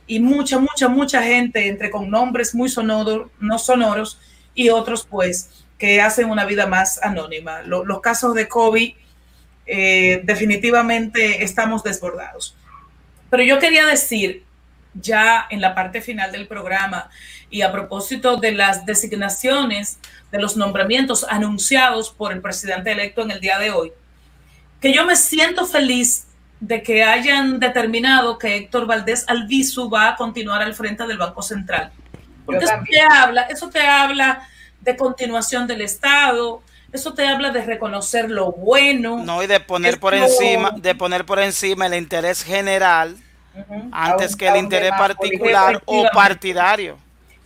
y 0.08 0.18
mucha, 0.18 0.58
mucha, 0.58 0.88
mucha 0.88 1.22
gente 1.22 1.68
entre 1.68 1.90
con 1.90 2.10
nombres 2.10 2.56
muy 2.56 2.68
sonoros, 2.68 3.30
no 3.38 3.58
sonoros 3.60 4.18
y 4.52 4.70
otros 4.70 5.06
pues 5.08 5.64
que 5.78 6.00
hacen 6.00 6.28
una 6.28 6.44
vida 6.44 6.66
más 6.66 7.00
anónima. 7.04 7.62
los 7.62 8.00
casos 8.00 8.34
de 8.34 8.48
COVID 8.48 8.94
eh, 9.66 10.20
definitivamente 10.24 11.44
estamos 11.44 11.84
desbordados. 11.84 12.56
Pero 13.30 13.44
yo 13.44 13.60
quería 13.60 13.86
decir, 13.86 14.44
ya 14.92 15.46
en 15.50 15.60
la 15.60 15.76
parte 15.76 16.00
final 16.00 16.32
del 16.32 16.48
programa, 16.48 17.08
y 17.52 17.62
a 17.62 17.70
propósito 17.70 18.38
de 18.38 18.52
las 18.52 18.84
designaciones, 18.86 19.98
de 20.32 20.40
los 20.40 20.56
nombramientos 20.56 21.24
anunciados 21.28 22.10
por 22.10 22.32
el 22.32 22.40
presidente 22.40 22.90
electo 22.90 23.22
en 23.22 23.30
el 23.30 23.40
día 23.40 23.58
de 23.58 23.70
hoy, 23.70 23.92
que 24.80 24.92
yo 24.92 25.04
me 25.04 25.14
siento 25.14 25.66
feliz 25.66 26.26
de 26.58 26.82
que 26.82 27.04
hayan 27.04 27.60
determinado 27.60 28.38
que 28.38 28.56
Héctor 28.56 28.86
Valdés 28.86 29.24
Albizu 29.28 29.90
va 29.90 30.08
a 30.08 30.16
continuar 30.16 30.62
al 30.62 30.74
frente 30.74 31.06
del 31.06 31.18
Banco 31.18 31.42
Central. 31.42 31.92
Porque 32.46 32.64
eso 32.64 32.74
te 32.88 33.00
habla, 33.00 33.42
eso 33.42 33.68
te 33.68 33.86
habla 33.86 34.48
de 34.80 34.96
continuación 34.96 35.66
del 35.66 35.82
Estado, 35.82 36.62
eso 36.90 37.12
te 37.12 37.26
habla 37.28 37.50
de 37.50 37.64
reconocer 37.64 38.30
lo 38.30 38.52
bueno. 38.52 39.18
No, 39.22 39.42
y 39.42 39.46
de 39.46 39.60
poner 39.60 40.00
por 40.00 40.14
encima, 40.14 40.70
de 40.70 40.94
poner 40.94 41.26
por 41.26 41.38
encima 41.38 41.86
el 41.86 41.94
interés 41.94 42.42
general 42.42 43.16
antes 43.92 44.36
que 44.36 44.48
el 44.48 44.56
interés 44.56 44.92
particular 44.92 45.82
o 45.84 46.06
partidario. 46.14 46.96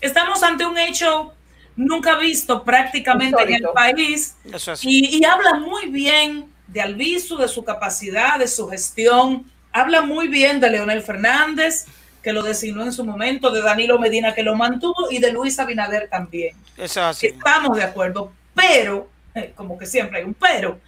Estamos 0.01 0.43
ante 0.43 0.65
un 0.67 0.79
hecho 0.79 1.33
nunca 1.77 2.17
visto 2.17 2.65
prácticamente 2.65 3.43
en 3.43 3.55
el 3.55 3.63
país 3.75 4.35
y, 4.83 5.19
y, 5.19 5.25
habla 5.25 5.55
muy 5.55 5.87
bien 5.87 6.51
de 6.67 6.81
Albizu, 6.81 7.37
de 7.37 7.49
su 7.49 7.65
capacidad, 7.65 8.39
de 8.39 8.49
su 8.49 8.67
gestión, 8.69 9.51
habla 9.73 10.01
muy 10.03 10.29
bien 10.29 10.59
de 10.59 10.71
Leonel 10.71 11.03
Fernández, 11.03 11.87
que 12.23 12.33
lo 12.33 12.43
designó 12.43 12.83
en 12.83 12.93
su 12.93 13.05
momento, 13.05 13.51
de 13.51 13.63
Danilo 13.63 13.99
Medina, 13.99 14.35
que 14.35 14.43
lo 14.43 14.57
mantuvo, 14.57 15.11
y 15.11 15.19
de 15.19 15.33
Luis 15.33 15.59
Abinader 15.59 16.09
también. 16.09 16.57
Eso 16.77 17.03
así. 17.05 17.27
Estamos 17.29 17.77
de 17.77 17.85
acuerdo, 17.85 18.33
pero 18.55 19.09
como 19.55 19.79
que 19.79 19.87
siempre 19.87 20.19
hay 20.19 20.25
un 20.25 20.35
pero. 20.35 20.81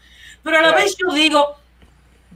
Pero 0.43 0.59
a 0.59 0.63
la 0.63 0.73
vez 0.73 0.97
yo 0.97 1.13
digo, 1.15 1.57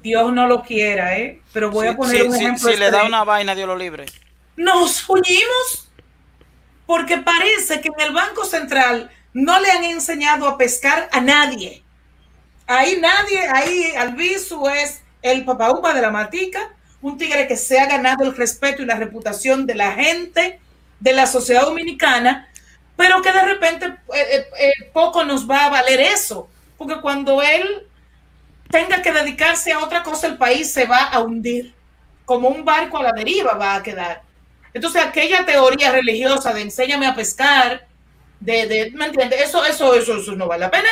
Dios 0.03 0.33
no 0.33 0.47
lo 0.47 0.63
quiera, 0.63 1.17
¿eh? 1.19 1.41
Pero 1.53 1.71
voy 1.71 1.89
a 1.89 1.97
poner 1.97 2.17
Sí, 2.17 2.23
un 2.29 2.33
sí, 2.35 2.45
ejemplo. 2.45 2.71
si 2.71 2.77
le 2.77 2.91
da 2.91 3.05
una 3.05 3.25
vaina, 3.25 3.55
Dios 3.55 3.67
lo 3.67 3.77
libre. 3.77 4.07
Nos 4.57 5.09
unimos 5.09 5.89
porque 6.93 7.17
parece 7.17 7.81
que 7.81 7.89
en 7.89 8.07
el 8.07 8.13
Banco 8.13 8.45
Central 8.45 9.11
no 9.33 9.59
le 9.61 9.71
han 9.71 9.83
enseñado 9.83 10.47
a 10.47 10.59
pescar 10.59 11.09
a 11.11 11.23
nadie. 11.23 11.83
Ahí 12.67 12.99
nadie, 13.01 13.49
ahí 13.49 13.95
Albizu 13.97 14.69
es 14.69 15.01
el 15.23 15.43
papaupa 15.47 15.95
de 15.95 16.03
la 16.03 16.11
matica, 16.11 16.75
un 17.01 17.17
tigre 17.17 17.49
que 17.49 17.57
se 17.57 17.81
ha 17.81 17.87
ganado 17.87 18.25
el 18.25 18.37
respeto 18.37 18.83
y 18.83 18.85
la 18.85 18.97
reputación 18.97 19.65
de 19.65 19.75
la 19.75 19.93
gente, 19.93 20.61
de 21.01 21.13
la 21.15 21.27
sociedad 21.27 21.63
dominicana, 21.63 22.51
pero 22.95 23.23
que 23.23 23.33
de 23.33 23.43
repente 23.43 23.87
eh, 23.87 23.97
eh, 24.15 24.47
eh, 24.61 24.91
poco 24.93 25.25
nos 25.25 25.51
va 25.51 25.65
a 25.65 25.71
valer 25.71 25.99
eso, 25.99 26.51
porque 26.77 27.01
cuando 27.01 27.41
él 27.41 27.87
tenga 28.69 29.01
que 29.01 29.15
dedicarse 29.15 29.73
a 29.73 29.79
otra 29.79 30.03
cosa, 30.03 30.27
el 30.27 30.37
país 30.37 30.71
se 30.71 30.85
va 30.85 31.05
a 31.05 31.21
hundir, 31.21 31.75
como 32.27 32.51
un 32.51 32.67
barco 32.67 32.99
a 32.99 33.05
la 33.05 33.13
deriva 33.13 33.55
va 33.55 33.77
a 33.77 33.83
quedar. 33.83 34.31
Entonces, 34.75 35.03
aquella 35.03 35.45
teoría 35.45 35.93
religiosa 35.93 36.53
de 36.53 36.63
enséñame 36.63 37.07
a 37.07 37.15
pescar, 37.15 37.87
¿me 38.41 38.63
entiendes? 38.63 39.43
Eso, 39.43 39.65
eso, 39.65 39.95
eso, 39.95 40.17
eso 40.17 40.33
no 40.33 40.47
vale 40.47 40.61
la 40.61 40.71
pena. 40.71 40.89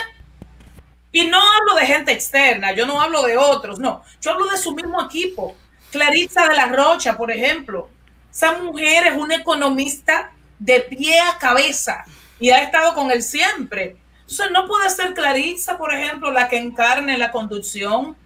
Y 1.13 1.27
no 1.27 1.39
hablo 1.39 1.75
de 1.75 1.87
gente 1.87 2.13
externa, 2.13 2.73
yo 2.73 2.87
no 2.87 3.01
hablo 3.01 3.23
de 3.23 3.37
otros, 3.37 3.79
no. 3.79 4.03
Yo 4.21 4.33
hablo 4.33 4.47
de 4.47 4.59
su 4.59 4.75
mismo 4.75 5.03
equipo. 5.03 5.57
Claritza 5.91 6.47
de 6.49 6.55
la 6.55 6.67
Rocha, 6.67 7.17
por 7.17 7.31
ejemplo. 7.31 7.89
Esa 8.31 8.59
mujer 8.59 9.09
es 9.09 9.15
una 9.15 9.37
economista 9.37 10.31
de 10.59 10.81
pie 10.81 11.19
a 11.19 11.39
cabeza 11.39 12.05
y 12.39 12.51
ha 12.51 12.63
estado 12.63 12.95
con 12.95 13.11
él 13.11 13.23
siempre. 13.23 13.97
Entonces, 14.21 14.51
no 14.53 14.69
puede 14.69 14.89
ser 14.91 15.15
Claritza, 15.15 15.77
por 15.77 15.93
ejemplo, 15.93 16.31
la 16.31 16.49
que 16.49 16.59
encarne 16.59 17.19
la 17.19 17.33
conducción 17.33 18.17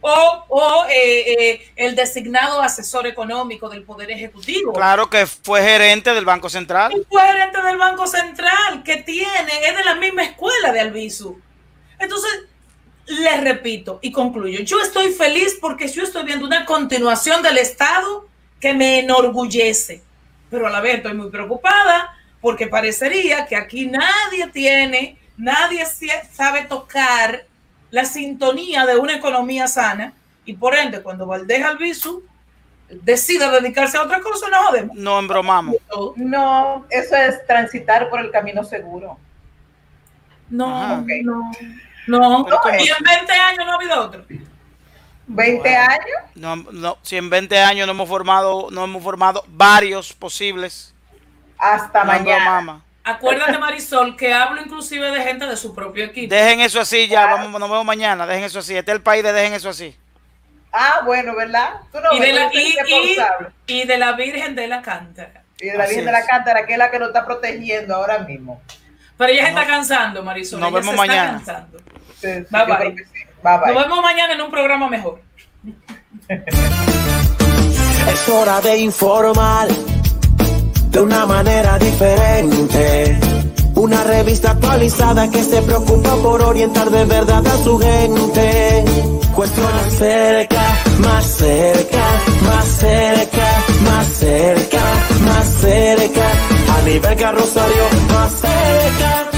o, 0.00 0.44
o, 0.48 0.84
eh, 0.88 1.32
eh, 1.32 1.72
el 1.76 1.96
designado 1.96 2.60
asesor 2.60 3.06
económico 3.06 3.68
del 3.68 3.82
Poder 3.82 4.10
Ejecutivo. 4.10 4.72
Claro 4.72 5.10
que 5.10 5.26
fue 5.26 5.62
gerente 5.62 6.14
del 6.14 6.24
Banco 6.24 6.48
Central. 6.48 6.92
Y 6.92 7.04
fue 7.08 7.22
gerente 7.22 7.60
del 7.62 7.76
Banco 7.76 8.06
Central, 8.06 8.82
que 8.84 8.98
tiene, 8.98 9.52
es 9.64 9.76
de 9.76 9.84
la 9.84 9.96
misma 9.96 10.24
escuela 10.24 10.72
de 10.72 10.80
Albizu. 10.80 11.38
Entonces, 11.98 12.44
les 13.06 13.40
repito 13.42 13.98
y 14.02 14.12
concluyo, 14.12 14.60
yo 14.60 14.80
estoy 14.80 15.12
feliz 15.12 15.56
porque 15.60 15.88
yo 15.88 16.02
estoy 16.02 16.24
viendo 16.24 16.46
una 16.46 16.66
continuación 16.66 17.42
del 17.42 17.58
Estado 17.58 18.28
que 18.60 18.74
me 18.74 19.00
enorgullece, 19.00 20.02
pero 20.50 20.66
a 20.66 20.70
la 20.70 20.80
vez 20.80 20.96
estoy 20.96 21.14
muy 21.14 21.30
preocupada 21.30 22.14
porque 22.40 22.66
parecería 22.66 23.46
que 23.46 23.56
aquí 23.56 23.86
nadie 23.86 24.48
tiene, 24.52 25.18
nadie 25.36 25.84
sabe 26.32 26.64
tocar 26.66 27.47
la 27.90 28.04
sintonía 28.04 28.86
de 28.86 28.96
una 28.96 29.14
economía 29.16 29.66
sana 29.68 30.12
y 30.44 30.54
por 30.54 30.76
ende 30.76 31.02
cuando 31.02 31.26
Valdés 31.26 31.64
Albizu 31.64 32.22
decida 32.88 33.50
dedicarse 33.50 33.98
a 33.98 34.02
otra 34.02 34.20
cosa, 34.20 34.48
no 34.48 34.64
jodemos. 34.64 34.96
No 34.96 35.18
embromamos. 35.18 35.76
No, 36.16 36.86
eso 36.90 37.16
es 37.16 37.46
transitar 37.46 38.08
por 38.08 38.20
el 38.20 38.30
camino 38.30 38.64
seguro. 38.64 39.18
No, 40.48 41.02
no, 41.02 41.50
no. 42.06 42.44
Pero 42.44 42.60
¿cómo 42.62 42.74
y 42.78 42.88
en 42.88 43.04
20 43.04 43.32
años 43.32 43.66
no 43.66 43.72
ha 43.72 43.74
habido 43.74 44.00
otro. 44.00 44.24
20 45.30 45.76
años, 45.76 46.18
No, 46.34 46.56
no, 46.56 46.96
si 47.02 47.18
en 47.18 47.28
20 47.28 47.60
años 47.60 47.86
no 47.86 47.92
hemos 47.92 48.08
formado, 48.08 48.68
no 48.70 48.84
hemos 48.84 49.02
formado 49.02 49.44
varios 49.46 50.14
posibles. 50.14 50.94
hasta 51.58 52.04
No 52.04 52.12
mañana. 52.12 52.82
Acuérdate, 53.10 53.58
Marisol, 53.58 54.16
que 54.16 54.32
hablo 54.32 54.60
inclusive 54.60 55.10
de 55.10 55.22
gente 55.22 55.46
de 55.46 55.56
su 55.56 55.74
propio 55.74 56.04
equipo. 56.04 56.34
Dejen 56.34 56.60
eso 56.60 56.80
así 56.80 57.08
ya, 57.08 57.26
vamos, 57.26 57.58
nos 57.60 57.70
vemos 57.70 57.84
mañana, 57.84 58.26
dejen 58.26 58.44
eso 58.44 58.58
así. 58.58 58.76
Este 58.76 58.90
es 58.90 58.96
el 58.96 59.02
país 59.02 59.22
de 59.22 59.32
dejen 59.32 59.54
eso 59.54 59.70
así. 59.70 59.96
Ah, 60.72 61.00
bueno, 61.06 61.34
¿verdad? 61.34 61.74
Tú 61.90 61.98
no 62.00 62.12
y, 62.12 62.20
ves, 62.20 62.28
de 62.28 62.34
la, 62.34 62.50
y, 62.52 62.58
y- 62.58 62.76
responsable. 62.76 63.48
y 63.66 63.86
de 63.86 63.96
la 63.98 64.12
Virgen 64.12 64.54
de 64.54 64.66
la 64.68 64.82
Cántara. 64.82 65.42
Y 65.60 65.66
de 65.68 65.78
la 65.78 65.84
Así 65.84 65.94
Virgen 65.94 66.06
de 66.06 66.12
la. 66.20 66.26
Cántara, 66.26 66.66
que 66.66 66.72
es 66.74 66.78
la 66.78 66.90
que 66.90 66.98
nos 66.98 67.08
está 67.08 67.24
protegiendo 67.24 67.94
ahora 67.96 68.18
mismo. 68.18 68.60
Pero 69.16 69.32
ella 69.32 69.44
se 69.44 69.48
está 69.48 69.66
cansando, 69.66 70.22
Marisol. 70.22 70.60
Nos 70.60 70.68
ella 70.70 70.78
vemos 70.80 70.94
se 70.94 71.00
está 71.02 71.06
mañana. 71.06 71.32
cansando. 71.38 71.78
Sí, 72.20 72.28
sí, 72.34 72.46
Bye, 72.50 72.64
bye. 72.66 72.96
sí. 72.96 73.24
Bye, 73.42 73.58
bye. 73.64 73.72
Nos 73.74 73.82
vemos 73.84 74.02
mañana 74.02 74.34
en 74.34 74.40
un 74.42 74.50
programa 74.50 74.88
mejor. 74.88 75.22
Es 78.12 78.28
hora 78.28 78.60
de 78.60 78.76
informar 78.78 79.68
de 80.90 81.00
una 81.00 81.26
manera 81.26 81.78
diferente. 81.78 83.18
Una 83.74 84.02
revista 84.04 84.52
actualizada 84.52 85.30
que 85.30 85.42
se 85.42 85.62
preocupa 85.62 86.16
por 86.16 86.42
orientar 86.42 86.90
de 86.90 87.04
verdad 87.04 87.46
a 87.46 87.64
su 87.64 87.78
gente. 87.78 88.84
Cuestiones 89.34 89.98
cerca, 89.98 90.62
más 90.98 91.24
cerca, 91.24 92.04
más 92.42 92.66
cerca, 92.66 93.46
más 93.84 94.06
cerca, 94.08 94.82
más 95.24 95.46
cerca. 95.60 96.26
A 96.76 96.82
nivel 96.82 97.16
carrosario, 97.16 97.84
más 98.12 98.32
cerca. 98.32 99.37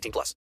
18 0.01 0.11
plus. 0.11 0.35